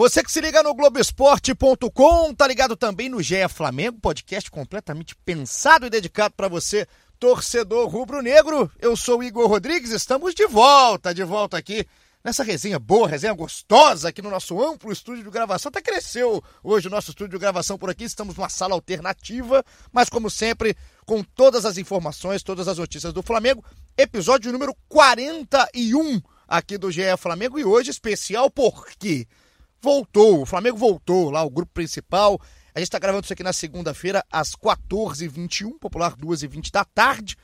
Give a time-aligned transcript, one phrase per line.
[0.00, 5.84] Você que se liga no Globoesporte.com, tá ligado também no GE Flamengo, podcast completamente pensado
[5.84, 6.86] e dedicado para você,
[7.18, 8.72] torcedor rubro-negro.
[8.78, 11.86] Eu sou Igor Rodrigues, estamos de volta, de volta aqui
[12.24, 15.68] nessa resenha boa, resenha gostosa aqui no nosso amplo estúdio de gravação.
[15.68, 19.62] Até cresceu hoje o nosso estúdio de gravação por aqui, estamos numa sala alternativa,
[19.92, 20.74] mas como sempre,
[21.04, 23.62] com todas as informações, todas as notícias do Flamengo.
[23.98, 29.28] Episódio número 41 aqui do GE Flamengo e hoje especial porque
[29.80, 32.40] voltou, o Flamengo voltou lá, o grupo principal.
[32.74, 37.36] A gente está gravando isso aqui na segunda-feira, às 14h21, popular 2h20 da tarde.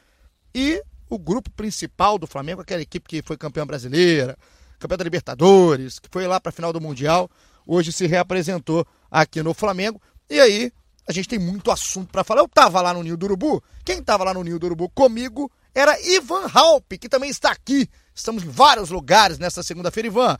[0.55, 4.37] E o grupo principal do Flamengo, aquela equipe que foi campeã brasileira,
[4.79, 7.31] campeã da Libertadores, que foi lá para a final do Mundial,
[7.67, 10.01] hoje se reapresentou aqui no Flamengo.
[10.29, 10.73] E aí,
[11.09, 12.41] a gente tem muito assunto para falar.
[12.41, 13.63] Eu estava lá no Ninho do Urubu.
[13.85, 17.89] Quem estava lá no Ninho do Urubu comigo era Ivan Halp, que também está aqui.
[18.15, 20.09] Estamos em vários lugares nesta segunda-feira.
[20.09, 20.37] Ivan,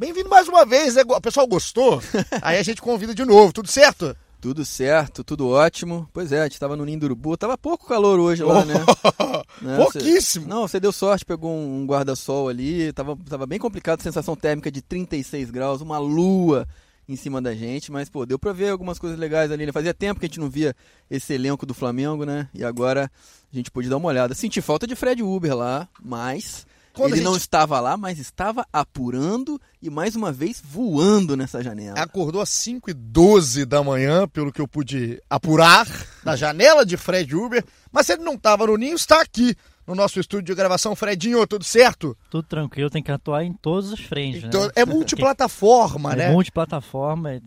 [0.00, 1.02] Bem-vindo mais uma vez, né?
[1.04, 2.00] o pessoal gostou?
[2.40, 4.16] Aí a gente convida de novo, tudo certo?
[4.40, 6.08] Tudo certo, tudo ótimo.
[6.12, 7.36] Pois é, a gente estava no Ninho do Urubu.
[7.36, 8.74] Tava pouco calor hoje lá, né?
[9.60, 9.76] né?
[9.76, 10.44] Pouquíssimo.
[10.44, 10.48] Você...
[10.48, 12.92] Não, você deu sorte, pegou um guarda-sol ali.
[12.92, 16.64] Tava, tava bem complicado, sensação térmica de 36 graus, uma lua
[17.08, 17.90] em cima da gente.
[17.90, 19.66] Mas, pô, deu pra ver algumas coisas legais ali.
[19.66, 19.72] Né?
[19.72, 20.76] Fazia tempo que a gente não via
[21.10, 22.48] esse elenco do Flamengo, né?
[22.54, 23.10] E agora
[23.52, 24.32] a gente pôde dar uma olhada.
[24.32, 26.67] Senti falta de Fred Uber lá, mas
[26.98, 27.30] quando ele gente...
[27.30, 31.98] não estava lá, mas estava apurando e mais uma vez voando nessa janela.
[31.98, 35.86] Acordou às 5 e 12 da manhã, pelo que eu pude apurar,
[36.24, 37.64] na janela de Fred Uber.
[37.92, 39.54] Mas se ele não estava no ninho, está aqui
[39.86, 40.96] no nosso estúdio de gravação.
[40.96, 42.16] Fredinho, tudo certo?
[42.28, 44.42] Tudo tranquilo, tem que atuar em todos os frentes.
[44.42, 44.50] Né?
[44.74, 46.26] É multiplataforma, né?
[46.26, 47.40] É multiplataforma,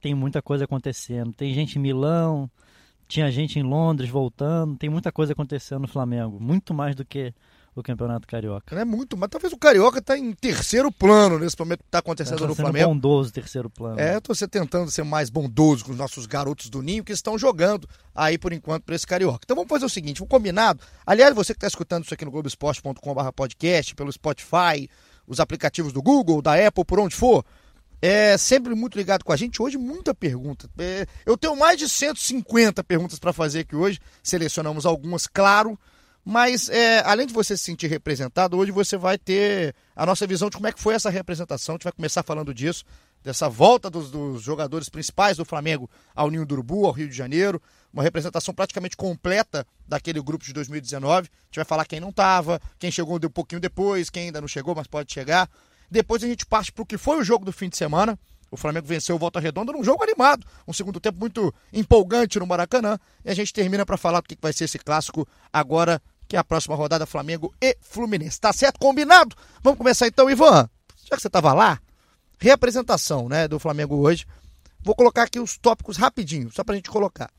[0.00, 1.32] tem muita coisa acontecendo.
[1.32, 2.50] Tem gente em Milão,
[3.06, 6.40] tinha gente em Londres voltando, tem muita coisa acontecendo no Flamengo.
[6.40, 7.34] Muito mais do que
[7.80, 8.74] o Campeonato Carioca.
[8.74, 11.98] Não é muito, mas talvez o Carioca está em terceiro plano nesse momento que está
[11.98, 12.88] acontecendo tá no Flamengo.
[12.88, 13.98] bondoso terceiro plano.
[13.98, 17.88] É, estou tentando ser mais bondoso com os nossos garotos do Ninho que estão jogando
[18.14, 19.40] aí por enquanto para esse Carioca.
[19.44, 20.80] Então vamos fazer o seguinte, um combinado.
[21.06, 24.88] Aliás, você que está escutando isso aqui no globoesporte.com.br podcast, pelo Spotify,
[25.26, 27.44] os aplicativos do Google, da Apple, por onde for,
[28.00, 29.60] é sempre muito ligado com a gente.
[29.60, 30.70] Hoje, muita pergunta.
[30.78, 33.98] É, eu tenho mais de 150 perguntas para fazer aqui hoje.
[34.22, 35.78] Selecionamos algumas, claro.
[36.30, 40.50] Mas, é, além de você se sentir representado, hoje você vai ter a nossa visão
[40.50, 41.72] de como é que foi essa representação.
[41.72, 42.84] A gente vai começar falando disso,
[43.24, 47.16] dessa volta dos, dos jogadores principais do Flamengo ao Ninho do Urubu, ao Rio de
[47.16, 47.62] Janeiro.
[47.90, 51.16] Uma representação praticamente completa daquele grupo de 2019.
[51.16, 54.48] A gente vai falar quem não estava, quem chegou um pouquinho depois, quem ainda não
[54.48, 55.48] chegou, mas pode chegar.
[55.90, 58.18] Depois a gente parte para o que foi o jogo do fim de semana.
[58.50, 62.46] O Flamengo venceu o Volta Redonda num jogo animado, um segundo tempo muito empolgante no
[62.46, 62.98] Maracanã.
[63.24, 66.38] E a gente termina para falar do que vai ser esse clássico agora que é
[66.38, 68.38] a próxima rodada Flamengo e Fluminense.
[68.38, 68.78] Tá certo?
[68.78, 69.34] Combinado?
[69.62, 70.68] Vamos começar então, Ivan.
[71.04, 71.80] Já que você estava lá,
[72.38, 74.26] reapresentação né, do Flamengo hoje.
[74.80, 77.30] Vou colocar aqui os tópicos rapidinho, só pra gente colocar.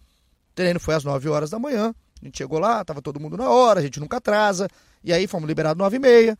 [0.52, 1.94] O treino foi às 9 horas da manhã.
[2.22, 4.68] A gente chegou lá, tava todo mundo na hora, a gente nunca atrasa.
[5.04, 6.38] E aí fomos liberados 9 e meia.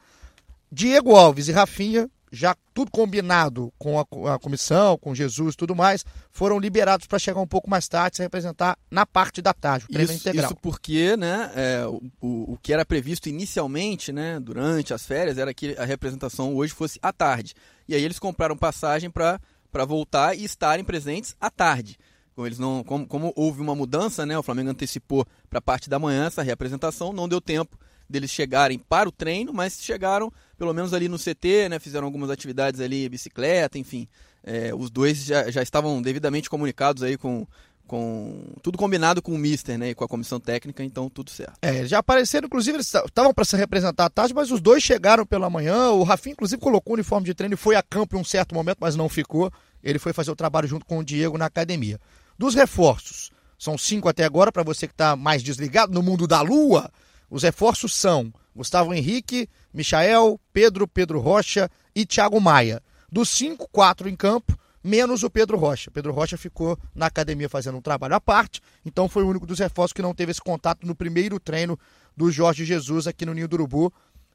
[0.72, 5.76] Diego Alves e Rafinha já tudo combinado com a, a comissão, com Jesus e tudo
[5.76, 9.86] mais, foram liberados para chegar um pouco mais tarde se representar na parte da tarde,
[9.86, 10.52] o treino isso, integral.
[10.52, 11.86] Isso porque né, é,
[12.22, 16.74] o, o que era previsto inicialmente, né, durante as férias, era que a representação hoje
[16.74, 17.54] fosse à tarde.
[17.88, 19.40] E aí eles compraram passagem para
[19.86, 21.98] voltar e estarem presentes à tarde.
[22.36, 25.90] Como, eles não, como, como houve uma mudança, né, o Flamengo antecipou para a parte
[25.90, 27.78] da manhã essa reapresentação, não deu tempo
[28.10, 31.80] deles chegarem para o treino, mas chegaram pelo menos ali no CT, né?
[31.80, 34.08] Fizeram algumas atividades ali, bicicleta, enfim.
[34.44, 37.46] É, os dois já, já estavam devidamente comunicados aí com,
[37.90, 41.58] com tudo combinado com o Mister, né, e com a comissão técnica, então tudo certo.
[41.62, 45.26] É, já apareceram, inclusive, eles estavam para se representar à tarde, mas os dois chegaram
[45.26, 45.90] pela manhã.
[45.90, 48.54] O Rafinha, inclusive, colocou o uniforme de treino e foi a campo em um certo
[48.54, 49.52] momento, mas não ficou.
[49.84, 52.00] Ele foi fazer o trabalho junto com o Diego na academia.
[52.38, 56.42] Dos reforços, são cinco até agora, para você que está mais desligado no mundo da
[56.42, 56.92] lua.
[57.30, 62.82] Os reforços são Gustavo Henrique, Michael, Pedro, Pedro Rocha e Thiago Maia.
[63.12, 65.92] Dos cinco, quatro em campo, menos o Pedro Rocha.
[65.92, 69.60] Pedro Rocha ficou na academia fazendo um trabalho à parte, então foi o único dos
[69.60, 71.78] reforços que não teve esse contato no primeiro treino
[72.16, 73.94] do Jorge Jesus aqui no Ninho do Urubu.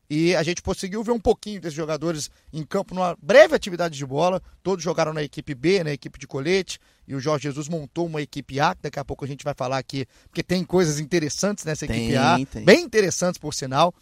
[0.08, 4.04] E a gente conseguiu ver um pouquinho desses jogadores em campo numa breve atividade de
[4.04, 4.40] bola.
[4.62, 6.78] Todos jogaram na equipe B, na equipe de colete.
[7.06, 9.54] E o Jorge Jesus montou uma equipe A, que daqui a pouco a gente vai
[9.54, 12.36] falar aqui, porque tem coisas interessantes nessa Tem, equipe A.
[12.46, 12.64] tem.
[12.64, 13.94] Bem interessantes, por sinal.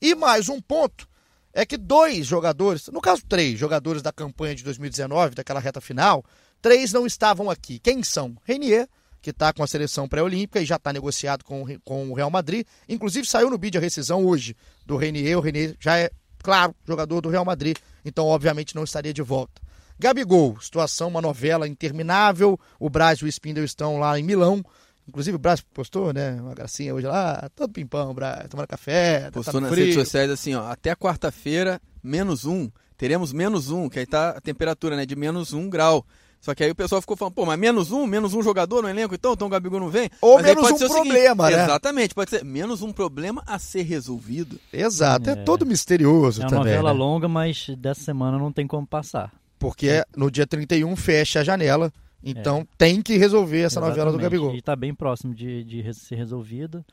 [0.00, 1.08] E mais um ponto
[1.52, 6.24] é que dois jogadores, no caso três jogadores da campanha de 2019, daquela reta final,
[6.62, 7.78] três não estavam aqui.
[7.78, 8.36] Quem são?
[8.44, 8.88] Renier,
[9.20, 12.66] que está com a seleção pré-olímpica e já está negociado com, com o Real Madrid.
[12.88, 15.36] Inclusive saiu no vídeo a rescisão hoje do Renier.
[15.36, 16.10] O Renier já é,
[16.42, 19.60] claro, jogador do Real Madrid, então obviamente não estaria de volta.
[20.00, 22.58] Gabigol, situação, uma novela interminável.
[22.78, 24.64] O Braz e o Spindle estão lá em Milão.
[25.06, 26.38] Inclusive o Braz postou, né?
[26.40, 29.84] Uma gracinha hoje lá, todo pimpão, Braz, tomando café, tá Postou no nas frio.
[29.86, 32.70] redes sociais assim, ó, até quarta-feira, menos um.
[32.96, 36.04] Teremos menos um, que aí tá a temperatura, né, de menos um grau.
[36.40, 38.88] Só que aí o pessoal ficou falando, pô, mas menos um, menos um jogador no
[38.88, 40.08] elenco, então, então o Gabigol não vem?
[40.22, 41.64] Ou Mas menos pode um ser o seguinte, problema, né?
[41.64, 44.58] Exatamente, pode ser menos um problema a ser resolvido.
[44.72, 45.36] Exato, é, É.
[45.36, 46.64] todo misterioso É uma também.
[46.72, 46.98] novela né?
[46.98, 49.30] longa, mas dessa semana não tem como passar.
[49.60, 51.92] Porque no dia 31 fecha a janela,
[52.24, 54.22] então tem que resolver essa novela do Exatamente.
[54.40, 54.54] Gabigol.
[54.54, 56.84] E está bem próximo de, de ser resolvida.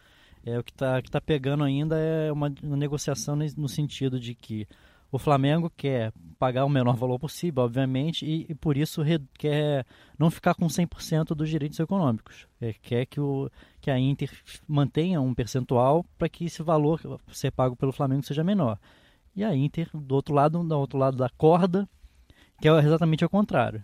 [0.45, 4.19] É, o que está que tá pegando ainda é uma, uma negociação ne- no sentido
[4.19, 4.67] de que
[5.09, 9.85] o Flamengo quer pagar o menor valor possível, obviamente, e, e por isso re- quer
[10.19, 12.45] não ficar com 100% dos direitos econômicos.
[12.59, 13.49] É, quer que, o,
[13.79, 14.29] que a Inter
[14.67, 16.99] mantenha um percentual para que esse valor
[17.31, 18.77] ser pago pelo Flamengo seja menor.
[19.33, 21.87] E a Inter, do outro lado, do outro lado da corda,
[22.59, 23.83] que é exatamente o contrário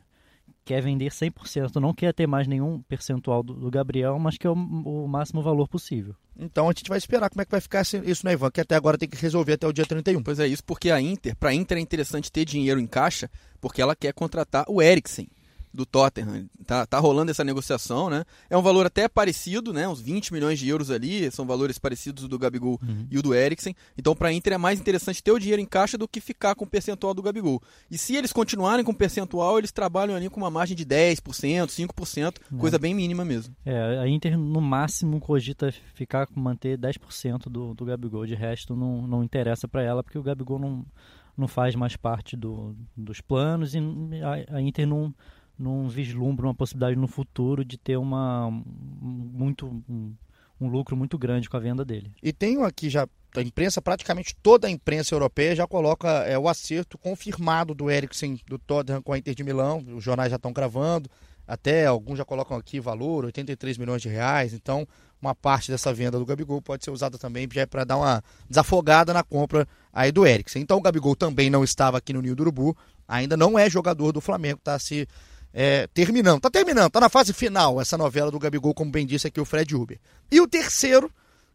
[0.65, 4.49] quer vender 100%, não quer ter mais nenhum percentual do, do Gabriel, mas que é
[4.49, 6.15] o, o máximo valor possível.
[6.37, 8.49] Então a gente vai esperar como é que vai ficar isso, né, Ivan?
[8.49, 10.23] Que até agora tem que resolver até o dia 31.
[10.23, 13.29] Pois é, isso porque a Inter, pra Inter é interessante ter dinheiro em caixa,
[13.59, 15.27] porque ela quer contratar o Eriksen
[15.73, 16.47] do Tottenham.
[16.65, 18.23] Tá, tá rolando essa negociação, né?
[18.49, 19.87] É um valor até parecido, né?
[19.87, 22.79] Uns 20 milhões de euros ali, são valores parecidos do Gabigol
[23.09, 23.75] e o do Eriksen.
[23.97, 26.65] Então, pra Inter é mais interessante ter o dinheiro em caixa do que ficar com
[26.65, 27.61] o percentual do Gabigol.
[27.89, 31.67] E se eles continuarem com o percentual, eles trabalham ali com uma margem de 10%,
[31.67, 33.55] 5%, coisa bem mínima mesmo.
[33.65, 38.75] É, a Inter no máximo cogita ficar com manter 10% do, do Gabigol, de resto
[38.75, 40.85] não, não interessa para ela, porque o Gabigol não,
[41.37, 43.79] não faz mais parte do, dos planos e
[44.21, 45.13] a, a Inter não,
[45.57, 48.63] não vislumbra uma possibilidade no futuro de ter uma um-
[49.33, 50.13] muito um,
[50.59, 52.11] um lucro muito grande com a venda dele.
[52.21, 56.47] E tenho aqui já a imprensa, praticamente toda a imprensa europeia já coloca é, o
[56.47, 59.83] acerto confirmado do Eriksen do Tottenham com a Inter de Milão.
[59.95, 61.09] Os jornais já estão cravando.
[61.45, 64.53] Até alguns já colocam aqui valor, 83 milhões de reais.
[64.53, 64.87] Então,
[65.21, 69.13] uma parte dessa venda do Gabigol pode ser usada também já para dar uma desafogada
[69.13, 70.61] na compra aí do Eriksen.
[70.61, 72.77] Então, o Gabigol também não estava aqui no Ninho do Urubu.
[73.07, 75.05] Ainda não é jogador do Flamengo, está se
[75.53, 76.41] é, terminando.
[76.41, 79.45] Tá terminando, tá na fase final essa novela do Gabigol, como bem disse aqui o
[79.45, 79.99] Fred Uber.
[80.31, 81.11] E o terceiro,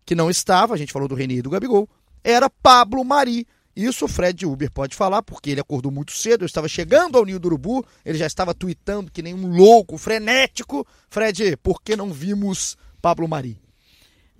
[0.07, 1.89] que não estava, a gente falou do Renier e do Gabigol,
[2.23, 3.47] era Pablo Mari.
[3.75, 7.25] Isso o Fred Uber pode falar, porque ele acordou muito cedo, eu estava chegando ao
[7.25, 10.87] Ninho do Urubu, ele já estava tweetando que nem um louco, frenético.
[11.09, 13.61] Fred, por que não vimos Pablo Mari?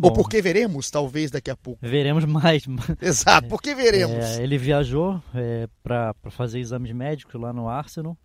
[0.01, 0.13] Ou Bom.
[0.13, 1.79] por que veremos, talvez, daqui a pouco.
[1.83, 2.65] Veremos mais.
[3.03, 4.25] Exato, por que veremos?
[4.25, 8.17] É, ele viajou é, para fazer exames médicos lá no Arsenal,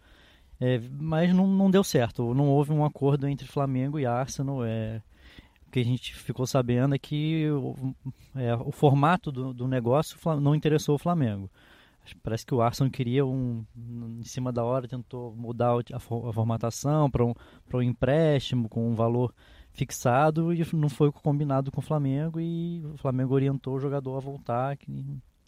[0.66, 2.34] é, mas não, não deu certo.
[2.34, 4.64] Não houve um acordo entre Flamengo e Arsenal.
[4.64, 5.02] É,
[5.68, 7.94] o que a gente ficou sabendo é que o,
[8.36, 11.50] é, o formato do, do negócio não interessou o Flamengo.
[12.22, 13.66] Parece que o Arsenal queria um.
[14.20, 17.34] Em cima da hora, tentou mudar a, for- a formatação para um,
[17.74, 19.34] um empréstimo com um valor
[19.72, 22.40] fixado e não foi combinado com o Flamengo.
[22.40, 24.78] E o Flamengo orientou o jogador a voltar.
[24.78, 24.92] Que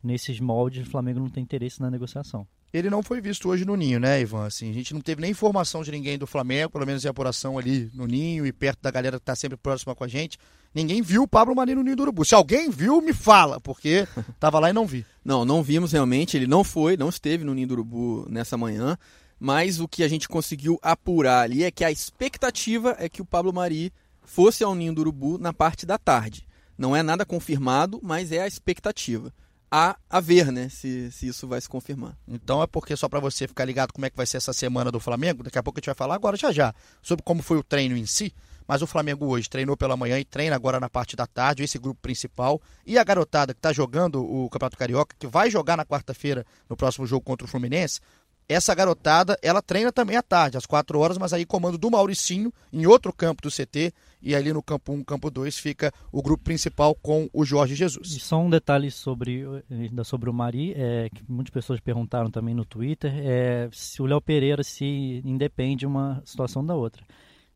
[0.05, 2.47] nesses moldes, o Flamengo não tem interesse na negociação.
[2.73, 4.45] Ele não foi visto hoje no Ninho, né, Ivan?
[4.45, 7.57] Assim, a gente não teve nem informação de ninguém do Flamengo, pelo menos em apuração
[7.57, 10.37] ali no Ninho e perto da galera que tá sempre próxima com a gente.
[10.73, 12.25] Ninguém viu o Pablo Mari no Ninho do Urubu.
[12.25, 14.05] Se alguém viu, me fala, porque
[14.39, 15.05] tava lá e não vi.
[15.23, 18.97] Não, não vimos realmente, ele não foi, não esteve no Ninho do Urubu nessa manhã,
[19.39, 23.25] mas o que a gente conseguiu apurar ali é que a expectativa é que o
[23.25, 26.45] Pablo Mari fosse ao Ninho do Urubu na parte da tarde.
[26.77, 29.31] Não é nada confirmado, mas é a expectativa.
[29.77, 32.15] A, a ver, né, se, se isso vai se confirmar.
[32.25, 34.89] Então é porque só para você ficar ligado como é que vai ser essa semana
[34.89, 37.57] do Flamengo, daqui a pouco a gente vai falar agora já já sobre como foi
[37.57, 38.33] o treino em si.
[38.65, 41.77] Mas o Flamengo hoje treinou pela manhã e treina agora na parte da tarde, esse
[41.77, 42.61] grupo principal.
[42.85, 46.77] E a garotada que está jogando o Campeonato Carioca, que vai jogar na quarta-feira no
[46.77, 47.99] próximo jogo contra o Fluminense,
[48.47, 52.53] essa garotada, ela treina também à tarde, às 4 horas, mas aí comando do Mauricinho,
[52.71, 56.43] em outro campo do CT, e ali no campo 1, campo 2, fica o grupo
[56.43, 58.21] principal com o Jorge E Jesus.
[58.21, 62.65] só um detalhe sobre, ainda sobre o Mari, é, que muitas pessoas perguntaram também no
[62.65, 67.03] Twitter, é se o Léo Pereira se independe uma situação da outra.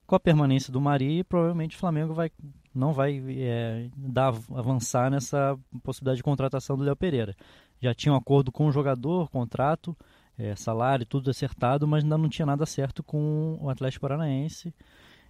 [0.05, 2.31] com a permanência do Mari, provavelmente o Flamengo vai,
[2.74, 7.36] não vai é, dar, avançar nessa possibilidade de contratação do Léo Pereira.
[7.79, 9.96] Já tinha um acordo com o jogador, contrato,
[10.39, 14.74] é, salário, tudo acertado, mas ainda não tinha nada certo com o Atlético Paranaense.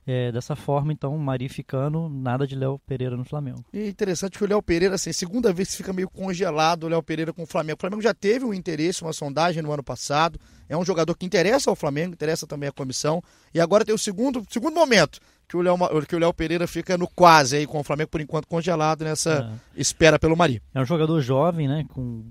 [0.08, 3.63] É, dessa forma, então, Mari ficando, nada de Léo Pereira no Flamengo.
[3.72, 7.04] E interessante que o Léo Pereira, assim, segunda vez que fica meio congelado o Léo
[7.04, 7.78] Pereira com o Flamengo.
[7.78, 10.39] O Flamengo já teve um interesse, uma sondagem no ano passado.
[10.68, 13.22] É um jogador que interessa ao Flamengo, interessa também à comissão.
[13.54, 16.98] E agora tem o segundo, segundo momento que o Léo, que o Léo Pereira fica
[16.98, 19.82] no quase aí com o Flamengo, por enquanto, congelado nessa é.
[19.82, 20.62] espera pelo Mari.
[20.74, 21.86] É um jogador jovem, né?
[21.89, 22.24] Com,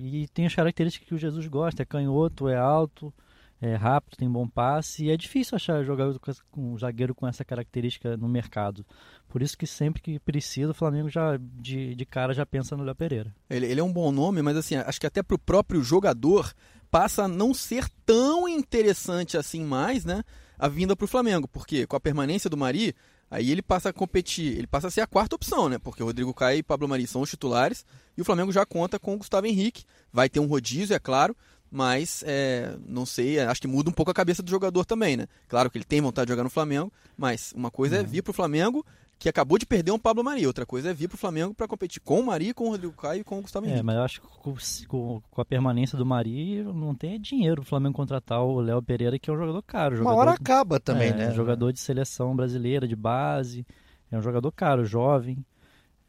[0.00, 3.12] e tem as características que o Jesus gosta, é canhoto, é alto
[3.60, 6.18] é rápido, tem bom passe e é difícil achar jogador
[6.50, 8.86] com, um zagueiro com essa característica no mercado.
[9.28, 12.82] Por isso que sempre que precisa o Flamengo já de, de cara já pensa no
[12.82, 13.34] Léo Pereira.
[13.50, 16.54] Ele, ele é um bom nome, mas assim, acho que até para o próprio jogador
[16.90, 20.24] passa a não ser tão interessante assim mais, né?
[20.58, 22.94] A vinda para o Flamengo, porque com a permanência do Mari,
[23.30, 25.78] aí ele passa a competir, ele passa a ser a quarta opção, né?
[25.78, 27.84] Porque o Rodrigo Caio e Pablo Mari são os titulares
[28.16, 29.84] e o Flamengo já conta com o Gustavo Henrique.
[30.12, 31.36] Vai ter um rodízio, é claro,
[31.70, 35.28] mas é, não sei, acho que muda um pouco a cabeça do jogador também, né?
[35.48, 38.22] Claro que ele tem vontade de jogar no Flamengo, mas uma coisa é, é vir
[38.22, 38.84] para o Flamengo
[39.20, 41.68] que acabou de perder um Pablo Mari, outra coisa é vir para o Flamengo para
[41.68, 43.80] competir com o Mari, com o Rodrigo Caio e com o Gustavo é, Henrique.
[43.80, 47.64] É, mas eu acho que com, com, a permanência do Mari não tem dinheiro o
[47.64, 49.96] Flamengo contratar o Léo Pereira, que é um jogador caro.
[49.96, 51.32] Jogador, uma hora acaba também, é, né?
[51.32, 53.66] Jogador de seleção brasileira, de base,
[54.10, 55.44] é um jogador caro, jovem.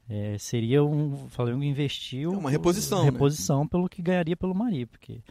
[0.10, 3.68] É, seria um o Flamengo investiu é uma reposição, reposição né?
[3.70, 5.22] pelo que ganharia pelo Mari, porque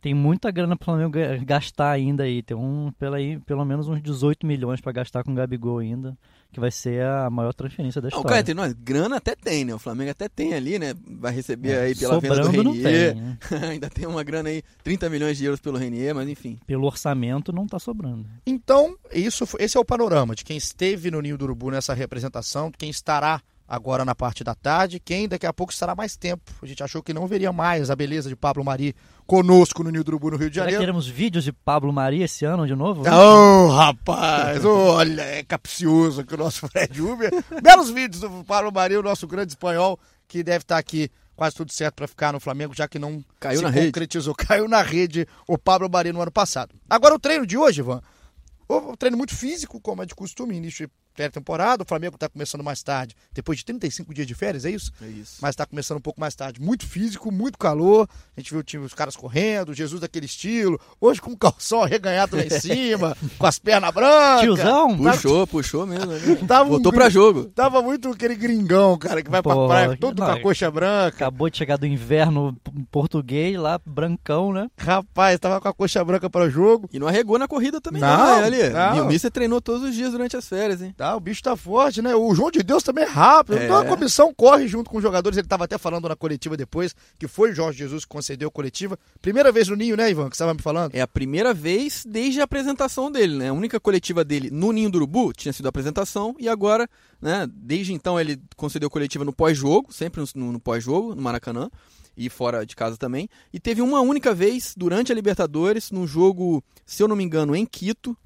[0.00, 2.42] tem muita grana para o Flamengo gastar ainda aí.
[2.42, 6.18] Tem um, pela aí, pelo menos uns 18 milhões para gastar com o Gabigol ainda,
[6.52, 8.28] que vai ser a maior transferência da história.
[8.28, 9.74] Não, cara, nós, grana até tem, né?
[9.74, 10.94] O Flamengo até tem ali, né?
[11.06, 13.14] Vai receber é, aí pela venda do Renier.
[13.14, 13.22] Tem,
[13.60, 13.68] né?
[13.68, 16.58] ainda tem uma grana aí, 30 milhões de euros pelo Renier, mas enfim.
[16.66, 18.26] Pelo orçamento não está sobrando.
[18.46, 22.72] Então, isso, esse é o panorama de quem esteve no Ninho do Urubu nessa representação,
[22.76, 26.50] quem estará agora na parte da tarde, quem daqui a pouco estará mais tempo.
[26.62, 28.96] A gente achou que não veria mais a beleza de Pablo Mari
[29.26, 30.78] conosco no Nil do Urubu, no Rio de Janeiro.
[30.78, 33.02] Será que teremos vídeos de Pablo Mari esse ano de novo?
[33.06, 34.64] Oh, rapaz!
[34.66, 37.30] olha, é capcioso que o nosso Fred Uber.
[37.62, 41.70] Belos vídeos do Pablo Mari, o nosso grande espanhol, que deve estar aqui quase tudo
[41.70, 44.34] certo para ficar no Flamengo, já que não Caiu se na concretizou.
[44.36, 44.48] Rede.
[44.48, 46.74] Caiu na rede o Pablo Mari no ano passado.
[46.88, 48.00] Agora o treino de hoje, Ivan,
[48.68, 51.82] o treino muito físico, como é de costume, início pré-temporada.
[51.82, 54.92] O Flamengo está começando mais tarde, depois de 35 dias de férias, é isso?
[55.02, 55.38] É isso.
[55.42, 56.60] Mas está começando um pouco mais tarde.
[56.60, 58.08] Muito físico, muito calor.
[58.36, 60.80] A gente viu o time, os caras correndo, Jesus daquele estilo.
[61.00, 64.42] Hoje com o calção arreganhado lá em cima, com as pernas brancas.
[64.42, 64.96] Tiozão?
[64.96, 66.12] Puxou, puxou mesmo.
[66.12, 66.20] Né?
[66.46, 67.46] Tava Voltou um, pra jogo.
[67.46, 70.70] Tava muito aquele gringão, cara, que vai Pô, pra praia todo não, com a coxa
[70.70, 71.16] branca.
[71.16, 72.56] Acabou de chegar do inverno
[72.92, 74.68] português lá, brancão, né?
[74.78, 76.88] Rapaz, tava com a coxa branca para o jogo.
[76.92, 78.68] E não arregou na corrida também, não, não né, ali?
[78.70, 78.96] Não.
[78.96, 80.94] E o Mister treinou todos os dias durante as férias, hein?
[80.96, 82.14] Tá, o bicho tá forte, né?
[82.14, 83.58] O João de Deus também é rápido.
[83.58, 83.64] É.
[83.64, 85.38] Então a comissão corre junto com os jogadores.
[85.38, 88.50] Ele tava até falando na coletiva depois, que foi o Jorge Jesus que concedeu a
[88.50, 88.98] coletiva.
[89.20, 90.94] Primeira vez no Ninho, né, Ivan, que você estava me falando?
[90.94, 93.48] É a primeira vez desde a apresentação dele, né?
[93.48, 96.88] A única coletiva dele no Ninho do Urubu tinha sido a apresentação e agora,
[97.20, 101.70] né, desde então ele concedeu coletiva no pós-jogo, sempre no, no pós-jogo, no Maracanã
[102.18, 103.28] e fora de casa também.
[103.52, 107.54] E teve uma única vez durante a Libertadores, no jogo, se eu não me engano,
[107.54, 108.16] em Quito.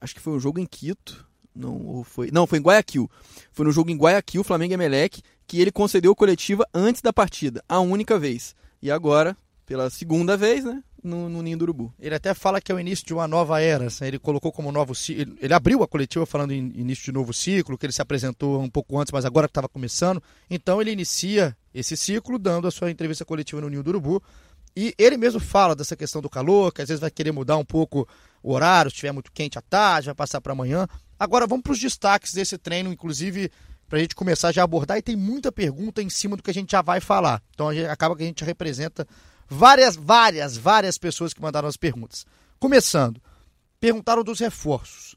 [0.00, 1.24] Acho que foi um jogo em Quito.
[1.54, 2.30] Não, foi.
[2.32, 3.10] Não, foi em Guayaquil.
[3.52, 7.62] Foi no jogo em Guayaquil, Flamengo e Emelec, que ele concedeu coletiva antes da partida,
[7.68, 8.54] a única vez.
[8.80, 10.82] E agora, pela segunda vez, né?
[11.04, 11.92] No, no Ninho do Urubu.
[11.98, 13.86] Ele até fala que é o início de uma nova era.
[13.86, 15.34] Assim, ele colocou como novo ciclo.
[15.40, 18.70] Ele abriu a coletiva falando em início de novo ciclo, que ele se apresentou um
[18.70, 20.22] pouco antes, mas agora que estava começando.
[20.48, 24.22] Então ele inicia esse ciclo dando a sua entrevista coletiva no Ninho do Urubu.
[24.76, 27.64] E ele mesmo fala dessa questão do calor, que às vezes vai querer mudar um
[27.64, 28.08] pouco
[28.42, 30.86] o horário, se estiver muito quente à tarde, vai passar para amanhã.
[31.22, 33.48] Agora vamos para os destaques desse treino, inclusive
[33.88, 34.98] para a gente começar já a abordar.
[34.98, 37.40] E tem muita pergunta em cima do que a gente já vai falar.
[37.54, 39.06] Então gente, acaba que a gente representa
[39.48, 42.26] várias, várias, várias pessoas que mandaram as perguntas.
[42.58, 43.22] Começando,
[43.78, 45.14] perguntaram dos reforços.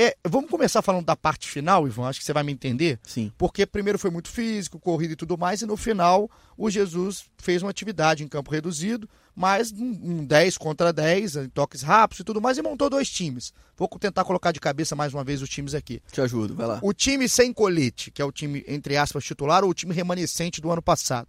[0.00, 3.00] É, vamos começar falando da parte final, Ivan, acho que você vai me entender.
[3.02, 3.32] Sim.
[3.36, 7.64] Porque primeiro foi muito físico, corrida e tudo mais, e no final o Jesus fez
[7.64, 12.24] uma atividade em campo reduzido, mas um, um 10 contra 10, em toques rápidos e
[12.24, 13.52] tudo mais, e montou dois times.
[13.76, 16.00] Vou tentar colocar de cabeça mais uma vez os times aqui.
[16.12, 16.78] Te ajudo, vai lá.
[16.80, 20.60] O time sem colete, que é o time, entre aspas, titular, ou o time remanescente
[20.60, 21.26] do ano passado.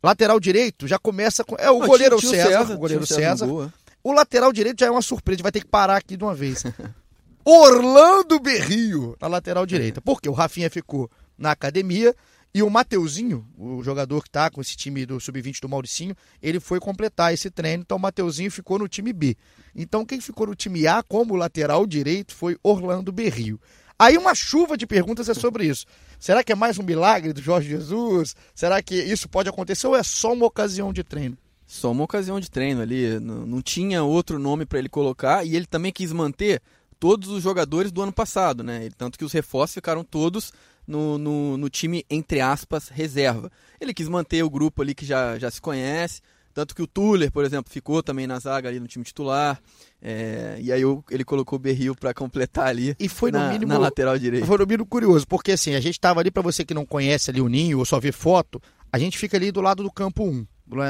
[0.00, 1.56] Lateral direito já começa com.
[1.58, 3.46] É o Não, goleiro tio, tio César, César, O goleiro César.
[3.46, 3.72] César.
[4.02, 6.62] O lateral direito já é uma surpresa, vai ter que parar aqui de uma vez.
[7.44, 10.00] Orlando Berrio na lateral direita.
[10.00, 12.14] Porque o Rafinha ficou na academia
[12.52, 16.58] E o Mateuzinho, o jogador que está com esse time do Sub-20 do Mauricinho, ele
[16.58, 19.36] foi completar esse treino, então o Mateuzinho ficou no time B.
[19.72, 23.60] Então quem ficou no time A como lateral direito foi Orlando Berrio.
[23.96, 25.86] Aí uma chuva de perguntas é sobre isso.
[26.18, 28.34] Será que é mais um milagre do Jorge Jesus?
[28.52, 31.38] Será que isso pode acontecer ou é só uma ocasião de treino?
[31.66, 35.54] Só uma ocasião de treino ali, não, não tinha outro nome para ele colocar e
[35.54, 36.60] ele também quis manter
[37.00, 38.90] todos os jogadores do ano passado, né?
[38.96, 40.52] Tanto que os reforços ficaram todos
[40.86, 43.50] no, no, no, time, entre aspas, reserva.
[43.80, 46.20] Ele quis manter o grupo ali que já, já se conhece,
[46.52, 49.58] tanto que o Tuller, por exemplo, ficou também na zaga ali no time titular.
[50.02, 53.72] É, e aí ele colocou o Berril para completar ali e foi na, no mínimo,
[53.72, 54.46] na lateral direita.
[54.46, 57.30] Foi no mínimo curioso, porque assim, a gente estava ali, para você que não conhece
[57.30, 58.60] ali o Ninho ou só vê foto,
[58.92, 60.46] a gente fica ali do lado do campo 1,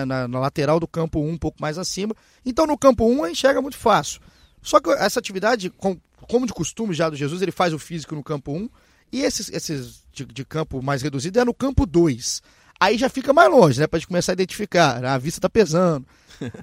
[0.06, 2.14] na, na lateral do campo 1, um pouco mais acima.
[2.44, 4.20] Então no campo 1 a gente enxerga muito fácil.
[4.62, 8.22] Só que essa atividade, como de costume já do Jesus, ele faz o físico no
[8.22, 8.68] campo 1
[9.12, 12.42] e esses, esses de, de campo mais reduzido é no campo 2.
[12.78, 13.86] Aí já fica mais longe, né?
[13.86, 15.04] Pra gente começar a identificar.
[15.04, 16.06] A vista tá pesando.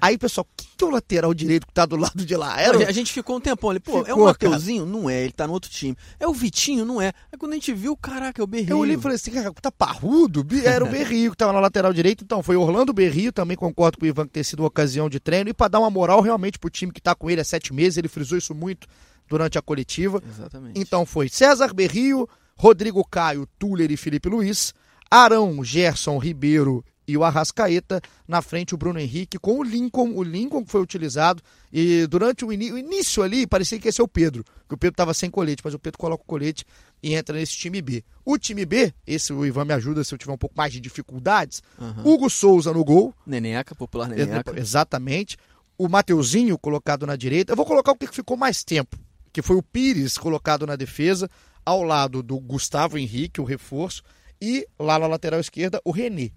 [0.00, 2.60] Aí, pessoal, quem que é o lateral direito que tá do lado de lá?
[2.60, 2.88] Era...
[2.88, 4.84] A gente ficou um tempão ali, pô, ficou, é o Mateuzinho?
[4.84, 4.98] Cara.
[4.98, 5.96] Não é, ele tá no outro time.
[6.18, 6.84] É o Vitinho?
[6.84, 7.12] Não é.
[7.32, 8.70] Aí quando a gente viu, caraca, é o Berrio.
[8.70, 10.46] Eu olhei e falei assim, cara, tá parrudo?
[10.64, 12.24] Era o Berrio que tava na lateral direito.
[12.24, 15.20] Então, foi Orlando Berrio, também concordo com o Ivan que ter sido uma ocasião de
[15.20, 15.50] treino.
[15.50, 17.96] E para dar uma moral realmente pro time que tá com ele há sete meses,
[17.96, 18.86] ele frisou isso muito
[19.28, 20.22] durante a coletiva.
[20.26, 20.80] Exatamente.
[20.80, 24.74] Então foi César Berrio, Rodrigo Caio, Tuller e Felipe Luiz,
[25.10, 28.02] Arão, Gerson, Ribeiro e o Arrascaeta.
[28.28, 30.12] Na frente, o Bruno Henrique com o Lincoln.
[30.14, 31.42] O Lincoln foi utilizado.
[31.72, 34.44] E durante o, o início ali, parecia que ia ser o Pedro.
[34.68, 36.66] Que o Pedro estava sem colete, mas o Pedro coloca o colete
[37.02, 38.04] e entra nesse time B.
[38.24, 40.80] O time B, esse o Ivan me ajuda se eu tiver um pouco mais de
[40.80, 41.62] dificuldades.
[41.78, 42.12] Uhum.
[42.12, 43.14] Hugo Souza no gol.
[43.26, 44.58] Neneca, popular Neneca.
[44.58, 45.38] Exatamente.
[45.78, 47.52] O Mateuzinho colocado na direita.
[47.52, 48.98] Eu vou colocar o que ficou mais tempo,
[49.32, 51.30] que foi o Pires colocado na defesa
[51.64, 54.02] ao lado do Gustavo Henrique, o reforço,
[54.40, 56.30] e lá na lateral esquerda, o René.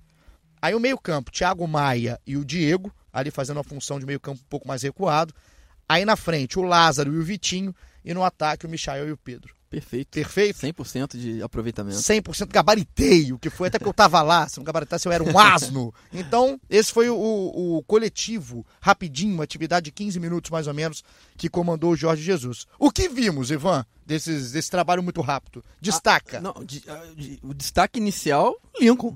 [0.61, 4.49] Aí o meio-campo, Thiago Maia e o Diego, ali fazendo a função de meio-campo um
[4.49, 5.33] pouco mais recuado.
[5.89, 7.75] Aí na frente, o Lázaro e o Vitinho.
[8.03, 9.55] E no ataque, o Michael e o Pedro.
[9.71, 10.09] Perfeito.
[10.09, 10.59] Perfeito?
[10.59, 11.95] 100% de aproveitamento.
[11.95, 14.47] 100% gabaritei, o que foi até que eu tava lá.
[14.49, 15.93] Se não gabaritasse, eu era um asno.
[16.11, 21.03] Então, esse foi o, o, coletivo, rapidinho, uma atividade de 15 minutos mais ou menos,
[21.37, 22.67] que comandou o Jorge Jesus.
[22.77, 25.63] O que vimos, Ivan, desses, desse trabalho muito rápido?
[25.79, 26.39] Destaca.
[26.39, 29.15] Ah, não, de, ah, de, o destaque inicial, Lincoln.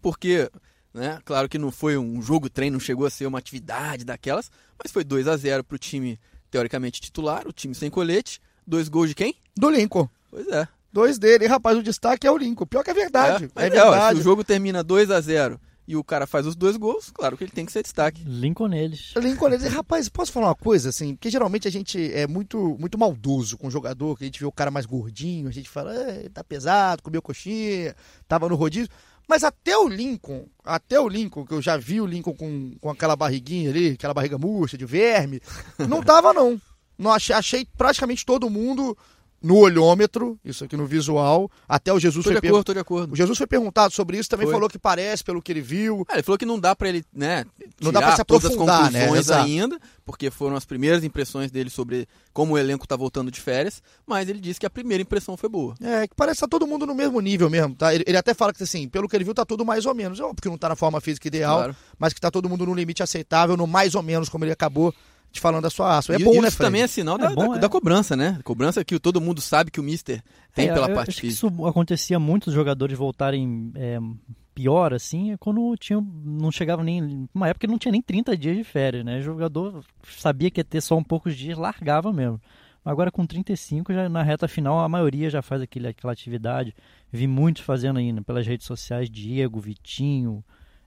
[0.00, 0.48] Porque,
[0.96, 4.50] né, claro que não foi um jogo treino, não chegou a ser uma atividade daquelas,
[4.82, 6.18] mas foi 2 a 0 pro time
[6.50, 9.36] teoricamente titular, o time sem colete Dois gols de quem?
[9.56, 10.08] Do Lincoln.
[10.28, 10.66] Pois é.
[10.92, 11.44] Dois dele.
[11.44, 12.66] E, rapaz, o destaque é o Lincoln.
[12.66, 13.48] Pior que é verdade.
[13.54, 14.16] É, é, é verdade.
[14.16, 17.36] se o jogo termina 2 a 0 e o cara faz os dois gols, claro
[17.36, 18.24] que ele tem que ser destaque.
[18.26, 19.14] Lincoln neles.
[19.16, 19.66] Lincoln neles.
[19.66, 21.14] E, rapaz, posso falar uma coisa, assim?
[21.14, 24.46] Porque geralmente a gente é muito, muito maldoso com o jogador, que a gente vê
[24.46, 25.94] o cara mais gordinho, a gente fala,
[26.34, 27.94] tá pesado, comeu coxinha,
[28.26, 28.90] tava no rodízio.
[29.28, 32.90] Mas até o Lincoln, até o Lincoln, que eu já vi o Lincoln com, com
[32.90, 35.40] aquela barriguinha ali, aquela barriga murcha de verme,
[35.88, 36.60] não tava não.
[36.96, 38.96] não achei, achei praticamente todo mundo
[39.46, 42.80] no olhômetro, isso aqui no visual, até o Jesus tô foi de acordo, tô de
[42.80, 43.12] acordo.
[43.12, 44.52] O Jesus foi perguntado sobre isso, também foi.
[44.52, 46.04] falou que parece pelo que ele viu.
[46.10, 47.44] É, ele falou que não dá para ele, né,
[47.80, 49.36] não dá para se aprofundar, todas as conclusões né?
[49.36, 53.80] ainda, porque foram as primeiras impressões dele sobre como o elenco tá voltando de férias,
[54.04, 55.76] mas ele disse que a primeira impressão foi boa.
[55.80, 57.94] É, que parece que tá todo mundo no mesmo nível mesmo, tá?
[57.94, 60.18] Ele, ele até fala que assim, pelo que ele viu tá tudo mais ou menos,
[60.18, 61.76] porque não tá na forma física ideal, claro.
[61.96, 64.92] mas que tá todo mundo no limite aceitável, no mais ou menos como ele acabou
[65.36, 66.12] te falando da sua aço.
[66.12, 66.66] É e, bom, isso né, Fred?
[66.66, 67.60] também é sinal da, é bom, da, é.
[67.60, 68.38] da, cobrança, né?
[68.44, 70.22] Cobrança que todo mundo sabe que o Mister
[70.54, 71.46] tem é, pela parte física.
[71.48, 73.98] isso acontecia muito os jogadores voltarem é,
[74.54, 77.28] pior, assim, é quando tinha, não chegava nem.
[77.34, 79.18] Uma época não tinha nem 30 dias de férias, né?
[79.18, 79.84] O jogador
[80.18, 82.40] sabia que ia ter só um poucos dias, largava mesmo.
[82.84, 86.72] Agora com 35, já na reta final, a maioria já faz aquele, aquela atividade.
[87.12, 90.44] Vi muitos fazendo ainda pelas redes sociais, Diego, Vitinho,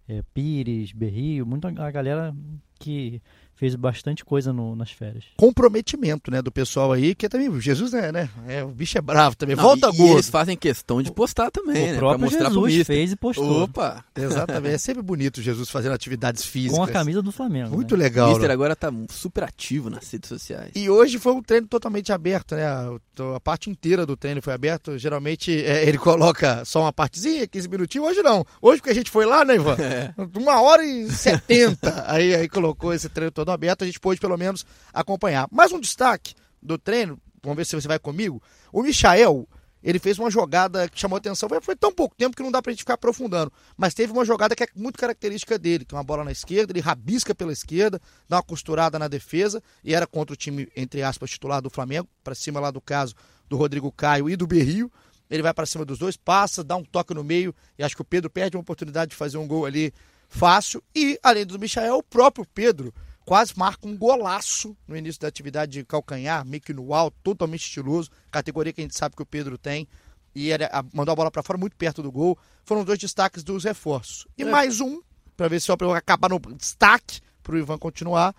[0.07, 2.33] é, Pires, Berrio, muita a galera
[2.79, 3.21] que
[3.60, 5.26] fez bastante coisa no, nas férias.
[5.36, 9.02] Comprometimento, né, do pessoal aí, que é também, Jesus é, né, é, o bicho é
[9.02, 10.13] bravo também, Não, volta e, gordo.
[10.13, 13.63] E eles fazem questão de postar também, o né, próprio mostrar Jesus fez e postou.
[13.63, 14.06] Opa!
[14.15, 16.78] Exatamente, é sempre bonito Jesus fazendo atividades físicas.
[16.78, 17.76] Com a camisa do Flamengo.
[17.76, 18.04] Muito né?
[18.06, 18.28] legal.
[18.28, 18.54] O Mister né?
[18.54, 20.72] agora tá super ativo nas redes sociais.
[20.74, 24.98] E hoje foi um treino totalmente aberto, né, a parte inteira do treino foi aberto,
[24.98, 28.45] geralmente é, ele coloca só uma partezinha, 15 minutinhos, hoje não.
[28.62, 29.76] Hoje porque a gente foi lá, né, Ivan?
[29.80, 30.13] É.
[30.39, 34.38] Uma hora e setenta, aí, aí colocou esse treino todo aberto, a gente pôde pelo
[34.38, 35.47] menos acompanhar.
[35.51, 38.41] Mais um destaque do treino, vamos ver se você vai comigo.
[38.71, 39.47] O Michael,
[39.81, 41.47] ele fez uma jogada que chamou atenção.
[41.47, 43.51] Foi, foi tão pouco tempo que não dá pra gente ficar aprofundando.
[43.77, 46.71] Mas teve uma jogada que é muito característica dele, que é uma bola na esquerda,
[46.71, 51.01] ele rabisca pela esquerda, dá uma costurada na defesa, e era contra o time, entre
[51.01, 53.15] aspas, titular do Flamengo, para cima lá do caso
[53.47, 54.91] do Rodrigo Caio e do Berrio.
[55.29, 58.01] ele vai para cima dos dois, passa, dá um toque no meio, e acho que
[58.01, 59.93] o Pedro perde uma oportunidade de fazer um gol ali
[60.27, 60.83] fácil.
[60.93, 62.93] E, além do Michael, o próprio Pedro
[63.30, 67.62] quase marca um golaço no início da atividade de calcanhar, meio que no alto, totalmente
[67.62, 69.88] estiloso, categoria que a gente sabe que o Pedro tem.
[70.34, 72.36] E ele mandou a bola para fora muito perto do gol.
[72.65, 74.26] Foram dois destaques dos reforços.
[74.36, 74.46] E é.
[74.46, 75.00] mais um,
[75.38, 78.34] para ver se eu acabar no destaque, para o Ivan continuar.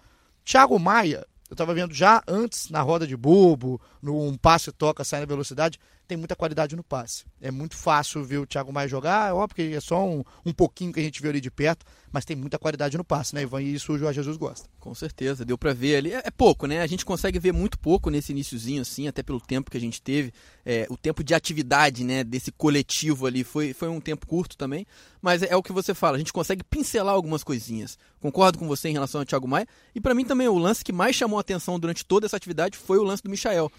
[0.44, 5.04] Thiago Maia, eu estava vendo já antes na roda de bobo, no um passe toca,
[5.04, 5.78] sai na velocidade
[6.10, 7.24] tem muita qualidade no passe.
[7.40, 10.92] É muito fácil ver o Thiago Maia jogar, óbvio que é só um, um pouquinho
[10.92, 13.62] que a gente viu ali de perto, mas tem muita qualidade no passe, né, Ivan?
[13.62, 14.68] E isso o Jorge Jesus gosta.
[14.80, 16.12] Com certeza, deu para ver ali.
[16.12, 16.82] É, é, pouco, né?
[16.82, 20.02] A gente consegue ver muito pouco nesse iníciozinho, assim, até pelo tempo que a gente
[20.02, 20.32] teve.
[20.66, 24.84] É, o tempo de atividade, né, desse coletivo ali foi, foi um tempo curto também,
[25.22, 27.96] mas é, é o que você fala, a gente consegue pincelar algumas coisinhas.
[28.20, 30.92] Concordo com você em relação ao Thiago Maia, e para mim também o lance que
[30.92, 33.70] mais chamou a atenção durante toda essa atividade foi o lance do Michael.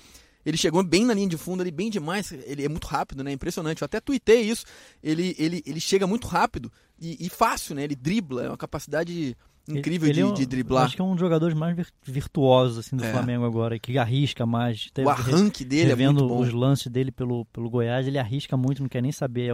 [0.45, 2.32] Ele chegou bem na linha de fundo, ali bem demais.
[2.32, 3.32] Ele é muito rápido, né?
[3.32, 3.82] Impressionante.
[3.82, 4.65] Eu até tuitei isso.
[5.04, 7.84] Ele, ele, ele chega muito rápido e, e fácil, né?
[7.84, 9.36] Ele dribla, é uma capacidade
[9.67, 10.86] incrível ele, ele de, é um, de, driblar.
[10.86, 13.12] Acho que é um dos jogadores mais virtuosos assim, do é.
[13.12, 14.89] Flamengo agora, que arrisca mais.
[14.97, 16.39] o arranque dele é muito bom.
[16.39, 19.54] os lances dele pelo, pelo Goiás, ele arrisca muito, não quer nem saber.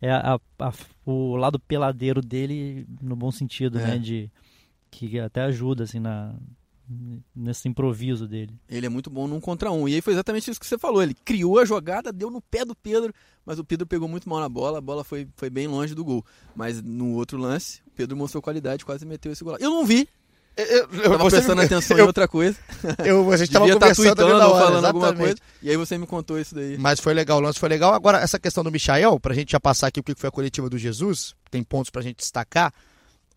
[0.00, 0.72] É, é a, a,
[1.04, 3.86] o lado peladeiro dele, no bom sentido, é.
[3.86, 3.98] né?
[3.98, 4.30] De,
[4.90, 6.34] que até ajuda assim, na,
[7.34, 8.58] nesse improviso dele.
[8.68, 9.88] Ele é muito bom num contra um.
[9.88, 11.02] E aí foi exatamente isso que você falou.
[11.02, 13.14] Ele criou a jogada, deu no pé do Pedro,
[13.46, 16.04] mas o Pedro pegou muito mal na bola, a bola foi, foi bem longe do
[16.04, 16.24] gol.
[16.54, 19.56] Mas no outro lance, o Pedro mostrou qualidade, quase meteu esse gol.
[19.60, 20.08] Eu não vi.
[20.56, 21.64] Eu, eu, tava prestando me...
[21.64, 22.58] atenção eu, em outra coisa.
[23.04, 24.86] Eu, a gente tava tá conversando tá hora, falando exatamente.
[24.86, 25.36] alguma coisa.
[25.62, 26.76] E aí você me contou isso daí.
[26.76, 27.94] Mas foi legal, o lance foi legal.
[27.94, 30.68] Agora, essa questão do Michael, pra gente já passar aqui o que foi a coletiva
[30.68, 32.74] do Jesus, tem pontos pra gente destacar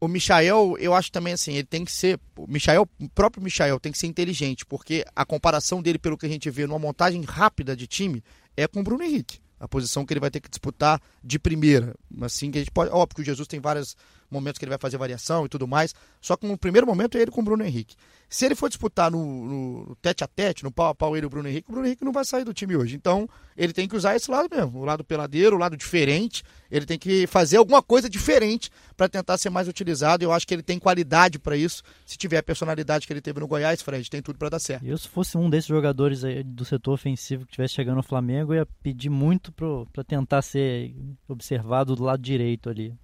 [0.03, 2.19] o Michael, eu acho também assim, ele tem que ser.
[2.35, 6.25] O Michael, o próprio Michael tem que ser inteligente, porque a comparação dele, pelo que
[6.25, 8.21] a gente vê numa montagem rápida de time,
[8.57, 9.39] é com o Bruno Henrique.
[9.57, 11.95] A posição que ele vai ter que disputar de primeira.
[12.19, 12.91] Assim que a gente pode.
[12.91, 13.95] Óbvio que o Jesus tem vários
[14.33, 15.93] momentos que ele vai fazer variação e tudo mais.
[16.19, 17.95] Só que no primeiro momento é ele com o Bruno Henrique.
[18.27, 21.27] Se ele for disputar no, no tete a tete, no pau a pau ele e
[21.27, 22.95] o Bruno Henrique, o Bruno Henrique não vai sair do time hoje.
[22.95, 26.43] Então, ele tem que usar esse lado mesmo, o lado peladeiro, o lado diferente.
[26.71, 30.23] Ele tem que fazer alguma coisa diferente para tentar ser mais utilizado.
[30.23, 31.83] Eu acho que ele tem qualidade para isso.
[32.05, 34.83] Se tiver a personalidade que ele teve no Goiás, Fred, tem tudo para dar certo.
[34.83, 38.65] Eu, se fosse um desses jogadores do setor ofensivo que estivesse chegando no Flamengo, ia
[38.81, 40.91] pedir muito para tentar ser
[41.27, 42.95] observado do lado direito ali.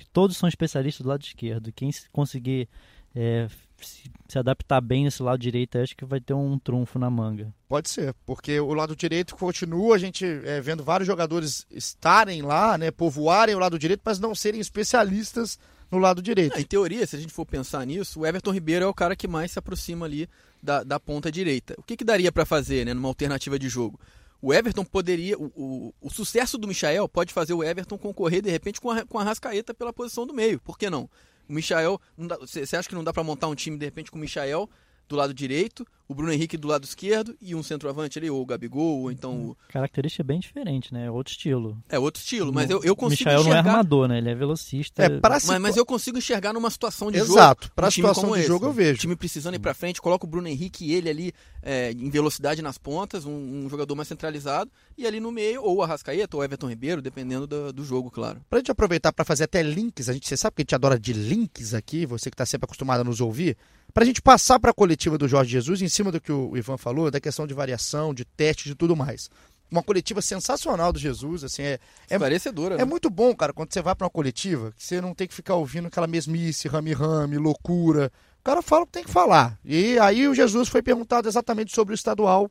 [0.00, 1.70] Que todos são especialistas do lado esquerdo.
[1.72, 2.68] Quem conseguir
[3.14, 7.10] é, se, se, adaptar bem nesse lado direito, acho que vai ter um trunfo na
[7.10, 7.52] manga.
[7.68, 12.78] Pode ser, porque o lado direito continua a gente é, vendo vários jogadores estarem lá,
[12.78, 15.58] né, povoarem o lado direito, mas não serem especialistas
[15.90, 16.58] no lado direito.
[16.58, 19.28] em teoria, se a gente for pensar nisso, o Everton Ribeiro é o cara que
[19.28, 20.28] mais se aproxima ali
[20.62, 21.74] da, da ponta direita.
[21.78, 23.98] O que, que daria para fazer, né, numa alternativa de jogo?
[24.42, 25.38] O Everton poderia.
[25.38, 29.04] O, o, o, sucesso do Michael pode fazer o Everton concorrer, de repente, com a,
[29.04, 30.60] com a Rascaeta pela posição do meio.
[30.60, 31.10] Por que não?
[31.48, 32.00] O Michael,
[32.40, 34.68] você acha que não dá para montar um time de repente com o Michael
[35.10, 38.46] do lado direito, o Bruno Henrique do lado esquerdo e um centroavante ali, ou o
[38.46, 39.56] Gabigol, ou então o...
[39.68, 41.06] Característica bem diferente, né?
[41.06, 41.76] É outro estilo.
[41.88, 43.62] É outro estilo, mas eu, eu consigo Michael enxergar...
[43.62, 44.18] não é armador, né?
[44.18, 45.02] Ele é velocista.
[45.02, 47.28] É, pra mas, mas eu consigo enxergar numa situação de Exato.
[47.28, 47.40] jogo.
[47.40, 48.48] Exato, pra um situação de esse.
[48.48, 48.94] jogo eu vejo.
[48.94, 52.08] O time precisando ir pra frente, coloca o Bruno Henrique e ele ali é, em
[52.08, 56.36] velocidade nas pontas, um, um, jogador mais centralizado, e ali no meio, ou o Arrascaeta,
[56.36, 58.40] ou o Everton Ribeiro, dependendo do, do jogo, claro.
[58.48, 60.98] Pra gente aproveitar para fazer até links, a gente, você sabe que a gente adora
[60.98, 63.56] de links aqui, você que tá sempre acostumado a nos ouvir,
[63.92, 66.56] para a gente passar para a coletiva do Jorge Jesus, em cima do que o
[66.56, 69.30] Ivan falou, da questão de variação, de teste, de tudo mais.
[69.70, 71.78] Uma coletiva sensacional do Jesus, assim, é.
[72.08, 72.84] É, Parecedora, é né?
[72.84, 75.54] muito bom, cara, quando você vai para uma coletiva, que você não tem que ficar
[75.54, 78.10] ouvindo aquela mesmice, rame-rame, loucura.
[78.40, 79.58] O cara fala o que tem que falar.
[79.64, 82.50] E aí o Jesus foi perguntado exatamente sobre o estadual,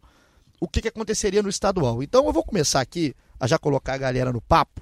[0.62, 2.02] o que, que aconteceria no estadual.
[2.02, 4.82] Então eu vou começar aqui a já colocar a galera no papo,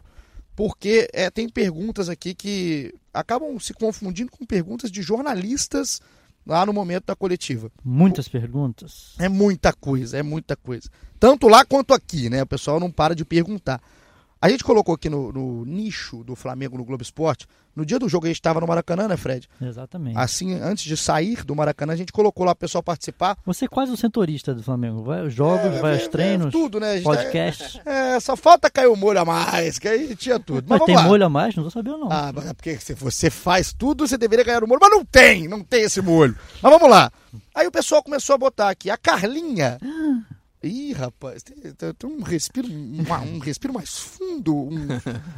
[0.56, 6.02] porque é, tem perguntas aqui que acabam se confundindo com perguntas de jornalistas
[6.48, 7.70] lá no momento da coletiva.
[7.84, 9.14] Muitas perguntas.
[9.20, 10.90] É muita coisa, é muita coisa.
[11.20, 12.42] Tanto lá quanto aqui, né?
[12.42, 13.82] O pessoal não para de perguntar.
[14.42, 17.48] A gente colocou aqui no, no, nicho do Flamengo no Globo Esporte.
[17.76, 19.48] No dia do jogo a gente estava no Maracanã, né, Fred?
[19.62, 20.18] Exatamente.
[20.18, 23.38] Assim, antes de sair do Maracanã, a gente colocou lá o pessoal participar.
[23.46, 25.04] Você é quase o setorista do Flamengo.
[25.04, 27.00] Vai aos jogos, é, vai aos é, treinos, tudo, né?
[27.02, 27.82] podcast.
[27.86, 30.66] É, é, só falta cair o molho a mais, que aí tinha tudo.
[30.68, 31.04] Mas, mas tem lá.
[31.04, 31.56] molho a mais?
[31.56, 32.12] Não tô sabendo não.
[32.12, 34.80] Ah, mas é porque se você faz tudo, você deveria ganhar o molho.
[34.82, 36.36] Mas não tem, não tem esse molho.
[36.62, 37.12] Mas vamos lá.
[37.56, 38.90] Aí o pessoal começou a botar aqui.
[38.90, 39.78] A Carlinha...
[40.68, 43.04] Ih, rapaz, tem, tem um respiro, um,
[43.36, 44.88] um, respiro mais fundo, um,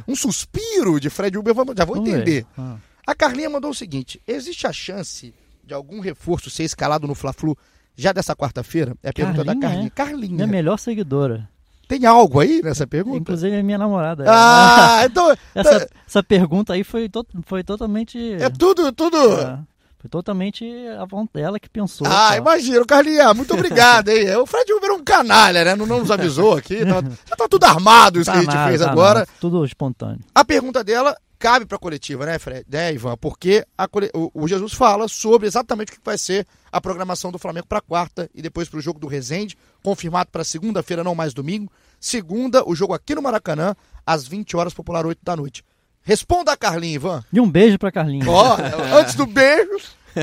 [0.08, 2.46] um suspiro de Fred Uber, já vou entender.
[2.56, 2.76] Ah.
[3.06, 7.56] A Carlinha mandou o seguinte: existe a chance de algum reforço ser escalado no Fla-Flu
[7.96, 8.96] já dessa quarta-feira?
[9.02, 9.86] É a pergunta Carlinha, da Carlinha.
[9.86, 9.90] É.
[9.90, 10.34] Carlinha.
[10.34, 11.48] Minha melhor seguidora.
[11.90, 13.18] Tem algo aí nessa pergunta?
[13.18, 14.24] Inclusive é minha namorada.
[14.28, 15.36] Ah, então.
[15.52, 18.34] essa, essa pergunta aí foi, to, foi totalmente.
[18.34, 19.16] É tudo, tudo.
[19.40, 19.58] É,
[20.00, 20.64] foi totalmente
[20.98, 22.06] a vontade dela que pensou.
[22.06, 22.36] Ah, tá?
[22.38, 24.34] imagina, Carlinha, muito obrigado aí.
[24.34, 25.76] O Fred Uber é um canalha, né?
[25.76, 26.78] Não, não nos avisou aqui.
[26.86, 29.18] Tá, já tá tudo armado isso Tá que a gente nada, fez tá agora.
[29.20, 30.20] nada, Tudo espontâneo.
[30.34, 32.64] A pergunta dela cabe para a coletiva, né, Fred?
[32.66, 33.14] Né, Ivan?
[33.18, 37.38] Porque a o, o Jesus fala sobre exatamente o que vai ser a programação do
[37.38, 41.34] Flamengo para quarta e depois para o jogo do Resende, confirmado para segunda-feira, não mais
[41.34, 41.70] domingo.
[41.98, 45.62] Segunda, o jogo aqui no Maracanã, às 20 horas, popular 8 da noite.
[46.02, 47.24] Responda a Carlinha, Ivan.
[47.32, 48.26] E um beijo pra Carlinhos.
[48.26, 48.56] Ó,
[48.98, 49.78] antes do beijo,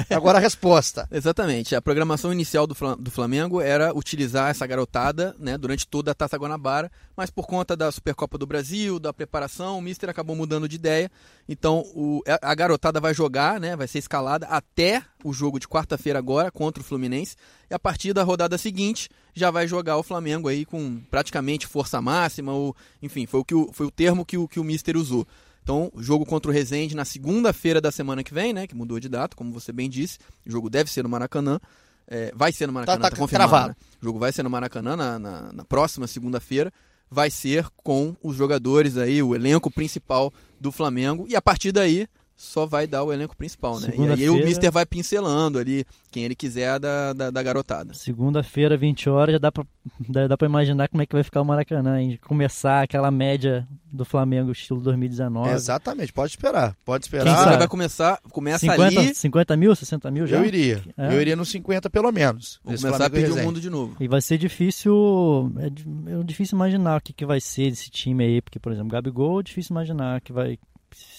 [0.09, 1.07] agora a resposta.
[1.11, 1.75] Exatamente.
[1.75, 6.15] A programação inicial do Fla- do Flamengo era utilizar essa garotada né, durante toda a
[6.15, 10.67] Taça Guanabara, mas por conta da Supercopa do Brasil, da preparação, o Mister acabou mudando
[10.67, 11.09] de ideia.
[11.47, 15.67] Então o- a a garotada vai jogar, né, vai ser escalada até o jogo de
[15.67, 17.35] quarta-feira agora contra o Fluminense.
[17.69, 22.01] E a partir da rodada seguinte já vai jogar o Flamengo aí com praticamente força
[22.01, 24.97] máxima, ou, enfim, foi o, que o, foi o termo que o, que o Mister
[24.97, 25.25] usou.
[25.67, 28.65] Então, jogo contra o Resende na segunda-feira da semana que vem, né?
[28.65, 30.17] Que mudou de data, como você bem disse.
[30.45, 31.59] O jogo deve ser no Maracanã.
[32.07, 33.67] É, vai ser no Maracanã, Tá- tá, tá confirmado.
[33.69, 33.75] né?
[34.01, 36.71] O jogo vai ser no Maracanã na, na- na próxima segunda-feira.
[37.11, 41.25] Vai ser com os jogadores aí, o elenco principal do Flamengo.
[41.27, 43.91] E a partir daí, só vai dar o elenco principal, né?
[43.97, 47.95] E aí o Mister vai pincelando ali quem ele quiser da, da, da garotada.
[47.95, 49.65] Segunda-feira, 20 horas, já dá pra,
[50.07, 52.19] dá, dá pra imaginar como é que vai ficar o Maracanã, hein?
[52.21, 55.49] Começar aquela média do Flamengo estilo 2019.
[55.49, 56.75] Exatamente, pode esperar.
[56.85, 57.43] Pode Quem esperar.
[57.43, 60.37] sabe vai começar, começa 50, ali, 50 mil, 60 mil já?
[60.37, 60.83] Eu iria.
[60.95, 61.15] É.
[61.15, 62.59] Eu iria nos 50 pelo menos.
[62.63, 63.95] vou começar a Flamengo e pedir o mundo de novo.
[63.99, 65.51] E vai ser difícil.
[65.57, 68.91] É, é difícil imaginar o que, que vai ser desse time aí, porque, por exemplo,
[68.91, 70.59] Gabigol é difícil imaginar que vai,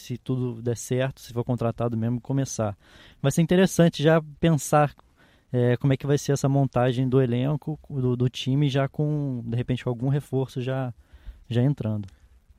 [0.08, 2.76] se tudo der certo, se for contratado mesmo, começar.
[3.20, 4.94] Vai ser interessante já pensar
[5.52, 9.42] é, como é que vai ser essa montagem do elenco, do, do time, já com,
[9.44, 10.94] de repente, com algum reforço já,
[11.48, 12.08] já entrando.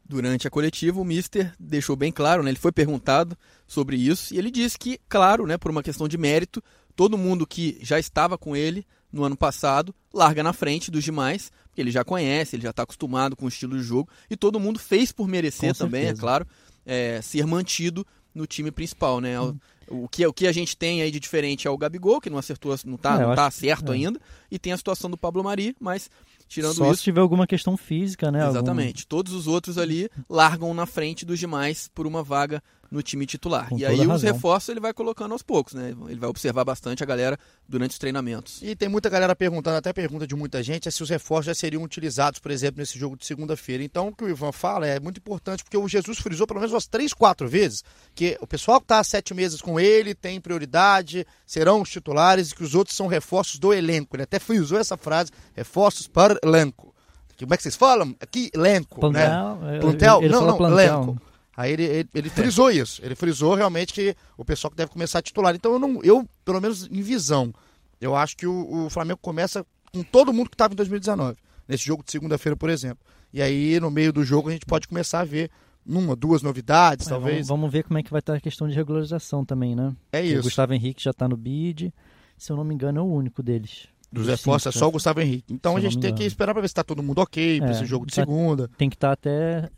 [0.06, 2.50] Durante a coletiva, o Mister deixou bem claro, né?
[2.50, 6.18] Ele foi perguntado sobre isso e ele disse que, claro, né, por uma questão de
[6.18, 6.64] mérito,
[6.96, 11.52] todo mundo que já estava com ele no ano passado larga na frente dos demais,
[11.68, 14.60] porque ele já conhece, ele já está acostumado com o estilo de jogo e todo
[14.60, 16.22] mundo fez por merecer Com também, é certeza.
[16.22, 16.48] claro,
[16.90, 19.40] é, ser mantido no time principal, né?
[19.40, 19.56] O,
[19.88, 22.38] o que, o que a gente tem aí de diferente é o Gabigol, que não
[22.38, 23.96] acertou, não tá, É, não tá acho- certo é.
[23.96, 24.20] ainda,
[24.52, 26.10] e tem a situação do Pablo Mari, mas
[26.48, 28.42] tirando Só isso, se tiver alguma questão física, né?
[28.42, 29.06] algum- Exatamente.
[29.08, 33.70] Todos os outros ali largam na frente dos demais por uma vaga no time titular.
[33.70, 35.90] Com e aí os reforços ele vai colocando aos poucos, né?
[36.08, 38.60] Ele vai observar bastante a galera durante os treinamentos.
[38.62, 41.56] E tem muita galera perguntando, até pergunta de muita gente, é se os reforços já
[41.56, 43.84] seriam utilizados, por exemplo, nesse jogo de segunda-feira.
[43.84, 46.74] Então, o que o Ivan fala é muito importante, porque o Jesus frisou pelo menos
[46.74, 47.84] umas três, quatro vezes
[48.16, 52.52] que o pessoal que está há sete meses com ele tem prioridade, serão os titulares
[52.52, 54.16] e que os outros são reforços do elenco.
[54.16, 56.94] Ele até frisou essa frase, reforços para elenco.
[57.38, 58.14] Como é que vocês falam?
[58.20, 59.28] Aqui, elenco, né?
[59.30, 60.20] Plantel, é, Plantel?
[60.22, 61.04] ele não, fala não, plantel.
[61.04, 61.29] elenco.
[61.60, 63.02] Aí ele, ele, ele frisou isso.
[63.04, 65.54] Ele frisou realmente que o pessoal que deve começar a titular.
[65.54, 67.54] Então eu não, eu, pelo menos em visão,
[68.00, 71.36] eu acho que o, o Flamengo começa com todo mundo que estava em 2019.
[71.68, 73.06] Nesse jogo de segunda-feira, por exemplo.
[73.34, 75.52] E aí, no meio do jogo, a gente pode começar a ver
[75.86, 77.36] uma, duas novidades, É, talvez.
[77.36, 79.94] Vamos, vamos ver como é que vai estar a questão de regularização também, né?
[80.14, 80.44] É O isso.
[80.44, 81.94] Gustavo Henrique já está no bid.
[82.38, 83.88] Se eu não me engano, é o único deles.
[84.10, 84.94] Dos reforços é só o né?
[84.94, 85.54] Gustavo Henrique.
[85.54, 87.70] Então Se a gente tem que esperar para ver se está todo mundo ok para
[87.70, 88.70] É, esse jogo de tá- segunda.
[88.78, 89.70] Tem que estar até.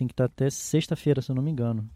[0.00, 1.86] Tem que estar até sexta-feira, se eu não me engano.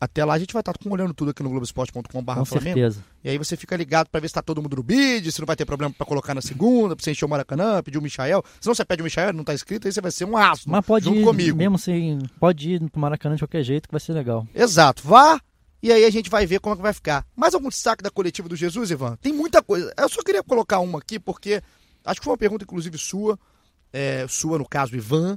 [0.00, 3.04] Até lá a gente vai estar olhando tudo aqui no Globoesporte.com.br Com certeza.
[3.24, 5.46] E aí você fica ligado pra ver se tá todo mundo no bid, se não
[5.46, 8.44] vai ter problema pra colocar na segunda, pra você encher o Maracanã, pedir o Michael.
[8.60, 10.70] Se não você pede o Michael, não tá escrito, aí você vai ser um asno.
[10.70, 11.58] Mas pode junto ir, comigo.
[11.58, 14.46] mesmo assim, pode ir pro Maracanã de qualquer jeito que vai ser legal.
[14.54, 15.02] Exato.
[15.04, 15.40] Vá
[15.82, 17.26] e aí a gente vai ver como é que vai ficar.
[17.34, 19.16] Mais algum destaque da coletiva do Jesus, Ivan?
[19.16, 19.92] Tem muita coisa.
[19.98, 21.60] Eu só queria colocar uma aqui, porque
[22.04, 23.36] acho que foi uma pergunta, inclusive, sua,
[23.92, 25.36] é, sua no caso, Ivan,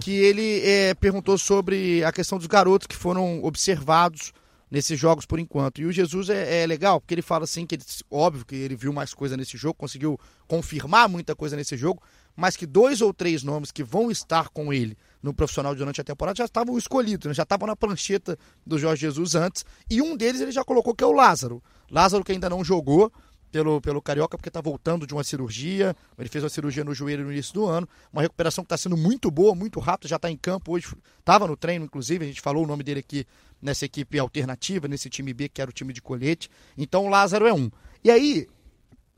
[0.00, 4.32] que ele é, perguntou sobre a questão dos garotos que foram observados
[4.70, 5.80] nesses jogos por enquanto.
[5.80, 8.76] E o Jesus é, é legal, porque ele fala assim que ele, óbvio que ele
[8.76, 12.00] viu mais coisa nesse jogo, conseguiu confirmar muita coisa nesse jogo,
[12.36, 16.04] mas que dois ou três nomes que vão estar com ele no profissional durante a
[16.04, 17.34] temporada já estavam escolhidos, né?
[17.34, 21.04] já estavam na prancheta do Jorge Jesus antes, e um deles ele já colocou que
[21.04, 21.62] é o Lázaro.
[21.90, 23.12] Lázaro que ainda não jogou
[23.50, 27.24] pelo, pelo Carioca porque está voltando de uma cirurgia, ele fez uma cirurgia no joelho
[27.24, 30.30] no início do ano, uma recuperação que está sendo muito boa, muito rápida, já está
[30.30, 33.26] em campo hoje, estava no treino inclusive, a gente falou o nome dele aqui
[33.60, 37.46] nessa equipe alternativa, nesse time B que era o time de colete, então o Lázaro
[37.46, 37.70] é um.
[38.02, 38.46] E aí,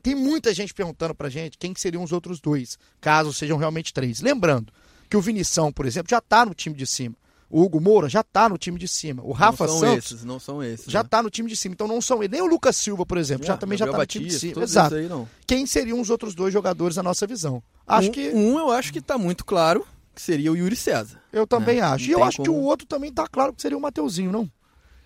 [0.01, 3.93] tem muita gente perguntando pra gente quem que seriam os outros dois, caso sejam realmente
[3.93, 4.19] três.
[4.19, 4.73] Lembrando
[5.09, 7.15] que o Vinição, por exemplo, já tá no time de cima.
[7.55, 9.21] O Hugo Moura já tá no time de cima.
[9.23, 10.91] O Rafa não são Santos esses, não são esses.
[10.91, 11.07] já né?
[11.09, 11.73] tá no time de cima.
[11.73, 12.31] Então não são ele.
[12.33, 14.63] Nem o Lucas Silva, por exemplo, já Ah, também já tá no time de cima.
[14.63, 14.95] Exato.
[14.95, 15.29] Aí, não.
[15.45, 17.61] Quem seriam os outros dois jogadores na nossa visão?
[17.85, 19.85] Acho um, que um eu acho que tá muito claro,
[20.15, 21.21] que seria o Yuri César.
[21.31, 22.05] Eu também É, acho.
[22.05, 24.31] não E eu acho que como- o outro também tá claro que seria o Mateuzinho,
[24.31, 24.49] não?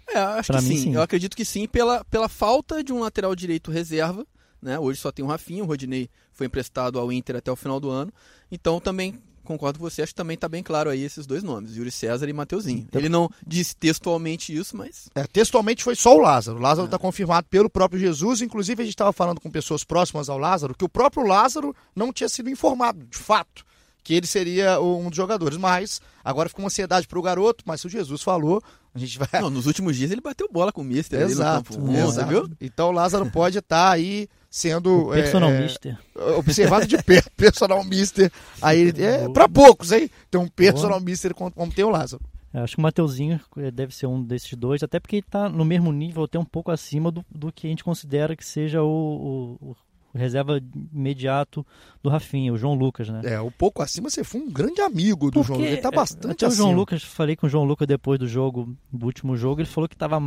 [0.08, 0.84] É, acho Pra que mim, sim.
[0.84, 0.96] sim.
[0.96, 4.26] Eu acredito que sim, pela, pela falta de um lateral direito reserva.
[4.62, 4.80] Né?
[4.80, 7.90] Hoje só tem o Rafinha, o Rodinei foi emprestado ao Inter até o final do
[7.90, 8.12] ano.
[8.50, 11.76] Então também concordo com você, acho que também está bem claro aí esses dois nomes,
[11.76, 12.86] Yuri César e Mateuzinho.
[12.88, 16.58] Então- Ele não disse textualmente isso, mas É, textualmente foi só o Lázaro.
[16.58, 16.88] O Lázaro É.
[16.88, 18.42] está confirmado pelo próprio Jesus.
[18.42, 22.14] Inclusive, a gente estava falando com pessoas próximas ao Lázaro que o próprio Lázaro não
[22.14, 23.66] tinha sido informado, de fato,
[24.04, 25.58] que ele seria um dos jogadores.
[25.58, 27.64] Mas agora ficou uma ansiedade para o garoto.
[27.66, 28.62] Mas se o Jesus falou,
[28.94, 29.42] a gente vai.
[29.42, 31.92] não, nos últimos dias ele bateu bola com o Mister ali no Exato, campo.
[31.94, 32.28] exato.
[32.30, 32.50] viu?
[32.62, 35.98] Então o Lázaro pode estar aí sendo é, Personal é, mister.
[36.38, 38.32] observado de perto, personal mister.
[38.62, 40.10] Aí é para poucos, hein?
[40.32, 42.24] Tem um personal mister como, tem o Lázaro.
[42.54, 45.48] Eu acho que o Mateuzinho eh, deve ser um desses dois, até porque ele tá
[45.48, 48.82] no mesmo nível, até um pouco acima do, do que a gente considera que seja
[48.82, 49.76] o, o-
[50.14, 50.60] o reserva
[50.92, 51.64] imediato
[52.02, 53.22] do Rafinha, o João Lucas, né?
[53.26, 55.60] É, um pouco acima você foi um grande amigo do João.
[55.60, 56.80] Porque, Ele tá é, bastante até o João acima.
[56.80, 59.96] Lucas, falei com o João Lucas depois do jogo, do último jogo, ele falou que
[59.96, 60.20] tava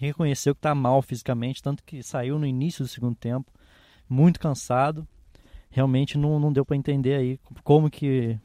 [0.00, 3.52] reconheceu que tá mal fisicamente, tanto que saiu no início do segundo tempo,
[4.08, 5.06] muito cansado.
[5.70, 8.38] Realmente não, não deu para entender aí como que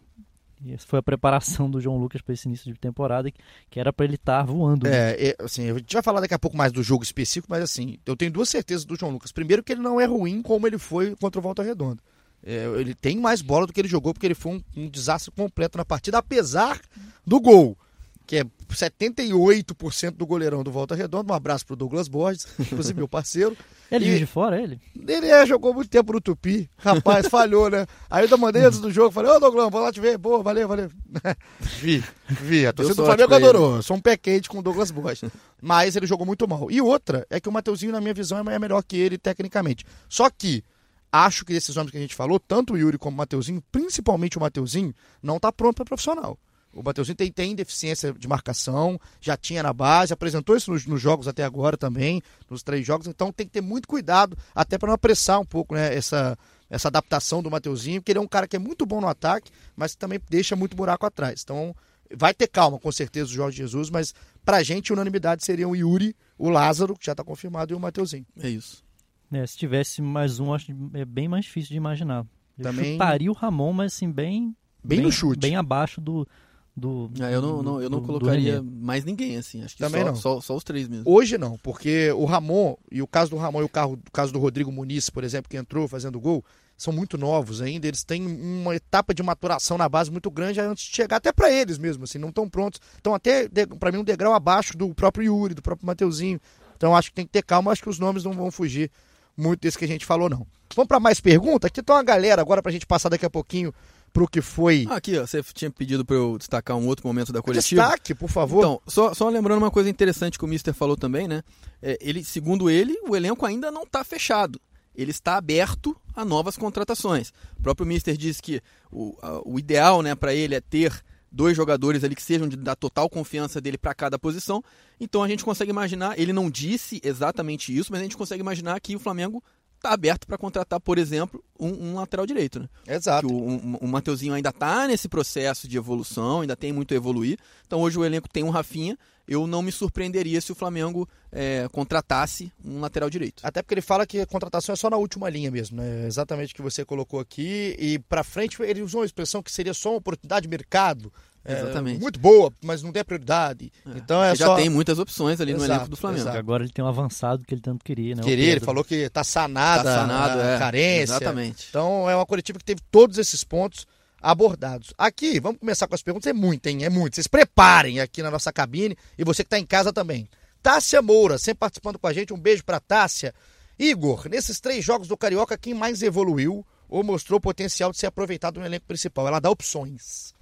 [0.86, 3.30] foi a preparação do João Lucas para esse início de temporada,
[3.70, 4.88] que, era para ele estar voando.
[4.88, 5.12] né?
[5.14, 7.98] É, assim, a gente vai falar daqui a pouco mais do jogo específico, mas assim,
[8.06, 9.32] eu tenho duas certezas do João Lucas.
[9.32, 12.02] Primeiro, que ele não é ruim como ele foi contra o Volta Redonda.
[12.46, 15.32] É, ele tem mais bola do que ele jogou, porque ele foi um, um desastre
[15.32, 16.80] completo na partida, apesar
[17.26, 17.78] do gol,
[18.26, 21.32] que é 78% do goleirão do Volta Redonda.
[21.34, 23.56] Um abraço pro Douglas Borges, inclusive meu parceiro.
[23.92, 24.80] Ele E- vive de fora, ele?
[25.08, 26.70] Ele é, jogou muito tempo no Tupi.
[26.78, 27.86] Rapaz, falhou, né?
[28.10, 30.18] Aí eu ainda mandei antes do jogo, falei, ô Douglas, vou lá te ver.
[30.18, 30.90] Boa, valeu, valeu.
[31.60, 32.66] vi, vi.
[32.66, 33.76] A torcida do Flamengo adorou.
[33.78, 35.30] Eu sou um pé quente com o Douglas Borges.
[35.62, 36.72] Mas ele jogou muito mal.
[36.72, 39.86] E outra, é que o Mateuzinho, na minha visão, é melhor que ele tecnicamente.
[40.10, 40.64] Só que,
[41.12, 44.38] acho que desses nomes que a gente falou, tanto o Yuri como o Mateuzinho, principalmente
[44.38, 46.38] o Mateuzinho, não tá pronto para profissional.
[46.74, 51.00] O Mateuzinho tem, tem deficiência de marcação, já tinha na base, apresentou isso nos, nos
[51.00, 54.88] jogos até agora também, nos três jogos, então tem que ter muito cuidado, até para
[54.88, 56.38] não apressar um pouco né, essa,
[56.70, 59.52] essa adaptação do Mateuzinho, porque ele é um cara que é muito bom no ataque,
[59.76, 61.42] mas que também deixa muito buraco atrás.
[61.44, 61.76] Então
[62.16, 66.16] vai ter calma, com certeza, o Jorge Jesus, mas pra gente, unanimidade seria o Yuri,
[66.38, 68.26] o Lázaro, que já tá confirmado, e o Mateuzinho.
[68.40, 68.84] É isso.
[69.32, 72.26] É, se tivesse mais um, acho que é bem mais difícil de imaginar.
[72.58, 74.56] Eu Também- chutaria o Ramon, mas assim, bem.
[74.84, 75.40] Bem no chute.
[75.40, 76.28] Bem abaixo do.
[76.76, 78.70] Do Ah, eu não, não- eu não do- do colocaria René.
[78.82, 79.64] mais ninguém, assim.
[79.64, 80.16] Acho que Também só, não.
[80.16, 81.04] Só, só os três mesmo.
[81.08, 84.34] Hoje não, porque o Ramon, e o caso do Ramon e o carro- o caso
[84.34, 86.44] do Rodrigo Muniz, por exemplo, que entrou fazendo gol,
[86.76, 90.86] são muito novos ainda, eles têm uma etapa de maturação na base muito grande antes
[90.86, 92.80] de chegar até pra eles mesmo, assim, não estão prontos.
[92.98, 93.48] Estão até,
[93.80, 96.40] pra mim, um degrau abaixo do próprio Yuri, do próprio Mateuzinho.
[96.76, 98.90] Então acho que tem que ter calma, acho que os nomes não vão fugir
[99.38, 100.46] muito desse que a gente falou, não.
[100.76, 101.68] Vamos pra mais perguntas?
[101.68, 103.72] Aqui tá uma galera agora pra gente passar daqui a pouquinho
[104.14, 104.86] pro que foi.
[104.90, 107.82] Ah, aqui, ó, você tinha pedido pra eu destacar um outro momento da coletiva.
[107.82, 108.60] Destaque, por favor.
[108.60, 111.42] Então, só, só lembrando uma coisa interessante que o Mister falou também, né?
[111.82, 114.62] É, ele, segundo ele, o elenco ainda não está fechado.
[114.96, 117.34] Ele está aberto a novas contratações.
[117.58, 120.94] O próprio Mister disse que o, a- o ideal né, para ele é ter
[121.32, 124.64] dois jogadores ali que sejam de, da total confiança dele para cada posição.
[125.00, 128.80] Então a gente consegue imaginar, ele não disse exatamente isso, mas a gente consegue imaginar
[128.80, 129.44] que o Flamengo
[129.84, 132.68] está aberto para contratar, por exemplo, um, um lateral direito, né?
[132.88, 133.28] Exato.
[133.28, 136.98] que o, um- o Mateuzinho ainda está nesse processo de evolução, ainda tem muito a
[136.98, 137.38] evoluir.
[137.68, 138.98] Então hoje o elenco tem um Rafinha.
[139.26, 143.42] Eu não me surpreenderia se o Flamengo é, contratasse um lateral direito.
[143.46, 146.06] Até porque ele fala que a contratação é só na última linha mesmo, né?
[146.06, 147.74] Exatamente o que você colocou aqui.
[147.80, 151.12] E pra frente ele usou uma expressão que seria só uma oportunidade de mercado.
[151.46, 152.00] É, Exatamente.
[152.00, 153.72] muito boa, mas não tem prioridade.
[153.96, 154.50] então é Porque só.
[154.52, 156.22] já tem muitas opções ali no Exato, elenco do Flamengo.
[156.24, 156.38] exato.
[156.38, 158.24] Agora ele tem um avançado que ele tanto queria, né?
[158.24, 160.58] Querer, ele falou que tá sanada, Tá sanado, a é.
[160.60, 161.14] carência.
[161.16, 161.68] Exatamente.
[161.70, 163.86] Então é uma coletiva que teve todos esses pontos
[164.22, 164.94] abordados.
[164.98, 166.28] Aqui, vamos começar com as perguntas.
[166.28, 166.86] É muito, hein?
[166.86, 167.16] É muito.
[167.16, 170.30] Vocês preparem aqui na nossa cabine e você que está em casa também.
[170.62, 172.34] Tássia Moura, sempre participando com a gente.
[172.34, 173.34] Um beijo para Tássia.
[173.78, 178.60] Igor, nesses três jogos do Carioca, quem mais evoluiu ou mostrou potencial de ser aproveitado
[178.62, 179.28] no elenco principal?
[179.28, 180.34] Ela dá opções.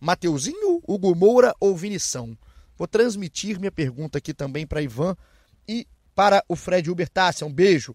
[0.00, 2.36] Mateuzinho, Hugo Moura ou Vinição?
[2.76, 5.16] Vou transmitir minha pergunta aqui também para Ivan
[5.66, 7.08] e para o Fred Uber.
[7.08, 7.94] Tássia, um beijo.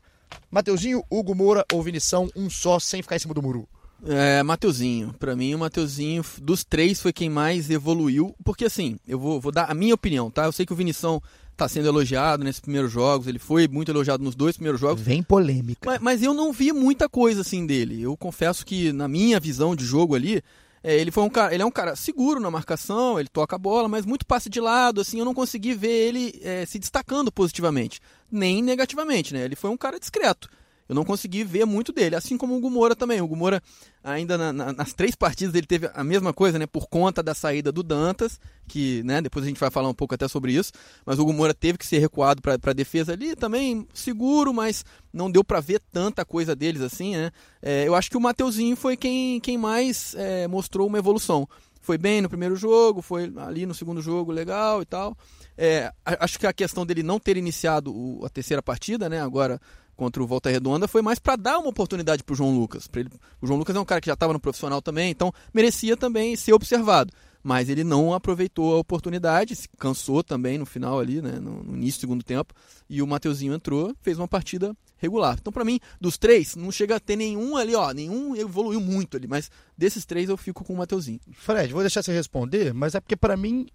[0.50, 3.68] Mateuzinho, Hugo Moura ou Vinição, um só, sem ficar em cima do muro.
[4.06, 5.14] É, Mateuzinho.
[5.20, 8.36] Pra mim, o Mateuzinho, dos três, foi quem mais evoluiu.
[8.44, 10.46] Porque, assim, eu vou, vou dar a minha opinião, tá?
[10.46, 11.22] Eu sei que o Vinição
[11.56, 13.28] tá sendo elogiado nesses primeiros jogos.
[13.28, 15.02] Ele foi muito elogiado nos dois primeiros jogos.
[15.02, 15.88] Vem polêmica.
[15.90, 18.02] Mas, mas eu não vi muita coisa assim dele.
[18.02, 20.42] Eu confesso que na minha visão de jogo ali,
[20.84, 23.60] é, ele foi um cara, ele é um cara seguro na marcação, ele toca a
[23.60, 27.32] bola, mas muito passe de lado, assim, eu não consegui ver ele é, se destacando
[27.32, 28.00] positivamente,
[28.32, 29.46] nem negativamente, né?
[29.46, 30.50] Ele foi um cara discreto.
[30.88, 33.22] Eu não consegui ver muito dele, assim como o Gumora também.
[33.22, 33.62] O Gumora,
[34.04, 36.66] ainda na, na, nas três partidas, ele teve a mesma coisa, né?
[36.66, 40.16] Por conta da saída do Dantas, que, né, depois a gente vai falar um pouco
[40.16, 40.72] até sobre isso,
[41.06, 45.32] mas o Gumora teve que ser recuado para a defesa ali, também seguro, mas não
[45.32, 47.32] deu para ver tanta coisa deles assim, né?
[47.62, 51.48] É, eu acho que o Mateuzinho foi quem, quem mais é, mostrou uma evolução.
[51.82, 55.18] Foi bem no primeiro jogo, foi ali no segundo jogo legal e tal.
[55.58, 59.60] É, acho que a questão dele não ter iniciado o, a terceira partida, né, agora
[60.02, 62.90] contra o Volta Redonda, foi mais para dar uma oportunidade para o João Lucas.
[62.96, 63.08] Ele,
[63.40, 66.36] o João Lucas é um cara que já estava no profissional também, então merecia também
[66.36, 67.14] ser observado.
[67.44, 71.78] Mas ele não aproveitou a oportunidade, se cansou também no final ali, né, no, no
[71.78, 72.52] início do segundo tempo,
[72.90, 75.38] e o Mateuzinho entrou, fez uma partida regular.
[75.40, 79.18] Então, para mim, dos três, não chega a ter nenhum ali, ó, nenhum evoluiu muito
[79.18, 81.20] ali, mas desses três eu fico com o Mateuzinho.
[81.32, 83.68] Fred, vou deixar você responder, mas é porque para mim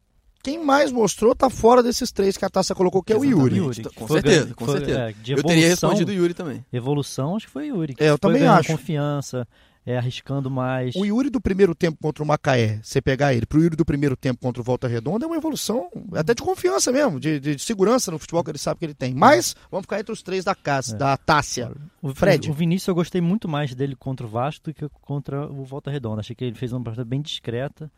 [0.46, 3.56] quem mais mostrou tá fora desses três que a taça colocou, que é o Yuri.
[3.56, 5.00] Yuri com certeza, com foi, certeza.
[5.00, 6.64] É, eu teria respondido o Yuri também.
[6.72, 7.96] Evolução, acho que foi o Yuri.
[7.98, 8.70] É, eu também acho.
[8.70, 9.44] confiança,
[9.84, 10.94] é, arriscando mais.
[10.94, 14.16] O Yuri do primeiro tempo contra o Macaé, você pegar ele, pro Yuri do primeiro
[14.16, 17.62] tempo contra o Volta Redonda, é uma evolução até de confiança mesmo, de, de, de
[17.62, 19.14] segurança no futebol que ele sabe que ele tem.
[19.14, 20.96] Mas vamos ficar entre os três da casa, é.
[20.96, 21.72] da Tássia.
[22.00, 22.48] O, Fred.
[22.48, 25.90] O Vinícius eu gostei muito mais dele contra o Vasco do que contra o Volta
[25.90, 26.20] Redonda.
[26.20, 27.90] Achei que ele fez uma partida bem discreta.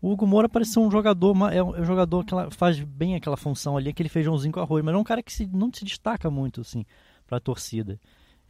[0.00, 3.90] O Hugo Moura parece um jogador, é um, jogador que faz bem aquela função ali,
[3.90, 6.84] aquele feijãozinho com arroz, mas é um cara que se, não se destaca muito, assim,
[7.26, 7.98] para a torcida.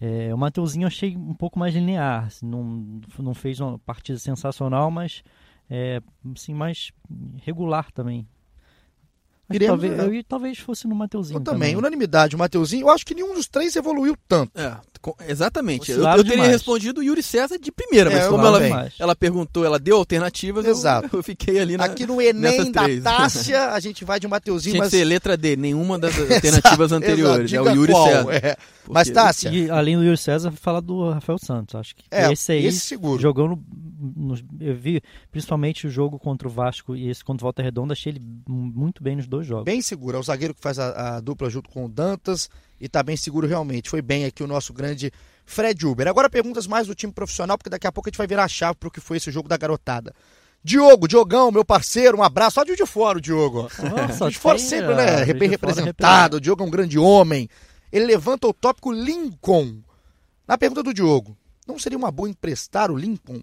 [0.00, 4.18] É, o Mateuzinho eu achei um pouco mais linear, assim, não, não fez uma partida
[4.18, 5.22] sensacional, mas
[5.70, 6.02] é,
[6.34, 6.92] assim, mais
[7.42, 8.26] regular também.
[9.50, 11.38] Iremos, talvez, eu, talvez fosse no Mateuzinho.
[11.38, 11.76] Eu também, também.
[11.76, 12.84] unanimidade, o Mateuzinho.
[12.84, 14.52] Eu acho que nenhum dos três evoluiu tanto.
[14.58, 14.76] É,
[15.26, 15.90] exatamente.
[15.90, 19.64] Eu, eu, teria respondido o Yuri César de primeira, mas é, como ela, ela perguntou,
[19.64, 21.08] ela deu alternativas, Exato.
[21.12, 24.74] Eu, eu fiquei ali na, Aqui no Enem da Tássia, a gente vai de Mateuzinho.
[24.74, 24.90] Tinha mas...
[24.90, 27.52] que ser letra D, nenhuma das alternativas anteriores.
[27.52, 28.34] É o Yuri qual, César.
[28.34, 28.40] É.
[28.88, 28.94] Porque...
[28.94, 29.50] Mas Tássia.
[29.50, 31.74] E além do Yuri César, falar do Rafael Santos.
[31.74, 33.20] Acho que é, esse aí esse seguro.
[33.20, 33.64] jogou no,
[34.16, 37.92] no, Eu vi principalmente o jogo contra o Vasco e esse contra o Volta Redonda,
[37.92, 39.64] achei ele muito bem nos dois jogos.
[39.64, 40.16] Bem seguro.
[40.16, 42.48] É o zagueiro que faz a, a dupla junto com o Dantas
[42.80, 43.90] e tá bem seguro realmente.
[43.90, 45.12] Foi bem aqui o nosso grande
[45.44, 46.08] Fred Uber.
[46.08, 48.48] Agora perguntas mais do time profissional, porque daqui a pouco a gente vai virar a
[48.48, 50.14] chave para o que foi esse jogo da garotada.
[50.62, 52.60] Diogo, Diogão, meu parceiro, um abraço.
[52.60, 53.68] Olha o de fora, o Diogo.
[53.78, 55.32] Nossa, o de fora sempre, né?
[55.32, 56.38] Bem representado.
[56.38, 57.48] O Diogo é um grande homem
[57.92, 59.82] ele levanta o tópico Lincoln.
[60.46, 61.36] Na pergunta do Diogo,
[61.66, 63.40] não seria uma boa emprestar o Lincoln?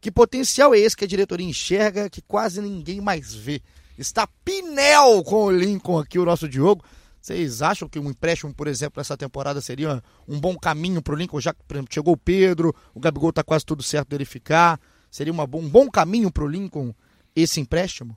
[0.00, 3.62] Que potencial é esse que a diretoria enxerga que quase ninguém mais vê?
[3.98, 6.84] Está pinel com o Lincoln aqui, o nosso Diogo.
[7.20, 11.16] Vocês acham que um empréstimo, por exemplo, nessa temporada seria um bom caminho para o
[11.16, 11.40] Lincoln?
[11.40, 14.80] Já que chegou o Pedro, o Gabigol está quase tudo certo dele ficar.
[15.08, 16.92] Seria uma, um bom caminho para o Lincoln
[17.36, 18.16] esse empréstimo?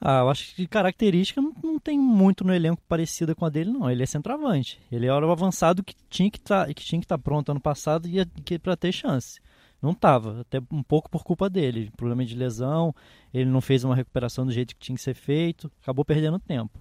[0.00, 3.48] Ah, eu acho que de característica não, não, tem muito no elenco parecida com a
[3.48, 3.90] dele, não.
[3.90, 4.80] Ele é centroavante.
[4.90, 8.76] Ele era o avançado que tinha que tá, estar tá pronto ano passado e para
[8.76, 9.40] ter chance.
[9.84, 11.92] Não estava, até um pouco por culpa dele.
[11.94, 12.94] Problema de lesão,
[13.34, 16.80] ele não fez uma recuperação do jeito que tinha que ser feito, acabou perdendo tempo.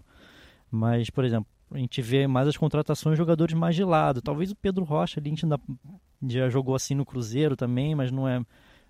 [0.71, 4.21] Mas, por exemplo, a gente vê mais as contratações de jogadores mais de lado.
[4.21, 5.59] Talvez o Pedro Rocha a gente ainda
[6.25, 8.41] já jogou assim no Cruzeiro também, mas não é,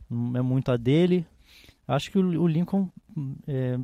[0.08, 1.26] não é muito a dele.
[1.88, 2.92] Acho que o, o Lincoln
[3.48, 3.80] é,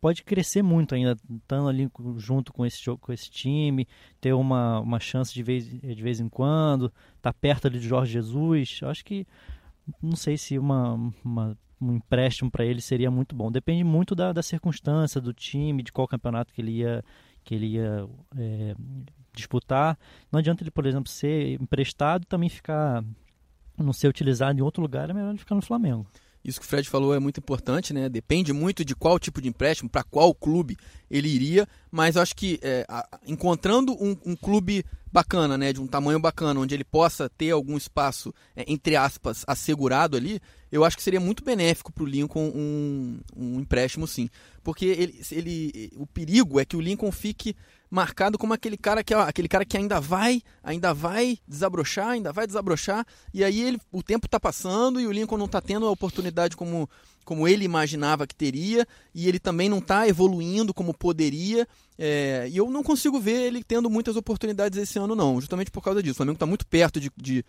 [0.00, 3.88] pode crescer muito ainda, estando ali junto com esse, com esse time,
[4.20, 7.88] ter uma, uma chance de vez, de vez em quando, estar tá perto ali de
[7.88, 8.78] Jorge Jesus.
[8.84, 9.26] Acho que
[10.02, 13.50] não sei se uma, uma um empréstimo para ele seria muito bom.
[13.50, 17.04] Depende muito da, da circunstância, do time, de qual campeonato que ele ia,
[17.44, 18.74] que ele ia é,
[19.34, 19.98] disputar.
[20.32, 23.04] Não adianta ele, por exemplo, ser emprestado e também ficar
[23.76, 26.06] não ser utilizado em outro lugar, é melhor ele ficar no Flamengo.
[26.44, 28.08] Isso que o Fred falou é muito importante, né?
[28.08, 30.76] Depende muito de qual tipo de empréstimo, para qual clube
[31.10, 32.86] ele iria, mas acho que é,
[33.26, 34.84] encontrando um, um, clube
[35.14, 35.72] bacana, né?
[35.72, 40.40] De um tamanho bacana, onde ele possa ter algum espaço, é, entre aspas, assegurado ali,
[40.72, 44.28] eu acho que seria muito benéfico para o Lincoln um, um empréstimo, sim.
[44.64, 47.54] Porque ele, ele, o perigo é que o Lincoln fique
[47.88, 52.44] marcado como aquele cara que aquele cara que ainda vai, ainda vai desabrochar, ainda vai
[52.44, 55.92] desabrochar, e aí ele, o tempo está passando e o Lincoln não está tendo a
[55.92, 56.90] oportunidade como
[57.24, 61.66] como ele imaginava que teria, e ele também não está evoluindo como poderia.
[61.96, 65.82] É, e eu não consigo ver ele tendo muitas oportunidades esse ano, não, justamente por
[65.82, 66.14] causa disso.
[66.14, 67.44] O Flamengo está muito perto de, de,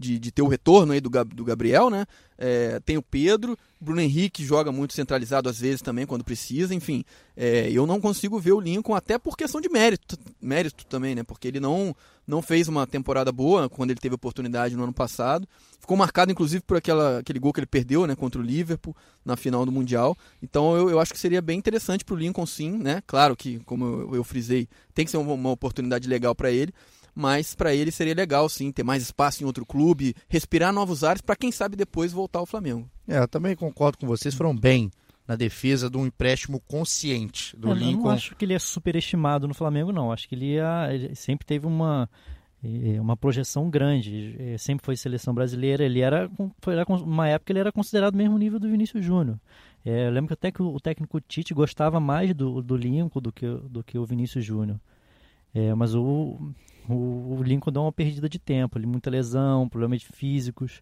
[0.00, 2.06] de, de, ter o retorno aí do, do Gabriel, né?
[2.38, 7.04] É, tem o Pedro, Bruno Henrique joga muito centralizado às vezes também, quando precisa, enfim.
[7.36, 11.22] É, eu não consigo ver o Lincoln, até por questão de mérito, mérito também, né?
[11.22, 11.94] Porque ele não,
[12.26, 15.46] não fez uma temporada boa quando ele teve oportunidade no ano passado.
[15.78, 18.94] Ficou marcado, inclusive, por aquela, aquele gol que ele perdeu né, contra o Liverpool
[19.24, 20.16] na final do Mundial.
[20.42, 22.78] Então eu, eu acho que seria bem interessante para o Lincoln, sim.
[22.78, 23.02] Né?
[23.06, 26.72] Claro que, como eu, eu, frisei, tem que ser uma, uma oportunidade legal para ele.
[27.14, 31.22] Mas para ele seria legal sim ter mais espaço em outro clube, respirar novos ares
[31.22, 32.88] para quem sabe depois voltar ao Flamengo.
[33.06, 34.90] É, eu também concordo com vocês, foram bem
[35.30, 38.00] na defesa de um empréstimo consciente do eu, Lincoln.
[38.00, 40.10] Eu não acho que ele é superestimado no Flamengo, não.
[40.10, 42.10] Acho que ele, ia, ele sempre teve uma,
[42.64, 44.34] eh, uma projeção grande.
[44.40, 45.84] Eh, sempre foi seleção brasileira.
[45.84, 46.28] Ele era,
[46.60, 49.38] foi uma época ele era considerado mesmo nível do Vinícius Júnior.
[49.84, 53.32] É, eu lembro que até que o, técnico Tite gostava mais do, do Lincoln do
[53.32, 54.80] que, do que o Vinícius Júnior.
[55.54, 56.38] É, mas o,
[56.94, 60.80] o, o, Lincoln deu uma perdida de tempo, ali, muita lesão, problemas físicos.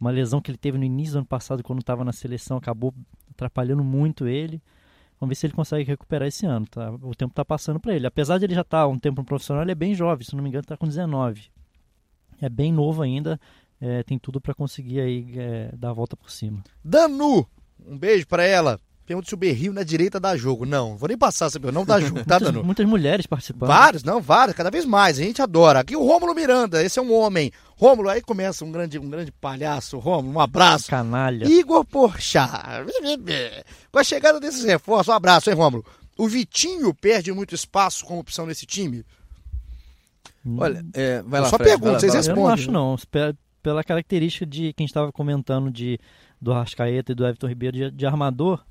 [0.00, 2.92] Uma lesão que ele teve no início do ano passado, quando estava na seleção, acabou
[3.30, 4.60] atrapalhando muito ele.
[5.20, 6.66] Vamos ver se ele consegue recuperar esse ano.
[6.66, 6.90] Tá?
[7.02, 8.06] O tempo está passando para ele.
[8.06, 10.34] Apesar de ele já estar tá um tempo no profissional, ele é bem jovem, se
[10.34, 11.50] não me engano, está com 19.
[12.40, 13.40] É bem novo ainda,
[13.80, 16.62] é, tem tudo para conseguir aí é, dar a volta por cima.
[16.84, 17.46] Danu,
[17.86, 18.80] um beijo para ela.
[19.06, 20.64] Pergunta se o Berril na direita dá jogo.
[20.64, 22.64] Não, vou nem passar essa não dá jogo, tá, Danu?
[22.64, 23.68] Muitas mulheres participando.
[23.68, 25.18] Vários, não, vários, cada vez mais.
[25.18, 25.80] A gente adora.
[25.80, 27.52] Aqui o Rômulo Miranda, esse é um homem.
[27.76, 29.98] Rômulo, aí começa um grande, um grande palhaço.
[29.98, 30.88] Rômulo, um abraço.
[30.88, 31.46] Canalha.
[31.46, 32.50] Igor Porchat.
[33.92, 35.84] Com a chegada desses reforços, um abraço, hein, Rômulo?
[36.16, 39.04] O Vitinho perde muito espaço como opção nesse time?
[40.58, 42.42] Olha, é, vai lá, Só Fred, pergunta, vocês respondem.
[42.42, 42.96] Eu não acho, não.
[43.62, 45.98] Pela característica de quem estava comentando de
[46.40, 48.62] do Arrascaeta e do Everton Ribeiro de, de, armador,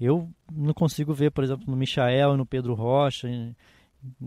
[0.00, 3.28] eu não consigo ver, por exemplo, no Michael e no Pedro Rocha,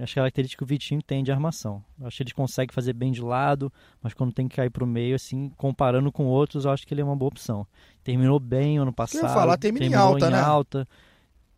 [0.01, 1.83] as características que o Vitinho tem de armação.
[1.99, 4.83] Eu acho que ele consegue fazer bem de lado, mas quando tem que cair para
[4.83, 7.67] o meio, assim, comparando com outros, eu acho que ele é uma boa opção.
[8.03, 9.25] Terminou bem ano passado.
[9.25, 10.39] Eu falar, termina em alta, em né?
[10.39, 10.87] alta.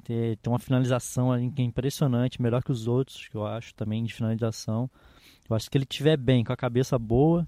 [0.04, 3.74] Tem, tem uma finalização ali que é impressionante, melhor que os outros, que eu acho,
[3.76, 4.90] também de finalização.
[5.50, 7.48] Eu acho que ele tiver bem, com a cabeça boa,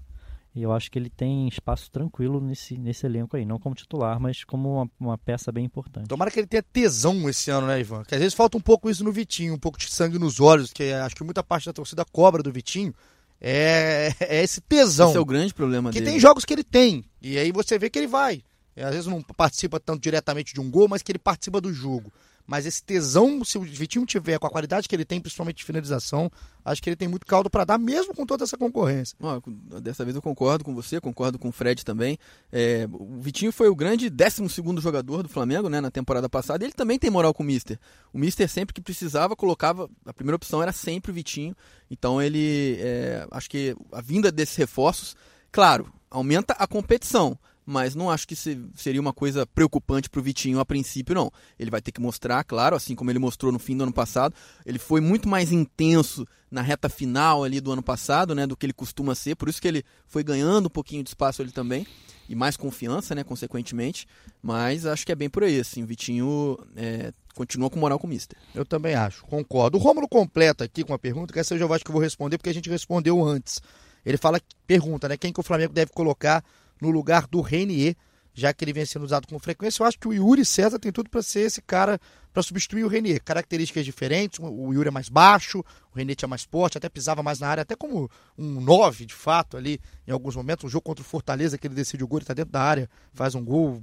[0.54, 4.20] e eu acho que ele tem espaço tranquilo nesse, nesse elenco aí, não como titular,
[4.20, 6.08] mas como uma, uma, peça bem importante.
[6.08, 8.02] Tomara que ele tenha tesão esse ano, né, Ivan?
[8.04, 10.70] Que às vezes falta um pouco isso no Vitinho, um pouco de sangue nos olhos,
[10.70, 12.94] que acho que muita parte da torcida cobra do Vitinho.
[13.40, 15.08] É, é esse tesão.
[15.08, 16.06] Esse é o grande problema que dele.
[16.06, 18.42] Que tem jogos que ele tem, e aí você vê que ele vai.
[18.76, 22.12] Às vezes não participa tanto diretamente de um gol, mas que ele participa do jogo.
[22.46, 25.64] Mas esse tesão, se o Vitinho tiver com a qualidade que ele tem, principalmente de
[25.64, 26.30] finalização,
[26.64, 29.16] acho que ele tem muito caldo para dar, mesmo com toda essa concorrência.
[29.80, 32.18] dessa vez eu concordo com você, concordo com o Fred também.
[32.50, 34.46] É, o Vitinho foi o grande 12
[34.80, 37.78] jogador do Flamengo né, na temporada passada ele também tem moral com o Mister.
[38.12, 39.88] O Mister, sempre que precisava, colocava.
[40.06, 41.54] A primeira opção era sempre o Vitinho.
[41.90, 42.76] Então ele.
[42.80, 45.16] É, acho que a vinda desses reforços,
[45.50, 50.58] claro, aumenta a competição mas não acho que seria uma coisa preocupante para o Vitinho
[50.58, 51.30] a princípio, não.
[51.58, 54.34] Ele vai ter que mostrar, claro, assim como ele mostrou no fim do ano passado.
[54.66, 58.66] Ele foi muito mais intenso na reta final ali do ano passado, né, do que
[58.66, 59.36] ele costuma ser.
[59.36, 61.86] Por isso que ele foi ganhando um pouquinho de espaço ali também
[62.28, 64.06] e mais confiança, né, consequentemente.
[64.42, 65.82] Mas acho que é bem por aí, assim.
[65.82, 68.36] O Vitinho é, continua com moral com o Mister.
[68.54, 69.78] Eu também acho, concordo.
[69.78, 72.02] O Rômulo completa aqui com a pergunta, que essa eu já acho que eu vou
[72.02, 73.60] responder porque a gente respondeu antes.
[74.04, 76.44] Ele fala, pergunta, né, quem que o Flamengo deve colocar
[76.82, 77.94] no lugar do Renier,
[78.34, 79.82] já que ele vem sendo usado com frequência.
[79.82, 82.00] Eu acho que o Yuri César tem tudo para ser esse cara
[82.32, 83.22] para substituir o Renier.
[83.22, 87.38] Características diferentes, o Yuri é mais baixo, o Renier tinha mais forte, até pisava mais
[87.38, 89.78] na área, até como um 9 de fato ali
[90.08, 90.64] em alguns momentos.
[90.64, 92.90] Um jogo contra o Fortaleza que ele decide o gol, ele está dentro da área,
[93.12, 93.80] faz um gol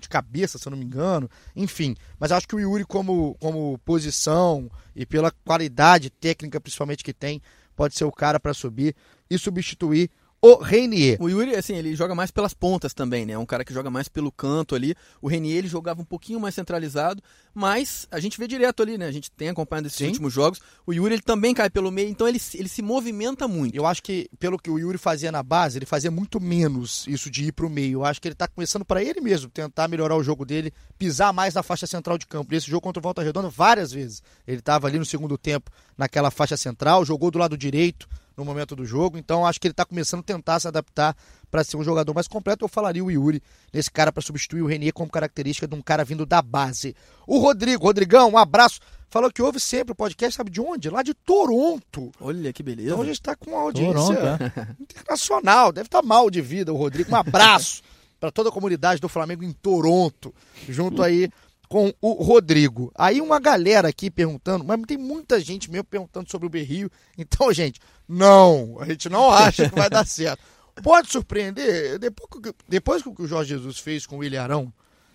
[0.00, 1.30] de cabeça, se eu não me engano.
[1.54, 7.12] Enfim, mas acho que o Yuri como, como posição e pela qualidade técnica principalmente que
[7.12, 7.40] tem,
[7.76, 8.96] pode ser o cara para subir
[9.30, 10.10] e substituir
[10.42, 11.18] o Renier.
[11.20, 13.34] O Yuri, assim, ele joga mais pelas pontas também, né?
[13.34, 14.94] É um cara que joga mais pelo canto ali.
[15.20, 17.22] O Renier, ele jogava um pouquinho mais centralizado,
[17.54, 19.06] mas a gente vê direto ali, né?
[19.06, 20.06] A gente tem acompanhado esses Sim.
[20.06, 20.58] últimos jogos.
[20.86, 23.76] O Yuri, ele também cai pelo meio, então ele, ele se movimenta muito.
[23.76, 27.30] Eu acho que, pelo que o Yuri fazia na base, ele fazia muito menos isso
[27.30, 27.98] de ir pro meio.
[27.98, 31.34] Eu acho que ele tá começando para ele mesmo tentar melhorar o jogo dele, pisar
[31.34, 32.54] mais na faixa central de campo.
[32.54, 34.22] Esse jogo contra o Volta Redonda, várias vezes.
[34.46, 38.08] Ele tava ali no segundo tempo, naquela faixa central, jogou do lado direito,
[38.40, 39.16] no momento do jogo.
[39.16, 41.16] Então acho que ele está começando a tentar se adaptar
[41.50, 42.64] para ser um jogador mais completo.
[42.64, 46.04] Eu falaria o Yuri nesse cara para substituir o Renier como característica de um cara
[46.04, 46.94] vindo da base.
[47.26, 48.80] O Rodrigo, Rodrigão, um abraço.
[49.08, 50.88] Falou que ouve sempre o podcast, sabe de onde?
[50.88, 52.12] Lá de Toronto.
[52.20, 52.90] Olha que beleza.
[52.90, 54.76] Então a gente está com uma audiência Toronto, é.
[54.80, 55.72] internacional.
[55.72, 57.10] Deve estar tá mal de vida o Rodrigo.
[57.12, 57.82] Um abraço
[58.20, 60.32] para toda a comunidade do Flamengo em Toronto.
[60.68, 61.28] Junto aí
[61.70, 62.90] com o Rodrigo.
[62.96, 66.90] Aí uma galera aqui perguntando, mas tem muita gente mesmo perguntando sobre o Berrio.
[67.16, 70.42] Então, gente, não, a gente não acha que vai dar certo.
[70.82, 72.28] Pode surpreender, depois,
[72.68, 74.72] depois que o Jorge Jesus fez com o William Arão,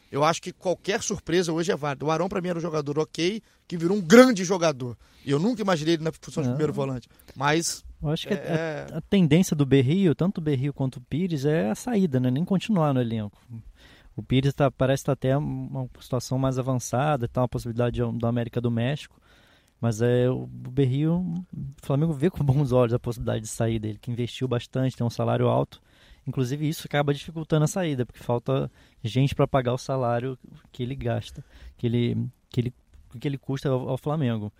[0.09, 2.05] eu acho que qualquer surpresa hoje é válida.
[2.05, 4.97] O Arão, para mim, era um jogador ok, que virou um grande jogador.
[5.25, 7.09] E eu nunca imaginei ele na função de primeiro volante.
[7.35, 7.83] Mas.
[8.01, 8.87] Eu acho que é...
[8.93, 12.31] a, a, tendência do Berrio, tanto o Berrio quanto o Pires, é a saída, né?
[12.31, 13.37] Nem continuar no elenco.
[14.16, 18.28] O Pires tá, parece estar tá até uma situação mais avançada, tá uma possibilidade do
[18.28, 19.20] América do México.
[19.80, 21.18] Mas é, o Berrio,
[21.53, 25.05] o Flamengo vê com bons olhos a possibilidade de sair dele, que investiu bastante, tem
[25.05, 25.82] um salário alto.
[26.26, 28.72] Inclusive isso acaba dificultando a saída, porque falta
[29.03, 30.39] gente para pagar o salário
[30.72, 31.43] que ele gasta,
[31.78, 32.74] que ele, que ele,
[33.20, 34.51] que ele custa ao, ao Flamengo.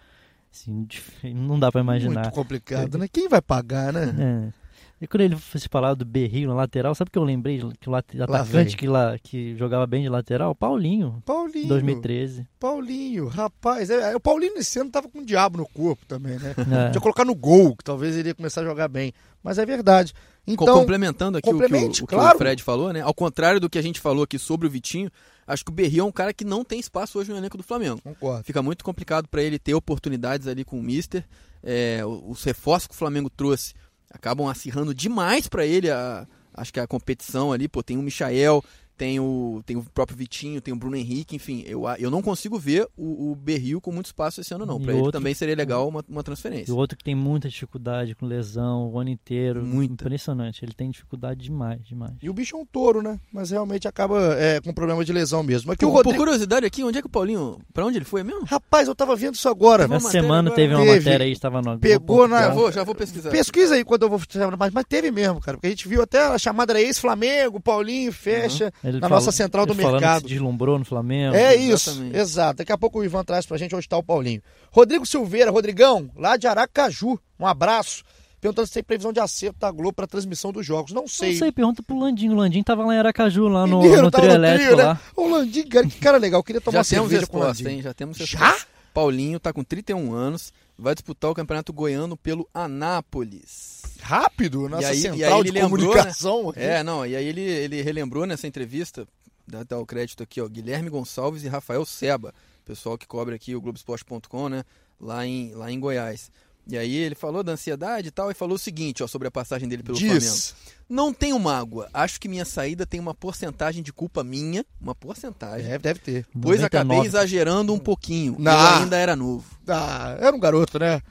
[0.52, 0.88] Assim,
[1.34, 2.22] não dá para imaginar.
[2.24, 3.08] Muito complicado, né?
[3.08, 4.52] Quem vai pagar, né?
[4.52, 4.65] É.
[5.02, 7.96] E quando ele fosse falar do Berrio na lateral, sabe que eu lembrei que o
[7.96, 10.56] atacante que, lá, que jogava bem de lateral?
[10.56, 11.22] Paulinho.
[11.26, 11.68] Paulinho.
[11.68, 12.48] 2013.
[12.58, 13.90] Paulinho, rapaz.
[13.90, 16.56] É, é, o Paulinho nesse ano tava com um diabo no corpo também, né?
[16.58, 16.90] É.
[16.92, 19.12] Tinha colocar no gol, que talvez ele ia começar a jogar bem.
[19.44, 20.14] Mas é verdade.
[20.48, 22.30] Então, complementando aqui o que o, o, claro.
[22.30, 23.02] que o Fred falou, né?
[23.02, 25.12] Ao contrário do que a gente falou aqui sobre o Vitinho,
[25.46, 27.64] acho que o Berrio é um cara que não tem espaço hoje no elenco do
[27.64, 28.00] Flamengo.
[28.02, 28.44] Concordo.
[28.46, 31.26] Fica muito complicado para ele ter oportunidades ali com o Mister.
[31.64, 33.74] É, os reforços que o Flamengo trouxe
[34.16, 38.64] acabam acirrando demais para ele a, acho que a competição ali, pô, tem o Michael,
[38.98, 42.58] tem o, tem o próprio Vitinho, tem o Bruno Henrique, enfim, eu, eu não consigo
[42.58, 44.80] ver o, o Berril com muito espaço esse ano, não.
[44.80, 46.72] Para ele também seria legal uma, uma transferência.
[46.72, 49.64] E o outro que tem muita dificuldade com lesão o ano inteiro.
[49.64, 49.94] Muito.
[49.94, 50.64] Impressionante.
[50.64, 52.14] Ele tem dificuldade demais, demais.
[52.22, 53.20] E o bicho é um touro, né?
[53.32, 55.72] Mas realmente acaba é, com problema de lesão mesmo.
[55.72, 56.16] Aqui, por, Rodrigo...
[56.16, 57.60] por curiosidade aqui, onde é que o Paulinho.
[57.74, 58.46] Pra onde ele foi mesmo?
[58.46, 59.88] Rapaz, eu tava vendo isso agora.
[59.88, 60.56] Na semana agora.
[60.56, 60.98] teve uma teve.
[60.98, 61.80] matéria aí, estava no.
[61.80, 62.42] Pegou na.
[62.42, 63.30] Já vou, já vou pesquisar.
[63.30, 64.20] Pesquisa aí quando eu vou.
[64.58, 65.58] Mas, mas teve mesmo, cara.
[65.58, 68.85] Porque a gente viu até a chamada era ex-Flamengo, Paulinho, fecha uhum.
[68.94, 70.24] Na nossa central do mercado.
[70.24, 71.36] Que se deslumbrou no Flamengo.
[71.36, 72.18] É isso, Exatamente.
[72.18, 72.58] exato.
[72.58, 74.42] Daqui a pouco o Ivan traz pra gente onde está o Paulinho.
[74.72, 78.04] Rodrigo Silveira, Rodrigão, lá de Aracaju, um abraço.
[78.40, 80.92] Perguntando se tem previsão de acerto da Globo para transmissão dos jogos.
[80.92, 81.32] Não sei.
[81.32, 82.34] Não sei, pergunta pro Landinho.
[82.34, 84.84] O Landinho tava lá em Aracaju, lá no, Mineiro, no trio elétrico trio, né?
[84.84, 85.02] lá.
[85.16, 86.40] O Landinho, cara, que cara legal.
[86.40, 87.70] Eu queria tomar Já cerveja com o Landinho.
[87.70, 87.82] Hein?
[87.82, 88.46] Já temos resposta.
[88.46, 88.66] Já?
[88.94, 93.82] Paulinho tá com 31 anos, vai disputar o Campeonato Goiano pelo Anápolis.
[94.02, 96.52] Rápido, nossa aí, central de lembrou, comunicação.
[96.56, 96.78] Né?
[96.78, 99.08] É, não, e aí ele, ele relembrou nessa entrevista
[99.48, 102.34] Dá, dá o crédito aqui, ó, Guilherme Gonçalves e Rafael Seba,
[102.66, 104.64] pessoal que cobre aqui o Globoesporte.com, né,
[105.00, 106.32] lá em, lá em Goiás.
[106.68, 109.32] E aí ele falou da ansiedade e tal, e falou o seguinte, ó, sobre a
[109.32, 110.08] passagem dele pelo Diz.
[110.10, 110.76] Flamengo.
[110.88, 111.90] Não tenho mágoa.
[111.94, 114.66] Acho que minha saída tem uma porcentagem de culpa minha.
[114.80, 115.68] Uma porcentagem.
[115.68, 116.26] Deve, deve ter.
[116.32, 116.66] Pois 99.
[116.66, 118.36] acabei exagerando um pouquinho.
[118.38, 118.52] Não.
[118.52, 119.46] Eu ainda era novo.
[119.68, 121.02] Ah, era um garoto, né?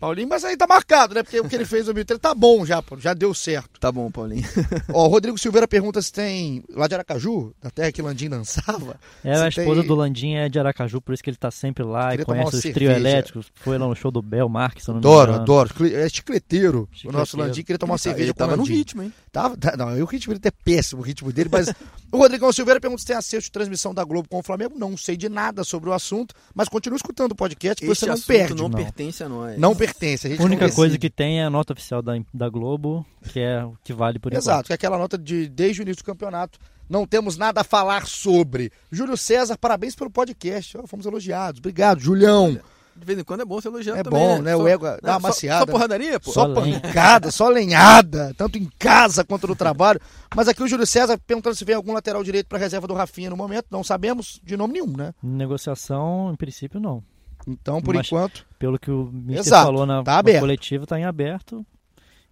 [0.00, 1.22] Paulinho, mas aí tá marcado, né?
[1.22, 3.78] Porque o que ele fez no 2013 tá bom já, pô, já deu certo.
[3.78, 4.48] Tá bom, Paulinho.
[4.94, 8.98] Ó, o Rodrigo Silveira pergunta se tem lá de Aracaju, da terra que Landim dançava.
[9.22, 9.88] É, a esposa tem...
[9.88, 12.56] do Landim é de Aracaju, por isso que ele tá sempre lá Queria e conhece
[12.56, 13.52] os trio elétricos.
[13.56, 15.70] Foi lá no show do Bel Marques, se não Adoro, adoro.
[15.92, 16.88] É chicleteiro.
[17.04, 19.12] O nosso Landim queria tomar uma cerveja ele tava no ritmo, hein?
[19.30, 21.68] Tava, tá, não, o ritmo dele é péssimo, o ritmo dele, mas
[22.10, 24.78] o Rodrigão Silveira pergunta se tem acesso de transmissão da Globo com o Flamengo.
[24.78, 28.06] Não sei de nada sobre o assunto, mas continue escutando o podcast que Este você
[28.06, 28.54] não perde.
[28.54, 29.58] não, não pertence a nós.
[29.58, 29.89] Não pertence.
[30.00, 33.64] A gente única coisa que tem é a nota oficial da, da Globo, que é
[33.64, 36.58] o que vale por Exato, que é aquela nota de desde o início do campeonato.
[36.88, 38.72] Não temos nada a falar sobre.
[38.90, 40.76] Júlio César, parabéns pelo podcast.
[40.76, 41.60] Oh, fomos elogiados.
[41.60, 42.60] Obrigado, Julião.
[42.96, 44.20] De vez em quando é bom ser elogiado é também.
[44.20, 44.52] É bom, né?
[44.52, 45.60] Só, o ego dá uma maciada.
[45.60, 46.32] Só, só porradaria, pô.
[46.32, 50.00] Só, só pancada, só lenhada, tanto em casa quanto no trabalho.
[50.34, 53.30] Mas aqui o Júlio César perguntando se vem algum lateral direito para reserva do Rafinha
[53.30, 53.66] no momento.
[53.70, 55.14] Não sabemos de nome nenhum, né?
[55.22, 57.02] Negociação, em princípio, não.
[57.50, 58.46] Então, por Mas, enquanto.
[58.58, 61.64] Pelo que o Mister Exato, falou na, tá na coletiva, está em aberto.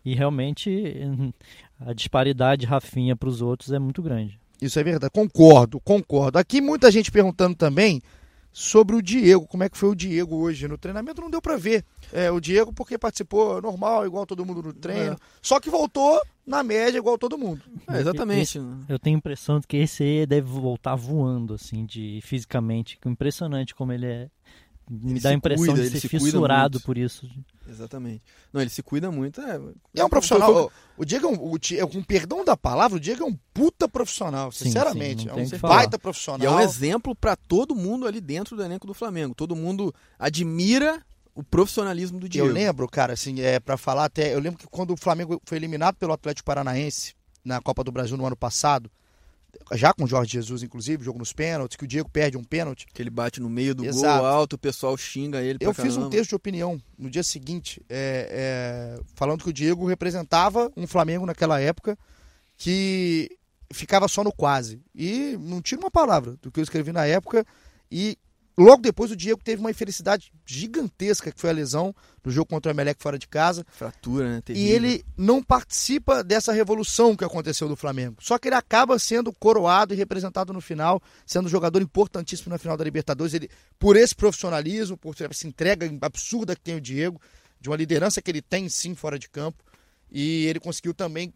[0.04, 0.94] E realmente
[1.80, 4.38] a disparidade Rafinha para os outros é muito grande.
[4.60, 5.12] Isso é verdade.
[5.12, 6.38] Concordo, concordo.
[6.38, 8.02] Aqui muita gente perguntando também
[8.52, 9.46] sobre o Diego.
[9.46, 11.20] Como é que foi o Diego hoje no treinamento?
[11.20, 11.84] Não deu para ver.
[12.12, 15.12] É, o Diego, porque participou normal, igual todo mundo no treino.
[15.12, 15.16] É.
[15.40, 17.62] Só que voltou na média, igual todo mundo.
[17.88, 18.58] É, exatamente.
[18.58, 18.58] Esse,
[18.88, 22.98] eu tenho a impressão de que esse aí deve voltar voando, assim, de fisicamente.
[23.06, 24.28] Impressionante como ele é
[24.88, 27.28] me ele dá a impressão cuida, de ser se fissurado por isso.
[27.68, 28.22] Exatamente.
[28.52, 29.40] Não, ele se cuida muito.
[29.40, 29.60] É,
[29.96, 30.72] é um profissional.
[30.96, 33.88] O Diego é um, o, é, com perdão da palavra, o Diego é um puta
[33.88, 35.24] profissional, sim, sinceramente.
[35.24, 36.40] Sim, é um baita profissional.
[36.42, 39.34] E é um exemplo para todo mundo ali dentro do elenco do Flamengo.
[39.34, 42.48] Todo mundo admira o profissionalismo do Diego.
[42.48, 45.56] Eu lembro, cara, assim, é para falar até, eu lembro que quando o Flamengo foi
[45.56, 47.14] eliminado pelo Atlético Paranaense
[47.44, 48.90] na Copa do Brasil no ano passado,
[49.72, 52.86] já com o Jorge Jesus, inclusive, jogo nos pênaltis, que o Diego perde um pênalti.
[52.92, 54.18] Que ele bate no meio do Exato.
[54.18, 55.58] gol alto, o pessoal xinga ele.
[55.60, 56.06] Eu fiz caramba.
[56.06, 60.86] um texto de opinião no dia seguinte, é, é, falando que o Diego representava um
[60.86, 61.98] Flamengo naquela época
[62.56, 63.30] que
[63.72, 64.80] ficava só no quase.
[64.94, 67.46] E não tira uma palavra do que eu escrevi na época.
[67.90, 68.18] E
[68.58, 71.94] Logo depois, o Diego teve uma infelicidade gigantesca, que foi a lesão
[72.24, 73.64] no jogo contra o Emelec fora de casa.
[73.70, 74.40] Fratura, né?
[74.40, 74.68] Terrível.
[74.68, 78.16] E ele não participa dessa revolução que aconteceu do Flamengo.
[78.18, 82.58] Só que ele acaba sendo coroado e representado no final, sendo um jogador importantíssimo na
[82.58, 83.32] final da Libertadores.
[83.32, 83.48] Ele,
[83.78, 87.20] por esse profissionalismo, por essa entrega absurda que tem o Diego,
[87.60, 89.62] de uma liderança que ele tem sim fora de campo.
[90.10, 91.32] E ele conseguiu também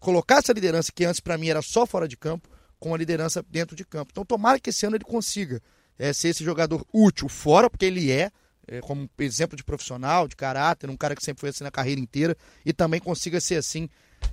[0.00, 2.48] colocar essa liderança, que antes para mim era só fora de campo,
[2.80, 4.10] com a liderança dentro de campo.
[4.10, 5.60] Então tomara que esse ano ele consiga
[5.98, 8.30] é, ser esse jogador útil fora, porque ele é,
[8.66, 12.00] é, como exemplo de profissional, de caráter, um cara que sempre foi assim na carreira
[12.00, 13.88] inteira e também consiga ser assim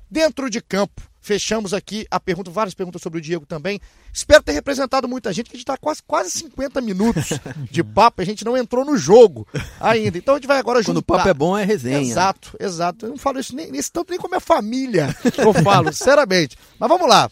[0.09, 1.01] dentro de campo.
[1.21, 3.79] Fechamos aqui a pergunta, várias perguntas sobre o Diego também.
[4.13, 7.33] Espero ter representado muita gente, que a gente está quase, quase 50 minutos
[7.69, 9.45] de papo, a gente não entrou no jogo
[9.79, 10.17] ainda.
[10.17, 10.93] Então a gente vai agora juntar.
[10.93, 11.99] Quando o papo é bom, é resenha.
[11.99, 13.05] Exato, exato.
[13.05, 16.57] Eu não falo isso nem, nesse tanto nem com a minha família, eu falo, sinceramente.
[16.79, 17.29] Mas vamos lá.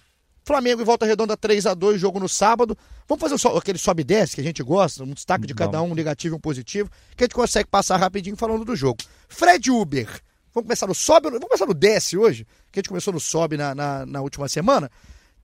[0.47, 2.77] Flamengo e Volta Redonda 3 a 2 jogo no sábado.
[3.05, 5.81] Vamos fazer so, aquele sobe e desce que a gente gosta, um destaque de cada
[5.81, 9.03] um, um negativo e um positivo, que a gente consegue passar rapidinho falando do jogo.
[9.27, 10.05] Fred Uber.
[10.53, 13.57] Vamos começar no sobe, vamos começar no desce hoje, que a gente começou no sobe
[13.57, 14.89] na, na, na última semana.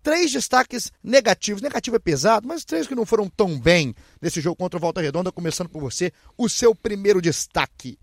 [0.01, 1.62] Três destaques negativos.
[1.62, 5.01] Negativo é pesado, mas três que não foram tão bem nesse jogo contra o Volta
[5.01, 6.14] Redonda, começando por você.
[6.38, 7.99] O seu primeiro destaque.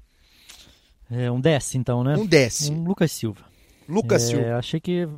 [1.10, 2.14] É um desce, então, né?
[2.16, 2.70] Um desce.
[2.70, 3.44] Um Lucas Silva.
[3.88, 4.56] Lucas É, Silva.
[4.58, 5.08] Achei que,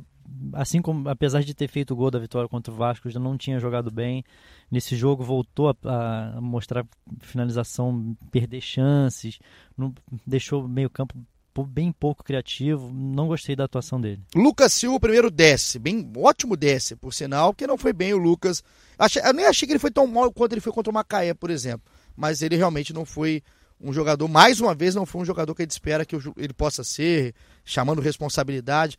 [0.53, 3.37] assim como, apesar de ter feito o gol da vitória contra o Vasco, já não
[3.37, 4.23] tinha jogado bem.
[4.69, 6.85] Nesse jogo voltou a, a mostrar
[7.21, 9.39] finalização, perder chances,
[9.77, 9.93] não,
[10.25, 11.15] deixou meio campo
[11.53, 12.91] pou- bem pouco criativo.
[12.93, 14.21] Não gostei da atuação dele.
[14.35, 15.79] Lucas Silva, o primeiro desce.
[15.79, 18.63] Bem, ótimo desce, por sinal, que não foi bem o Lucas.
[18.97, 21.33] Achei- eu nem achei que ele foi tão mal quanto ele foi contra o Macaé,
[21.33, 21.91] por exemplo.
[22.15, 23.41] Mas ele realmente não foi
[23.81, 26.33] um jogador, mais uma vez, não foi um jogador que a gente espera que o
[26.37, 27.33] ele possa ser,
[27.65, 28.97] chamando responsabilidade.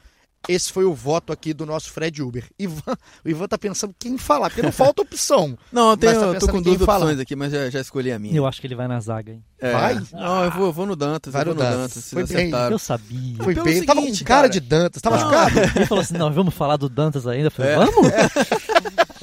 [0.49, 2.45] Esse foi o voto aqui do nosso Fred Uber.
[2.59, 5.57] Ivan, o Ivan tá pensando quem falar, porque não falta opção.
[5.73, 7.07] Não, eu, tenho, Mas tá eu tô com duas falar.
[7.07, 8.35] opções aqui, mas já, já escolhi a minha.
[8.37, 9.45] Eu acho que ele vai na zaga, hein?
[9.59, 9.73] É.
[9.73, 9.95] Vai?
[10.13, 11.33] Não, eu vou, eu vou no Dantas.
[11.33, 12.11] Vai eu vou no Dantas.
[12.11, 12.51] Foi bem.
[12.71, 13.37] Eu sabia.
[13.43, 13.77] Foi bem.
[13.79, 14.53] ele tava com seguinte, cara, cara.
[14.53, 15.17] de Dantas, tá Não.
[15.17, 15.59] machucado?
[15.77, 17.47] Ele falou assim: não, vamos falar do Dantas ainda.
[17.47, 17.77] Eu falei, É.
[17.77, 17.95] vamos?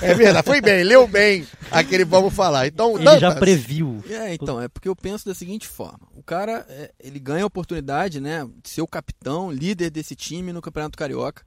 [0.00, 2.66] É verdade, foi bem, leu bem aquele vamos falar.
[2.66, 4.02] Então, Ele Dantas, já previu.
[4.08, 6.00] É, então, é porque eu penso da seguinte forma.
[6.14, 10.52] O cara, é, ele ganha a oportunidade, né, de ser o capitão, líder desse time
[10.52, 11.44] no Campeonato Carioca.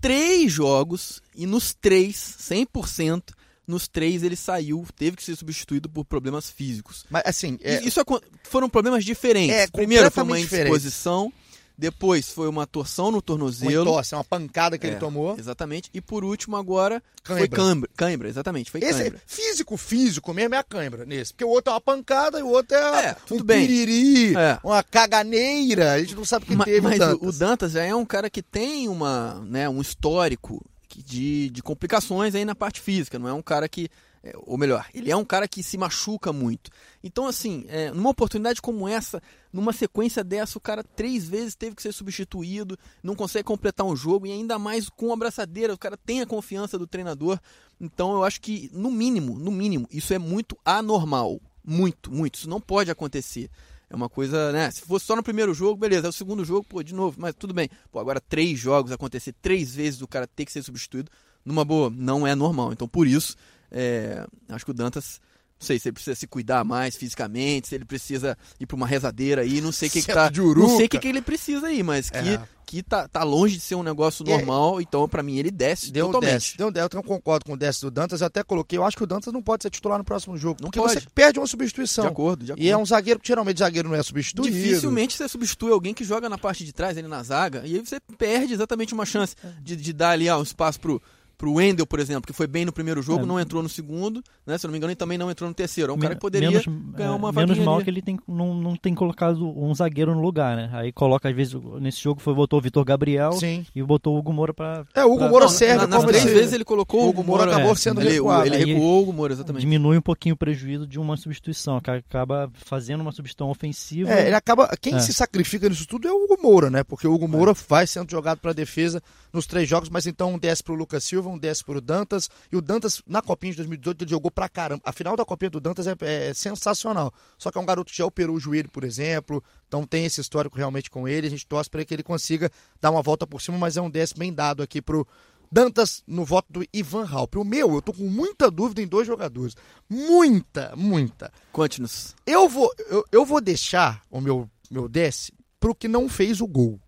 [0.00, 3.32] Três jogos, e nos três, 100%,
[3.66, 7.04] nos três ele saiu, teve que ser substituído por problemas físicos.
[7.10, 8.00] Mas assim, é, Isso
[8.44, 9.54] foram problemas diferentes.
[9.56, 11.30] É, Primeiro foi uma completamente diferente.
[11.78, 13.82] Depois foi uma torção no uma tornozelo.
[13.88, 15.36] entorse, uma pancada que ele É, tomou.
[15.38, 15.90] Exatamente.
[15.92, 17.56] E por último agora foi Cãibra.
[17.56, 17.90] cãibra.
[17.96, 19.20] Cãibra, exatamente, foi Esse cãibra.
[19.26, 21.32] físico, físico mesmo é a cãibra nesse.
[21.32, 23.66] Porque o outro é uma pancada e o outro é, É, um bem.
[23.66, 24.58] piriri, É.
[24.64, 25.92] uma caganeira.
[25.92, 27.28] A gente não sabe o que teve mas o Dantas.
[27.28, 30.64] o Dantas já é um cara que tem uma, né, um histórico
[30.96, 33.18] de, de complicações aí na parte física.
[33.18, 33.88] Não é um cara que.
[34.22, 36.70] É, ou melhor, ele é um cara que se machuca muito.
[37.02, 41.76] Então, assim, é, numa oportunidade como essa, numa sequência dessa, o cara três vezes teve
[41.76, 45.74] que ser substituído, não consegue completar um jogo e ainda mais com a abraçadeira.
[45.74, 47.38] O cara tem a confiança do treinador.
[47.80, 51.40] Então, eu acho que, no mínimo, no mínimo, isso é muito anormal.
[51.64, 52.36] Muito, muito.
[52.36, 53.50] Isso não pode acontecer.
[53.88, 54.70] É uma coisa, né?
[54.70, 56.06] Se fosse só no primeiro jogo, beleza.
[56.06, 57.68] É o segundo jogo, pô, de novo, mas tudo bem.
[57.90, 61.10] Pô, agora três jogos, acontecer três vezes o cara ter que ser substituído,
[61.44, 62.72] numa boa, não é normal.
[62.72, 63.36] Então, por isso,
[63.76, 65.20] é, acho que o Dantas,
[65.60, 68.86] não sei se ele precisa se cuidar mais fisicamente, se ele precisa ir pra uma
[68.86, 70.60] rezadeira aí, não sei o que, que Centro tá.
[70.60, 72.42] Não sei o que, que ele precisa aí, mas que, É.
[72.66, 75.90] que tá, tá longe de ser um negócio é- normal, então pra mim ele desce
[75.90, 76.32] Deu totalmente.
[76.32, 76.88] desce, deu um desce.
[76.92, 78.20] Eu não concordo com o desce do Dantas.
[78.20, 78.78] Eu até coloquei.
[78.78, 80.58] Eu acho que o Dantas não pode ser titular no próximo jogo.
[80.60, 80.92] Não porque pode.
[81.00, 82.04] você perde uma substituição.
[82.04, 82.62] De acordo, de acordo.
[82.66, 84.54] E é um zagueiro que geralmente zagueiro não é substituído.
[84.54, 87.80] Dificilmente você substitui alguém que joga na parte de trás, ali na zaga, e aí
[87.86, 91.00] você perde exatamente uma chance de, de dar ali ah, um espaço pro,
[91.38, 93.26] pro Wendel, por exemplo, que foi bem no primeiro jogo, É.
[93.26, 94.56] não entrou no segundo, né?
[94.58, 95.92] Se não me engano, ele também não entrou no terceiro.
[95.92, 96.64] É um cara Men- que poderia menos,
[96.94, 97.84] ganhar é, uma menos vaguinha mal ali.
[97.84, 100.70] que ele tem, não, não tem colocado um zagueiro no lugar, né?
[100.72, 103.66] Aí coloca, às vezes, nesse jogo foi botou o Vitor Gabriel Sim.
[103.74, 104.84] e botou o Hugo Moura pra.
[104.94, 107.22] É, o Hugo pra- Moura serve na, nas como três vezes ele colocou O Hugo
[107.24, 108.46] Moura acabou sendo ele, recuado.
[108.46, 109.60] ele recuou o Hugo Moura, exatamente.
[109.60, 114.10] Diminui um pouquinho o prejuízo de uma substituição, que acaba fazendo uma substituição ofensiva.
[114.10, 114.68] É, ele acaba.
[114.80, 114.98] Quem É.
[115.00, 116.82] se sacrifica nisso tudo é o Hugo Moura, né?
[116.82, 119.02] Porque o Hugo Moura vai sendo jogado para defesa
[119.36, 122.28] nos três jogos, mas então um desce pro Lucas Silva, um desce pro Dantas.
[122.50, 124.82] E o Dantas, na Copinha de 2018, ele jogou pra caramba.
[124.84, 127.12] A final da Copinha do Dantas é, é sensacional.
[127.38, 129.42] Só que é um garoto que já operou o joelho, por exemplo.
[129.68, 131.26] Então tem esse histórico realmente com ele.
[131.26, 133.90] A gente torce para que ele consiga dar uma volta por cima, mas é um
[133.90, 135.06] desce bem dado aqui pro.
[135.50, 137.38] Dantas no voto do Ivan Halpe.
[137.38, 139.54] O meu, eu tô com muita dúvida em dois jogadores.
[139.88, 141.32] Muita, muita.
[141.52, 142.16] Conte-nos.
[142.26, 146.48] Eu vou, eu, eu vou deixar o meu, meu desce pro que não fez o
[146.48, 146.80] gol.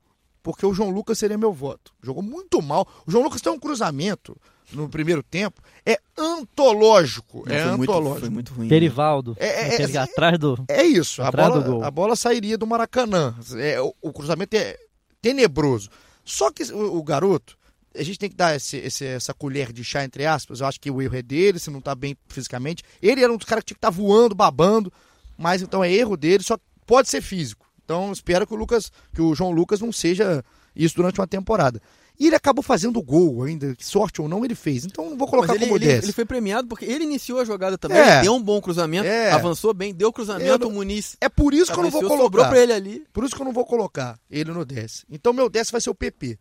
[0.50, 1.92] Porque o João Lucas seria meu voto.
[2.02, 2.88] Jogou muito mal.
[3.06, 4.34] O João Lucas tem um cruzamento
[4.72, 5.60] no primeiro tempo.
[5.84, 7.44] É antológico.
[7.46, 8.20] é foi, muito, antológico.
[8.20, 8.66] foi muito ruim.
[8.66, 9.46] Perivaldo, É,
[9.76, 10.64] é, é, atrás do.
[10.66, 11.20] É isso.
[11.22, 11.84] A Atrás do bola, gol.
[11.84, 13.34] a bola sairia do Maracanã.
[13.58, 14.78] É, o, o cruzamento é
[15.20, 15.90] tenebroso.
[16.24, 17.58] Só que o, o garoto,
[17.94, 20.60] a gente tem que dar esse- esse- essa colher de chá, entre aspas.
[20.60, 22.82] Eu acho que o erro é dele, se não tá bem fisicamente.
[23.02, 24.90] Ele era um dos caras que tinha que estar voando, babando.
[25.36, 27.57] Mas então é erro dele, só pode ser físico.
[27.88, 30.44] Então espero que o Lucas, que o João Lucas não seja
[30.76, 31.80] isso durante uma temporada.
[32.20, 34.84] E ele acabou fazendo gol ainda, sorte ou não, ele fez.
[34.84, 36.02] Então não vou colocar ele, como ele, 10.
[36.04, 38.20] ele foi premiado porque ele iniciou a jogada também, É.
[38.20, 39.30] deu um bom cruzamento, É.
[39.30, 42.50] avançou bem, deu cruzamento, o Muniz É por isso que eu não vou colocar.
[42.50, 43.06] pra ele ali.
[43.10, 45.06] Por isso que eu não vou colocar ele no 10.
[45.10, 46.38] Então meu 10 vai ser o PP.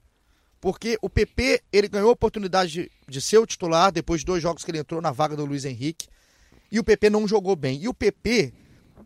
[0.59, 4.41] Porque o PP, ele ganhou a oportunidade de, de ser o titular depois de dois
[4.43, 6.07] jogos que ele entrou na vaga do Luiz Henrique.
[6.69, 7.79] E o PP não jogou bem.
[7.81, 8.51] E o PP,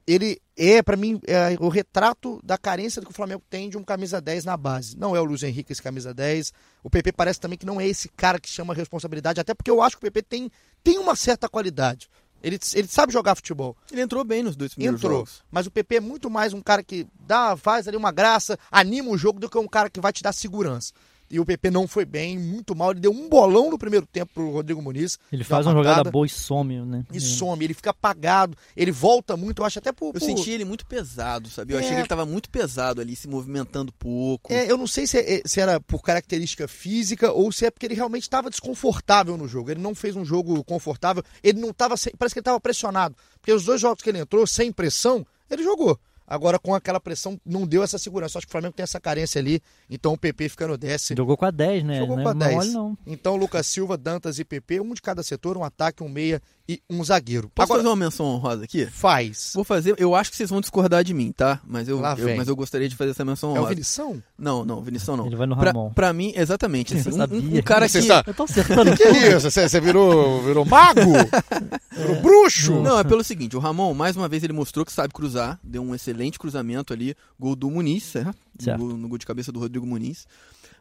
[0.07, 3.83] ele é, pra mim, é o retrato da carência que o Flamengo tem de um
[3.83, 4.97] camisa 10 na base.
[4.97, 6.51] Não é o Luiz Henrique esse camisa 10.
[6.83, 9.81] O PP parece também que não é esse cara que chama responsabilidade, até porque eu
[9.81, 10.51] acho que o PP tem,
[10.83, 12.09] tem uma certa qualidade.
[12.43, 13.77] Ele, ele sabe jogar futebol.
[13.91, 15.19] Ele entrou bem nos dois primeiros Entrou.
[15.19, 15.43] jogos.
[15.51, 19.09] Mas o PP é muito mais um cara que dá, faz ali uma graça, anima
[19.09, 20.91] o jogo do que um cara que vai te dar segurança.
[21.31, 22.91] E o PP não foi bem, muito mal.
[22.91, 25.17] Ele deu um bolão no primeiro tempo pro Rodrigo Muniz.
[25.31, 27.05] Ele faz uma patada jogada boa e some, né?
[27.11, 30.13] E some, ele fica apagado, ele volta muito, eu acho até por.
[30.13, 31.73] Eu senti ele muito pesado, sabe?
[31.73, 31.79] Eu É.
[31.81, 34.51] achei que ele tava muito pesado ali, se movimentando pouco.
[34.51, 37.85] É, eu não sei se, é- se era por característica física ou se é porque
[37.85, 39.71] ele realmente estava desconfortável no jogo.
[39.71, 41.95] Ele não fez um jogo confortável, ele não estava.
[42.17, 43.15] Parece que ele estava pressionado.
[43.39, 45.97] Porque os dois jogos que ele entrou, sem pressão, ele jogou.
[46.25, 48.37] Agora, com aquela pressão, não deu essa segurança.
[48.37, 51.17] Acho que o Flamengo tem essa carência ali, então o PP fica no décimo.
[51.17, 51.99] Jogou com a 10, né?
[51.99, 52.55] Jogou não com a é 10.
[52.55, 52.97] mole, não.
[53.05, 56.41] Então, Lucas Silva, Dantas e PP, um de cada setor, um ataque, um meia
[56.71, 57.49] e um zagueiro.
[57.53, 58.85] Posso Agora, fazer uma menção honrosa aqui?
[58.85, 59.51] faz.
[59.55, 61.59] Vou fazer, eu acho que vocês vão discordar de mim, tá?
[61.67, 63.69] Mas eu, eu- mas eu gostaria de fazer essa menção É o honrosa.
[63.75, 64.23] Vinição?
[64.37, 65.25] Não, não, Vinição não.
[65.27, 65.89] Ele vai no Pra, Ramon.
[65.91, 66.95] pra mim, exatamente.
[66.95, 67.59] Assim, Eu um- um, sabia.
[67.59, 68.07] um cara Você que.
[68.07, 68.29] sabe.
[68.29, 69.49] Eu tô acertando Que isso?
[69.51, 71.01] Você, você virou, virou mago?
[71.91, 72.73] Virou bruxo?
[72.81, 75.81] Não, é pelo seguinte, o Ramon, mais uma vez, ele mostrou que sabe cruzar, deu
[75.83, 78.35] um excelente cruzamento ali, gol do Muniz, certo?
[78.77, 80.27] No, no gol de cabeça do Rodrigo Muniz.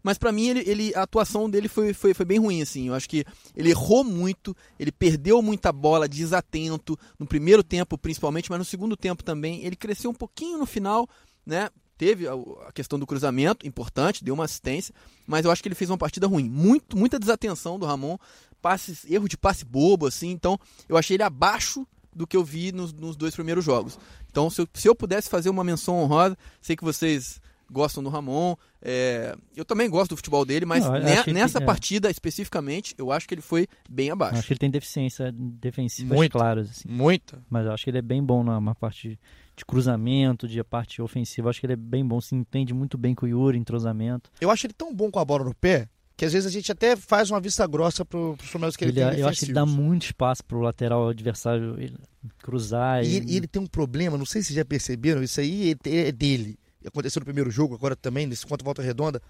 [0.03, 2.89] Mas pra mim, ele, ele- a atuação dele foi, foi, foi bem ruim, assim.
[2.89, 8.51] Eu acho que ele errou muito, ele perdeu muita bola, desatento, no primeiro tempo principalmente,
[8.51, 9.65] mas no segundo tempo também.
[9.65, 11.09] Ele cresceu um pouquinho no final,
[11.45, 11.69] né?
[11.99, 12.33] Teve a,
[12.67, 14.95] a questão do cruzamento, importante, deu uma assistência,
[15.27, 16.49] mas eu acho que ele fez uma partida ruim.
[16.49, 18.17] Muito, muita desatenção do Ramon,
[18.63, 20.31] passes, erro de passe bobo, assim.
[20.31, 20.59] Então,
[20.89, 23.99] eu achei ele abaixo do que eu vi nos, nos dois primeiros jogos.
[24.31, 27.39] Então, se eu, se eu pudesse fazer uma menção honrosa, sei que vocês
[27.71, 31.59] gostam do Ramon, é, eu também gosto do futebol dele, mas Não, eu ne- nessa
[31.59, 31.65] é.
[31.65, 34.39] partida especificamente, eu acho que ele foi bem abaixo.
[34.39, 36.33] Acho que ele tem deficiência defensivas Muito.
[36.33, 36.89] claras, assim.
[36.89, 37.43] Muita.
[37.49, 39.19] Mas eu acho que ele é bem bom na na parte
[39.57, 41.51] de cruzamento, de parte ofensiva.
[41.51, 44.31] Acho que ele é bem bom, se entende muito bem com o Yuri, entrosamento.
[44.41, 46.71] Eu acho ele tão bom com a bola no pé que às vezes a gente
[46.71, 49.47] até faz uma vista grossa pro, pros problemas que ele, Ele- tem eu acho que
[49.47, 51.97] ele dá muito espaço pro lateral adversário ele-
[52.39, 53.03] cruzar.
[53.05, 55.97] E ele, e ele tem um problema, não sei se já perceberam, isso aí é
[56.09, 56.59] é dele.
[56.87, 59.21] Aconteceu no primeiro jogo, agora também, nesse contra volta redonda.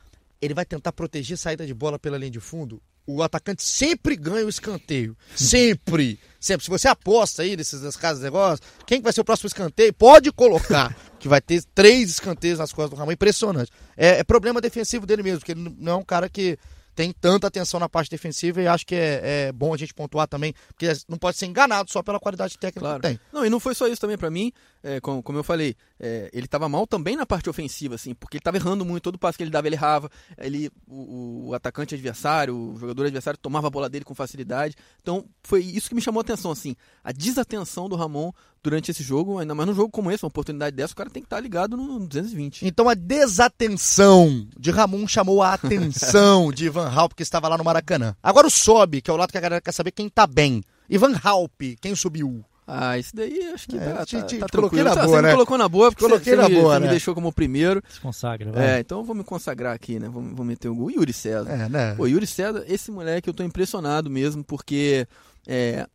[0.40, 2.80] Ele vai tentar proteger saída de bola pela linha de fundo.
[3.06, 5.16] O atacante sempre ganha o escanteio.
[5.34, 6.18] Sempre.
[6.38, 6.64] Sempre.
[6.64, 9.48] Se você aposta aí nesses nas casas de negócios, quem que vai ser o próximo
[9.48, 9.92] escanteio?
[9.92, 10.96] Pode colocar.
[11.18, 13.12] que vai ter três escanteios nas costas do Ramon.
[13.12, 13.70] Impressionante.
[13.96, 16.56] É, é problema defensivo dele mesmo, porque ele não é um cara que
[16.94, 20.26] tem tanta atenção na parte defensiva e acho que é, é bom a gente pontuar
[20.26, 23.00] também, porque não pode ser enganado só pela qualidade técnica Claro.
[23.00, 23.20] que tem.
[23.32, 26.30] Não, e não foi só isso também pra mim, é, como, como eu falei, é,
[26.32, 29.36] ele tava mal também na parte ofensiva, assim, porque ele tava errando muito, todo passo
[29.36, 33.70] que ele dava ele errava, ele, o, o atacante adversário, o jogador adversário tomava a
[33.70, 36.74] bola dele com facilidade, então foi isso que me chamou a atenção, assim,
[37.04, 38.32] a desatenção do Ramon
[38.62, 41.22] durante esse jogo, ainda mais num jogo como esse, uma oportunidade dessa, o cara tem
[41.22, 42.66] que estar ligado no 220.
[42.66, 47.64] Então a desatenção de Ramon chamou a atenção de Ivan Halp, que estava lá no
[47.64, 48.16] Maracanã.
[48.22, 50.62] Agora o sobe, que é o lado que a galera quer saber quem tá bem.
[50.88, 52.44] Ivan Halp, quem subiu?
[52.72, 54.84] Ah, isso daí acho que É, tá, te- te- tá te coloquei tranquilo.
[54.84, 55.28] na Tá, boa, você né?
[55.28, 56.86] me colocou na boa, porque Coloquei você, na boa, me, né?
[56.86, 57.82] me deixou como primeiro.
[57.88, 58.76] Se consagra, vai.
[58.76, 60.08] É, então eu vou me consagrar aqui, né?
[60.08, 60.90] Vou, vou meter o gol.
[60.90, 61.50] Yuri César.
[61.50, 61.94] É, né?
[61.96, 65.06] Pô, Yuri César, esse moleque eu tô impressionado mesmo, porque
[65.46, 65.86] é,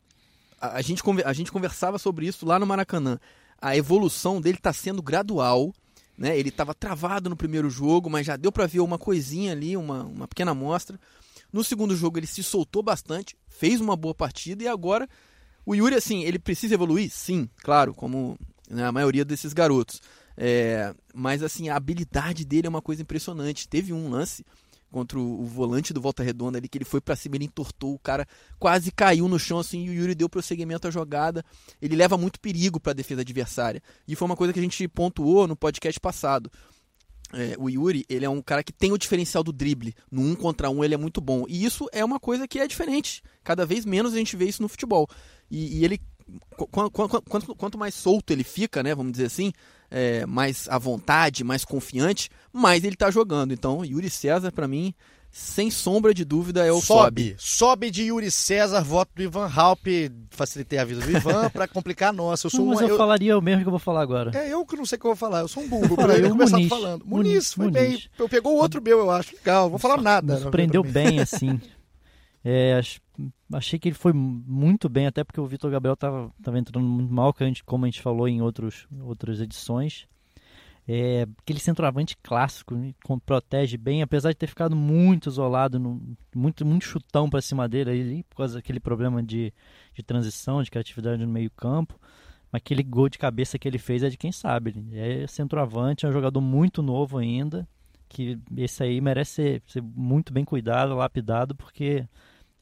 [0.60, 3.18] a, a gente, a gente conversava sobre isso lá no Maracanã.
[3.62, 5.74] A evolução dele tá sendo gradual,
[6.18, 6.38] né?
[6.38, 10.04] Ele tava travado no primeiro jogo, mas já deu pra ver uma coisinha ali, uma,
[10.04, 11.00] uma pequena amostra.
[11.54, 15.08] No segundo jogo ele se soltou bastante, fez uma boa partida e agora
[15.66, 17.09] o Yuri, assim, ele precisa evoluir?
[17.11, 18.38] Sim, claro, como
[18.70, 20.01] né, a maioria desses garotos.
[20.38, 23.68] É, mas, assim, a habilidade dele é uma coisa impressionante.
[23.68, 24.45] Teve um lance
[24.91, 27.99] contra o, volante do Volta Redonda ali, que ele foi pra cima, ele entortou, o
[27.99, 28.26] cara
[28.57, 31.43] quase caiu no chão, assim, e o Yuri deu prosseguimento à jogada.
[31.82, 33.82] Ele leva muito perigo pra defesa adversária.
[34.07, 36.49] E foi uma coisa que a gente pontuou no podcast passado.
[37.34, 39.93] É, o Yuri, ele é um cara que tem o diferencial do drible.
[40.09, 41.45] No um contra um, ele é muito bom.
[41.49, 43.22] E isso é uma coisa que é diferente.
[43.43, 45.09] Cada vez menos a gente vê isso no futebol.
[45.50, 46.00] E, e ele,
[46.58, 49.52] qu- qu- qu- quanto, quanto mais solto ele fica, né, vamos dizer assim,
[49.91, 53.54] é, mais à vontade, mais confiante, mais ele tá jogando.
[53.54, 54.93] Então, Yuri César, pra mim,
[55.32, 57.32] sem sombra de dúvida, é o sobe.
[57.32, 59.86] Sobe, sobe de Yuri César, voto do Ivan Halp.
[60.32, 62.48] Facilitei a vida do Ivan para complicar a nossa.
[62.48, 64.32] Eu sou não, mas um, eu, eu, falaria o mesmo que eu vou falar agora.
[64.34, 65.41] É, eu que não sei o que eu vou falar.
[65.41, 65.96] Eu sou um burro.
[65.98, 67.06] Para eu começar falando.
[67.06, 67.82] Muniz, Muniz foi Muniz.
[67.82, 68.04] bem.
[68.18, 69.36] Eu pegou o outro meu, eu acho.
[69.36, 70.38] Legal, vou falar nada.
[70.39, 71.60] Surpreendeu bem, assim.
[72.48, 72.80] É,
[73.52, 77.12] achei que ele foi muito bem, até porque o Vitor Gabriel estava tava entrando muito
[77.12, 80.08] mal, que a gente, como a gente falou em outros, outras edições.
[80.88, 82.93] É, aquele centroavante clássico, né,
[83.26, 86.00] protege bem, apesar de ter ficado muito isolado, no,
[86.36, 89.52] muito, muito chutão para cima dele ali, por causa daquele problema de,
[89.96, 92.00] de transição, de criatividade no meio-campo.
[92.52, 94.76] Mas aquele gol de cabeça que ele fez é de quem sabe.
[94.93, 97.68] é centroavante, é um jogador muito novo ainda,
[98.08, 102.08] que esse aí merece ser, ser muito bem cuidado, lapidado, porque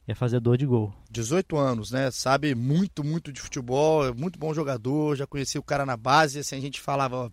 [0.06, 0.92] é fazedor de gol.
[1.10, 2.10] 18 anos, né?
[2.10, 6.38] Sabe muito, muito de futebol, é muito bom jogador, já conheci o cara na base,
[6.38, 7.30] assim, a gente falava, ó,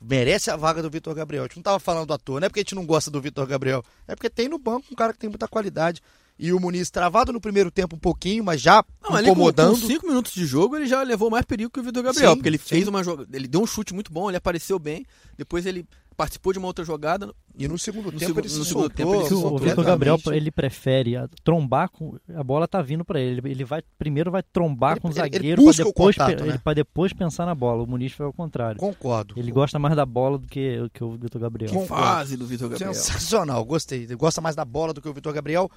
[0.00, 1.44] merece a vaga do Vitor Gabriel.
[1.44, 3.20] A gente não estava falando à toa, não é porque a gente não gosta do
[3.20, 6.00] Vitor Gabriel, é porque tem no banco um cara que tem muita qualidade.
[6.38, 9.74] E o Muniz travado no primeiro tempo um pouquinho, mas já não, incomodando.
[9.74, 12.30] Com, com cinco minutos de jogo, ele já levou mais perigo que o Vitor Gabriel,
[12.30, 12.64] sim, porque ele sim.
[12.64, 15.06] fez uma jogada, ele deu um chute muito bom, ele apareceu bem,
[15.36, 17.34] depois ele participou de uma outra jogada.
[17.58, 20.50] E no segundo no tempo ele se no tempo ele se O Vitor Gabriel ele
[20.50, 23.40] prefere trombar com a bola tá vindo para ele.
[23.50, 26.60] Ele vai primeiro vai trombar ele, com o zagueiro para depois contato, né?
[26.62, 27.82] para depois pensar na bola.
[27.82, 28.78] O Muniz foi ao contrário.
[28.78, 29.34] Concordo.
[29.38, 31.70] Ele gosta mais da bola do que, que o Vitor Gabriel.
[31.70, 32.92] Que fase do Vitor Gabriel.
[32.92, 34.02] Sensacional, gostei.
[34.02, 35.70] Ele gosta mais da bola do que o Vitor Gabriel.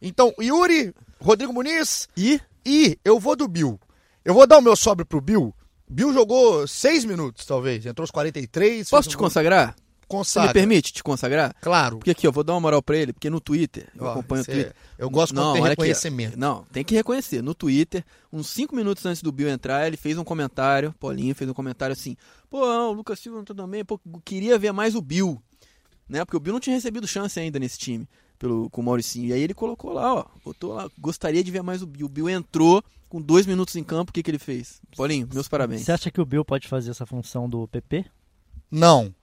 [0.00, 3.78] Então, Yuri, Rodrigo Muniz e e eu vou do Bill.
[4.24, 5.54] Eu vou dar o meu sobre pro Bill.
[5.88, 7.84] Bill jogou seis minutos, talvez.
[7.86, 8.88] Entrou os 43.
[8.88, 9.18] Posso te um...
[9.18, 9.74] consagrar?
[10.08, 10.48] Consagra.
[10.48, 11.54] Você me permite te consagrar?
[11.60, 11.98] Claro.
[11.98, 14.44] Porque aqui, eu vou dar uma moral pra ele, porque no Twitter, eu acompanho o
[14.46, 14.74] Twitter.
[14.96, 16.30] Eu gosto não, quando tem reconhecimento.
[16.30, 17.42] Aqui, não, tem que reconhecer.
[17.42, 18.02] No Twitter,
[18.32, 21.92] uns 5 minutos antes do Bill entrar, ele fez um comentário, Paulinho fez um comentário
[21.92, 22.16] assim,
[22.48, 25.40] pô, não, o Lucas Silva não tá também, pô, queria ver mais o Bill.
[26.08, 26.24] Né?
[26.24, 29.26] Porque o Bill não tinha recebido chance ainda nesse time pelo, com o Mauricinho.
[29.26, 32.06] E aí ele colocou lá, ó, botou lá, gostaria de ver mais o Bill.
[32.06, 34.80] O Bill entrou com dois minutos em campo, o que, que ele fez?
[34.96, 35.82] Paulinho, meus parabéns.
[35.82, 38.06] Você acha que o Bill pode fazer essa função do PP?
[38.70, 39.14] Não,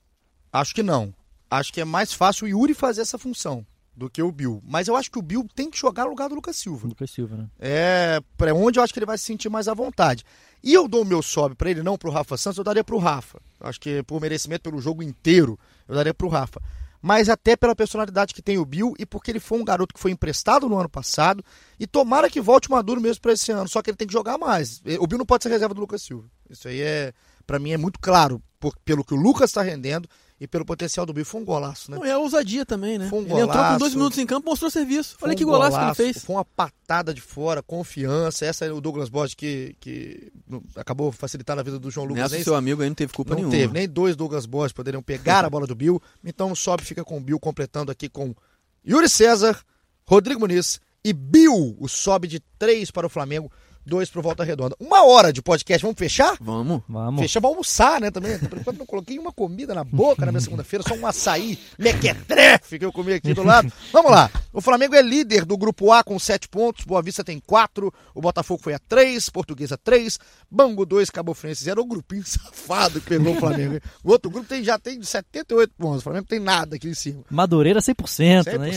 [0.60, 1.14] acho que não
[1.50, 4.62] acho que é mais fácil o Yuri fazer essa função do que o Bill.
[4.66, 6.88] Mas eu acho que o Bill tem que jogar no lugar do Lucas Silva.
[6.88, 7.48] Lucas Silva, né?
[7.60, 10.24] É, para onde eu acho que ele vai se sentir mais à vontade.
[10.62, 12.98] E eu dou o meu sobe para ele, não pro Rafa Santos, eu daria pro
[12.98, 13.40] Rafa.
[13.62, 16.62] Acho que por merecimento pelo jogo inteiro, eu daria pro Rafa.
[17.02, 20.00] Mas até pela personalidade que tem o Bill e porque ele foi um garoto que
[20.00, 21.46] foi emprestado no ano passado
[21.80, 24.40] e tomara que volte maduro mesmo para esse ano, só que ele tem que jogar
[24.40, 24.82] mais.
[25.00, 26.28] O Bill não pode ser reserva do Lucas Silva.
[26.50, 27.14] Isso aí é,
[27.46, 30.10] para mim é muito claro, por, pelo que o Lucas está rendendo
[30.40, 31.26] e pelo potencial do Bill.
[31.26, 31.98] Foi um golaço, né?
[31.98, 33.08] Não, é a ousadia também, né?
[33.10, 35.16] Foi um ele golaço, entrou com dois minutos em campo, mostrou serviço.
[35.22, 36.24] Olha um que golaço, golaço, que ele fez.
[36.24, 38.46] Foi uma patada de fora, confiança.
[38.46, 40.32] Essa é o Douglas Borges que, que
[40.76, 42.32] acabou facilitando a vida do João Lucas.
[42.32, 43.54] Nessa, seu amigo aí não teve culpa não nenhuma.
[43.54, 46.02] Não teve, nem dois Douglas Borges poderiam pegar a bola do Bill.
[46.24, 48.36] Então o Sobe fica com o Bill completando aqui com
[48.86, 49.58] Yuri César,
[50.06, 51.78] Rodrigo Muniz e Bill.
[51.80, 53.50] O Sobe de três para o Flamengo
[53.86, 54.76] dois pro Volta Redonda.
[54.80, 56.36] Uma hora de podcast, vamos fechar?
[56.42, 56.82] Vamos.
[56.88, 57.22] Vamos.
[57.22, 58.38] Fechar, vamos almoçar, né, também.
[58.40, 62.80] Por enquanto não coloquei uma comida na boca na minha segunda-feira, só um açaí mequetrefe
[62.80, 63.72] que eu comi aqui do lado.
[63.92, 64.30] Vamos lá.
[64.52, 68.22] O Flamengo é líder do Grupo A com sete pontos, Boa Vista tem quatro, o
[68.22, 70.18] Botafogo foi a três, Portuguesa três,
[70.50, 71.82] Bangu dois, Cabo Frense zero.
[71.82, 73.80] O grupinho safado que pegou o Flamengo.
[74.04, 77.24] O outro grupo tem, já tem 78 pontos, o Flamengo tem nada aqui em cima.
[77.30, 78.70] Madureira 100%, 100% né?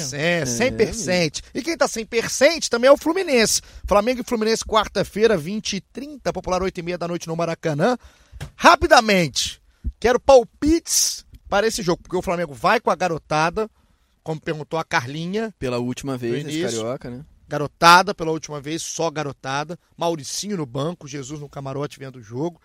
[0.44, 1.42] 100%.
[1.54, 3.62] É, e quem tá 100% também é o Fluminense.
[3.86, 4.64] Flamengo e Fluminense
[4.98, 7.96] quarta-feira, 20 e 30, popular 8 e meia da noite no Maracanã.
[8.56, 9.62] Rapidamente,
[10.00, 13.70] quero palpites para esse jogo, porque o Flamengo vai com a garotada,
[14.22, 15.54] como perguntou a Carlinha.
[15.58, 17.24] Pela última vez nesse Carioca, né?
[17.46, 19.78] Garotada pela última vez, só garotada.
[19.96, 22.60] Mauricinho no banco, Jesus no camarote vendo o jogo.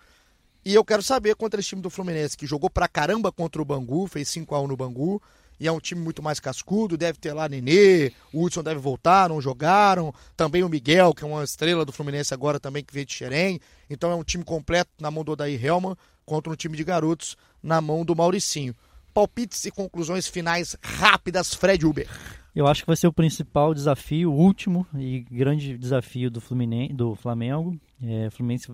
[0.64, 3.64] E eu quero saber contra esse time do Fluminense, que jogou pra caramba contra o
[3.64, 5.22] Bangu, fez 5 a 1 no Bangu
[5.64, 9.30] e é um time muito mais cascudo, deve ter lá Nenê, o Hudson deve voltar,
[9.30, 13.06] não jogaram, também o Miguel, que é uma estrela do Fluminense agora também, que veio
[13.06, 13.58] de Xerém,
[13.88, 15.96] então é um time completo na mão do Odair Helman,
[16.26, 18.74] contra um time de garotos na mão do Mauricinho.
[19.14, 22.08] Palpites e conclusões finais rápidas, Fred Uber.
[22.54, 26.92] Eu acho que vai ser o principal desafio, o último e grande desafio do, Fluminense,
[26.92, 27.80] do Flamengo.
[28.02, 28.70] É, Fluminense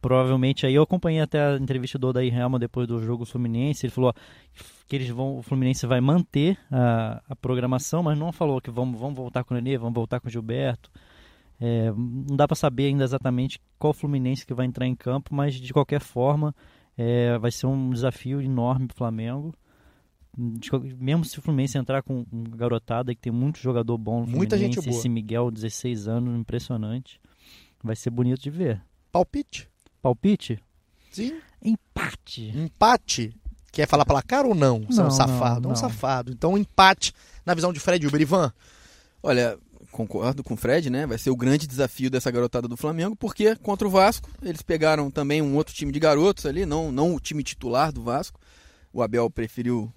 [0.00, 3.86] provavelmente aí eu acompanhei até a entrevista do Odair Helma depois do jogo Fluminense.
[3.86, 4.14] Ele falou
[4.88, 8.98] que eles vão, o Fluminense vai manter a, a programação, mas não falou que vamos,
[8.98, 10.90] vamos voltar com o Nenê, vamos voltar com o Gilberto.
[11.60, 15.54] É, não dá para saber ainda exatamente qual Fluminense que vai entrar em campo, mas
[15.54, 16.54] de qualquer forma
[16.96, 19.54] é, vai ser um desafio enorme para o Flamengo
[20.96, 24.80] mesmo se o Fluminense entrar com garotada que tem muito jogador bom no Muita gente
[24.80, 24.88] boa.
[24.88, 27.20] esse Miguel, 16 anos, impressionante.
[27.82, 28.80] Vai ser bonito de ver.
[29.10, 29.68] Palpite?
[30.00, 30.62] Palpite?
[31.10, 31.40] Sim.
[31.60, 32.52] Empate.
[32.56, 33.34] Empate?
[33.78, 34.80] Quer falar placar ou não?
[34.90, 35.60] Você é um Não, safado.
[35.60, 35.76] não, É um não.
[35.76, 36.32] safado.
[36.32, 37.12] Então, um empate
[37.46, 38.20] na visão de Fred Uber.
[38.20, 38.52] Ivan,
[39.22, 39.56] Olha,
[39.92, 41.06] concordo com o Fred, né?
[41.06, 45.12] Vai ser o grande desafio dessa garotada do Flamengo, porque contra o Vasco, eles pegaram
[45.12, 48.40] também um outro time de garotos ali, não, não o time titular do Vasco.
[48.92, 49.92] O Abel preferiu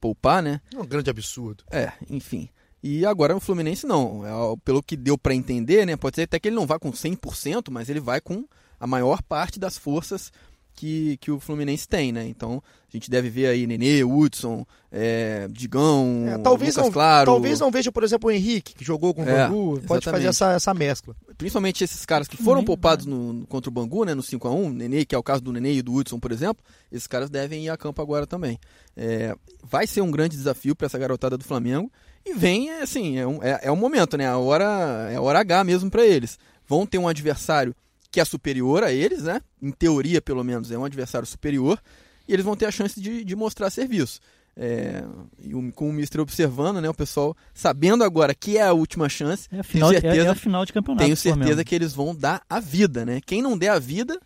[0.00, 0.60] poupar, né?
[0.72, 1.64] é um grande absurdo.
[1.72, 2.48] É, enfim.
[2.84, 4.24] E agora o Fluminense não.
[4.24, 5.96] É, pelo que deu pra entender, né?
[5.96, 8.44] Pode ser até que ele não vá com 100%, mas ele vai com
[8.78, 10.30] a maior parte das forças
[10.74, 12.26] que, que o Fluminense tem, né?
[12.26, 12.62] Então
[12.92, 17.26] a gente deve ver aí Nenê, Hudson, é, Digão, É, talvez, Lucas não, Claro.
[17.26, 19.80] talvez não veja, por exemplo, o Henrique, que jogou com o É, Bangu.
[19.80, 20.04] Pode exatamente.
[20.10, 21.16] fazer essa, essa mescla.
[21.36, 24.14] Principalmente esses caras que foram Nem- poupados no, contra o Bangu, né?
[24.14, 26.62] No 5x1, Nenê, que é o caso do Nenê e do Hudson, por exemplo.
[26.92, 28.58] Esses caras devem ir a campo agora também.
[28.96, 31.90] É, vai ser um grande desafio para essa garotada do Flamengo.
[32.24, 34.26] E vem, assim, é um, é, é um momento, né?
[34.28, 36.38] A hora, é a hora H mesmo para eles.
[36.66, 37.74] Vão ter um adversário
[38.14, 39.40] que é superior a eles, né?
[39.60, 41.80] Em teoria, pelo menos, é um adversário superior.
[42.28, 44.20] E eles vão ter a chance de, de mostrar serviço.
[44.56, 45.02] É,
[45.42, 46.88] e o- com o Mister observando, né?
[46.88, 49.48] O pessoal sabendo agora que é a última chance.
[49.50, 51.02] É a final, de- é- certeza, é a final de campeonato.
[51.04, 53.20] tenho certeza que eles vão dar a vida, né?
[53.26, 54.16] Quem não der a vida,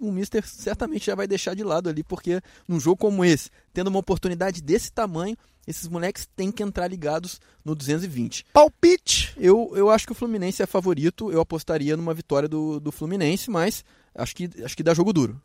[0.00, 3.88] o Mister certamente já vai deixar de lado ali, porque num jogo como esse, tendo
[3.88, 5.36] uma oportunidade desse tamanho,
[5.66, 8.46] esses moleques têm que entrar ligados no 220.
[8.52, 9.34] Palpite.
[9.36, 13.50] Eu, eu acho que o Fluminense é favorito, eu apostaria numa vitória do, do Fluminense,
[13.50, 13.84] mas
[14.14, 15.40] acho que, acho que dá jogo duro.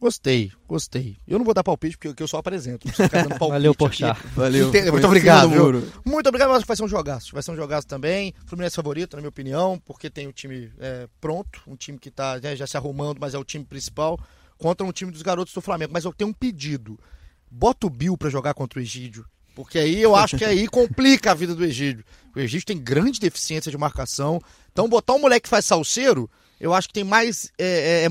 [0.00, 1.16] Gostei, gostei.
[1.26, 2.86] Eu não vou dar palpite porque eu só apresento.
[2.86, 3.74] não preciso ficar dando palpite Valeu.
[3.74, 4.26] Porchat.
[4.28, 4.72] Valeu.
[4.92, 5.50] Muito obrigado.
[6.04, 7.32] Muito obrigado, eu acho que vai ser um jogaço.
[7.32, 8.32] Vai ser um jogaço também.
[8.46, 12.38] Fluminense favorito, na minha opinião, porque tem o time é, pronto, um time que está
[12.38, 14.18] já, se arrumando, mas é o time principal,
[14.56, 15.92] contra um time dos garotos do Flamengo.
[15.92, 16.98] Mas eu tenho um pedido.
[17.50, 19.26] Bota o Bill pra jogar contra o Egídio.
[19.56, 22.04] Porque aí eu acho que aí complica a vida do Egídio.
[22.36, 24.40] O Egídio tem grande deficiência de marcação.
[24.70, 26.30] Então botar um moleque que faz salseiro,
[26.60, 27.50] eu acho que tem mais.
[27.58, 28.08] é, é, é,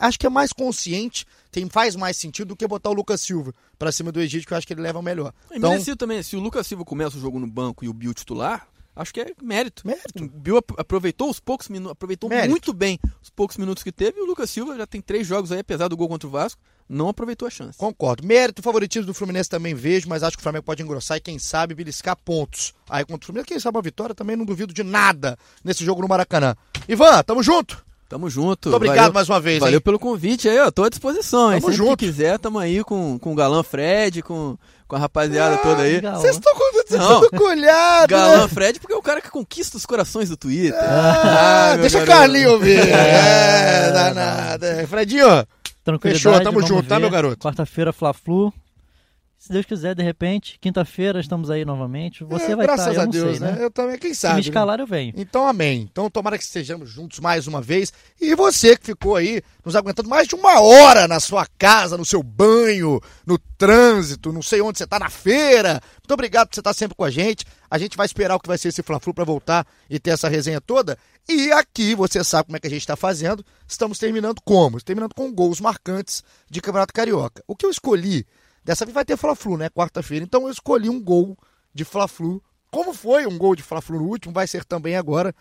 [0.00, 3.54] acho que é mais consciente, tem, faz mais sentido do que botar o Lucas Silva
[3.78, 5.32] pra cima do Egídio, que eu acho que ele leva melhor.
[5.50, 7.92] E Então, merecido também, se o Lucas Silva começa o jogo no banco e o
[7.92, 9.86] Bill titular, acho que é mérito.
[9.86, 10.24] Mérito.
[10.24, 12.50] O Bill ap- aproveitou os poucos minutos, aproveitou Mérito.
[12.50, 15.52] muito bem os poucos minutos que teve, e o Lucas Silva já tem três jogos
[15.52, 17.76] aí, apesar do gol contra o Vasco, não aproveitou a chance.
[17.76, 18.26] Concordo.
[18.26, 21.38] Mérito, favoritismo do Fluminense também vejo, mas acho que o Flamengo pode engrossar e, quem
[21.38, 22.72] sabe, beliscar pontos.
[22.88, 26.00] Aí contra o Fluminense, quem sabe uma vitória, também não duvido de nada nesse jogo
[26.00, 26.56] no Maracanã.
[26.88, 27.84] Ivan, tamo junto?
[28.08, 28.70] Tamo junto.
[28.70, 29.80] Muito obrigado valeu, mais uma vez, Valeu hein?
[29.82, 30.70] pelo convite aí, ó.
[30.70, 31.48] Tô à disposição?
[31.50, 31.96] Tamo Sempre junto.
[31.98, 36.00] que quiser, tamo aí com, com o Galã Fred, com, com a rapaziada toda aí.
[36.00, 38.48] Vocês estão com colhados, Galã né?
[38.48, 40.78] Fred, porque é o cara que conquista os corações do Twitter.
[40.80, 42.06] Ah, meu deixa o.
[42.06, 42.78] Carlinho ouvir.
[42.78, 44.66] É, danada.
[44.66, 45.46] É, Fredinho,
[45.88, 47.00] Tranquilidade, Fechou, tamo junto, tá, ver.
[47.00, 47.38] meu garoto?
[47.38, 48.52] Quarta-feira, Fla-Flu.
[49.38, 52.24] Se Deus quiser, de repente, quinta-feira estamos aí novamente.
[52.24, 53.52] Você é, vai graças estar, eu a Deus, sei, né?
[53.52, 53.64] né?
[53.64, 54.34] Eu também, quem Se sabe.
[54.34, 54.48] me né?
[54.48, 55.14] escalar, eu venho.
[55.16, 55.88] Então, amém.
[55.90, 57.90] Então, tomara que estejamos juntos mais uma vez.
[58.20, 62.04] E você que ficou aí nos aguentando mais de uma hora na sua casa, no
[62.04, 65.80] seu banho, no trânsito, não sei onde você está, na feira.
[66.02, 67.46] Muito obrigado por você estar sempre com a gente.
[67.70, 70.28] A gente vai esperar o que vai ser esse Fla-Flu para voltar e ter essa
[70.28, 70.98] resenha toda.
[71.28, 73.44] E aqui, você sabe como é que a gente está fazendo.
[73.66, 74.80] Estamos terminando como?
[74.80, 77.42] Terminando com gols marcantes de Campeonato Carioca.
[77.46, 78.26] O que eu escolhi,
[78.64, 79.68] dessa vez vai ter Fla-Flu, né?
[79.68, 80.24] Quarta-feira.
[80.24, 81.36] Então eu escolhi um gol
[81.74, 82.42] de Fla-Flu.
[82.70, 85.34] Como foi um gol de Fla-Flu no último, vai ser também agora.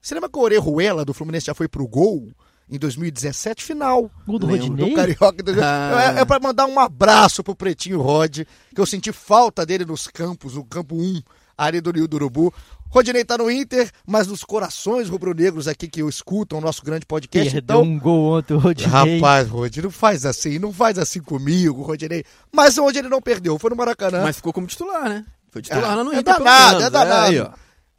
[0.00, 2.28] Você lembra que o Orejuela do Fluminense já foi pro gol
[2.68, 3.64] em 2017?
[3.64, 4.10] Final.
[4.26, 4.68] Gol do Lembro.
[4.68, 4.94] Do Rodinei?
[4.94, 5.44] Carioca.
[5.62, 6.14] Ah.
[6.16, 8.40] É, é pra mandar um abraço pro Pretinho Rod,
[8.74, 11.22] que eu senti falta dele nos campos, no campo 1,
[11.60, 12.54] ali do Rio do Urubu.
[12.88, 17.52] Rodinei tá no Inter, mas nos corações rubro-negros aqui que escutam o nosso grande podcast.
[17.52, 18.90] Perdeu Então, um gol ontem, Rodinei.
[18.90, 22.24] Rapaz, Rodinei, não faz assim, não faz assim comigo, Rodinei.
[22.50, 24.22] Mas onde ele não perdeu, foi no Maracanã.
[24.22, 25.24] Mas ficou como titular, né?
[25.50, 26.34] Foi titular lá no é Inter.
[26.34, 27.26] pelo danado, é danado.
[27.26, 27.50] aí, ó.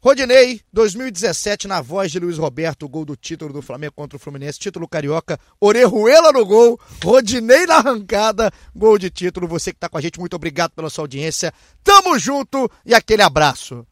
[0.04, 4.58] Rodinei, 2017, na voz de Luiz Roberto, gol do título do Flamengo contra o Fluminense,
[4.58, 9.46] título carioca, Orejuela no gol, Rodinei na arrancada, gol de título.
[9.46, 11.54] Você que tá com a gente, muito obrigado pela sua audiência.
[11.84, 13.86] Tamo junto e aquele abraço.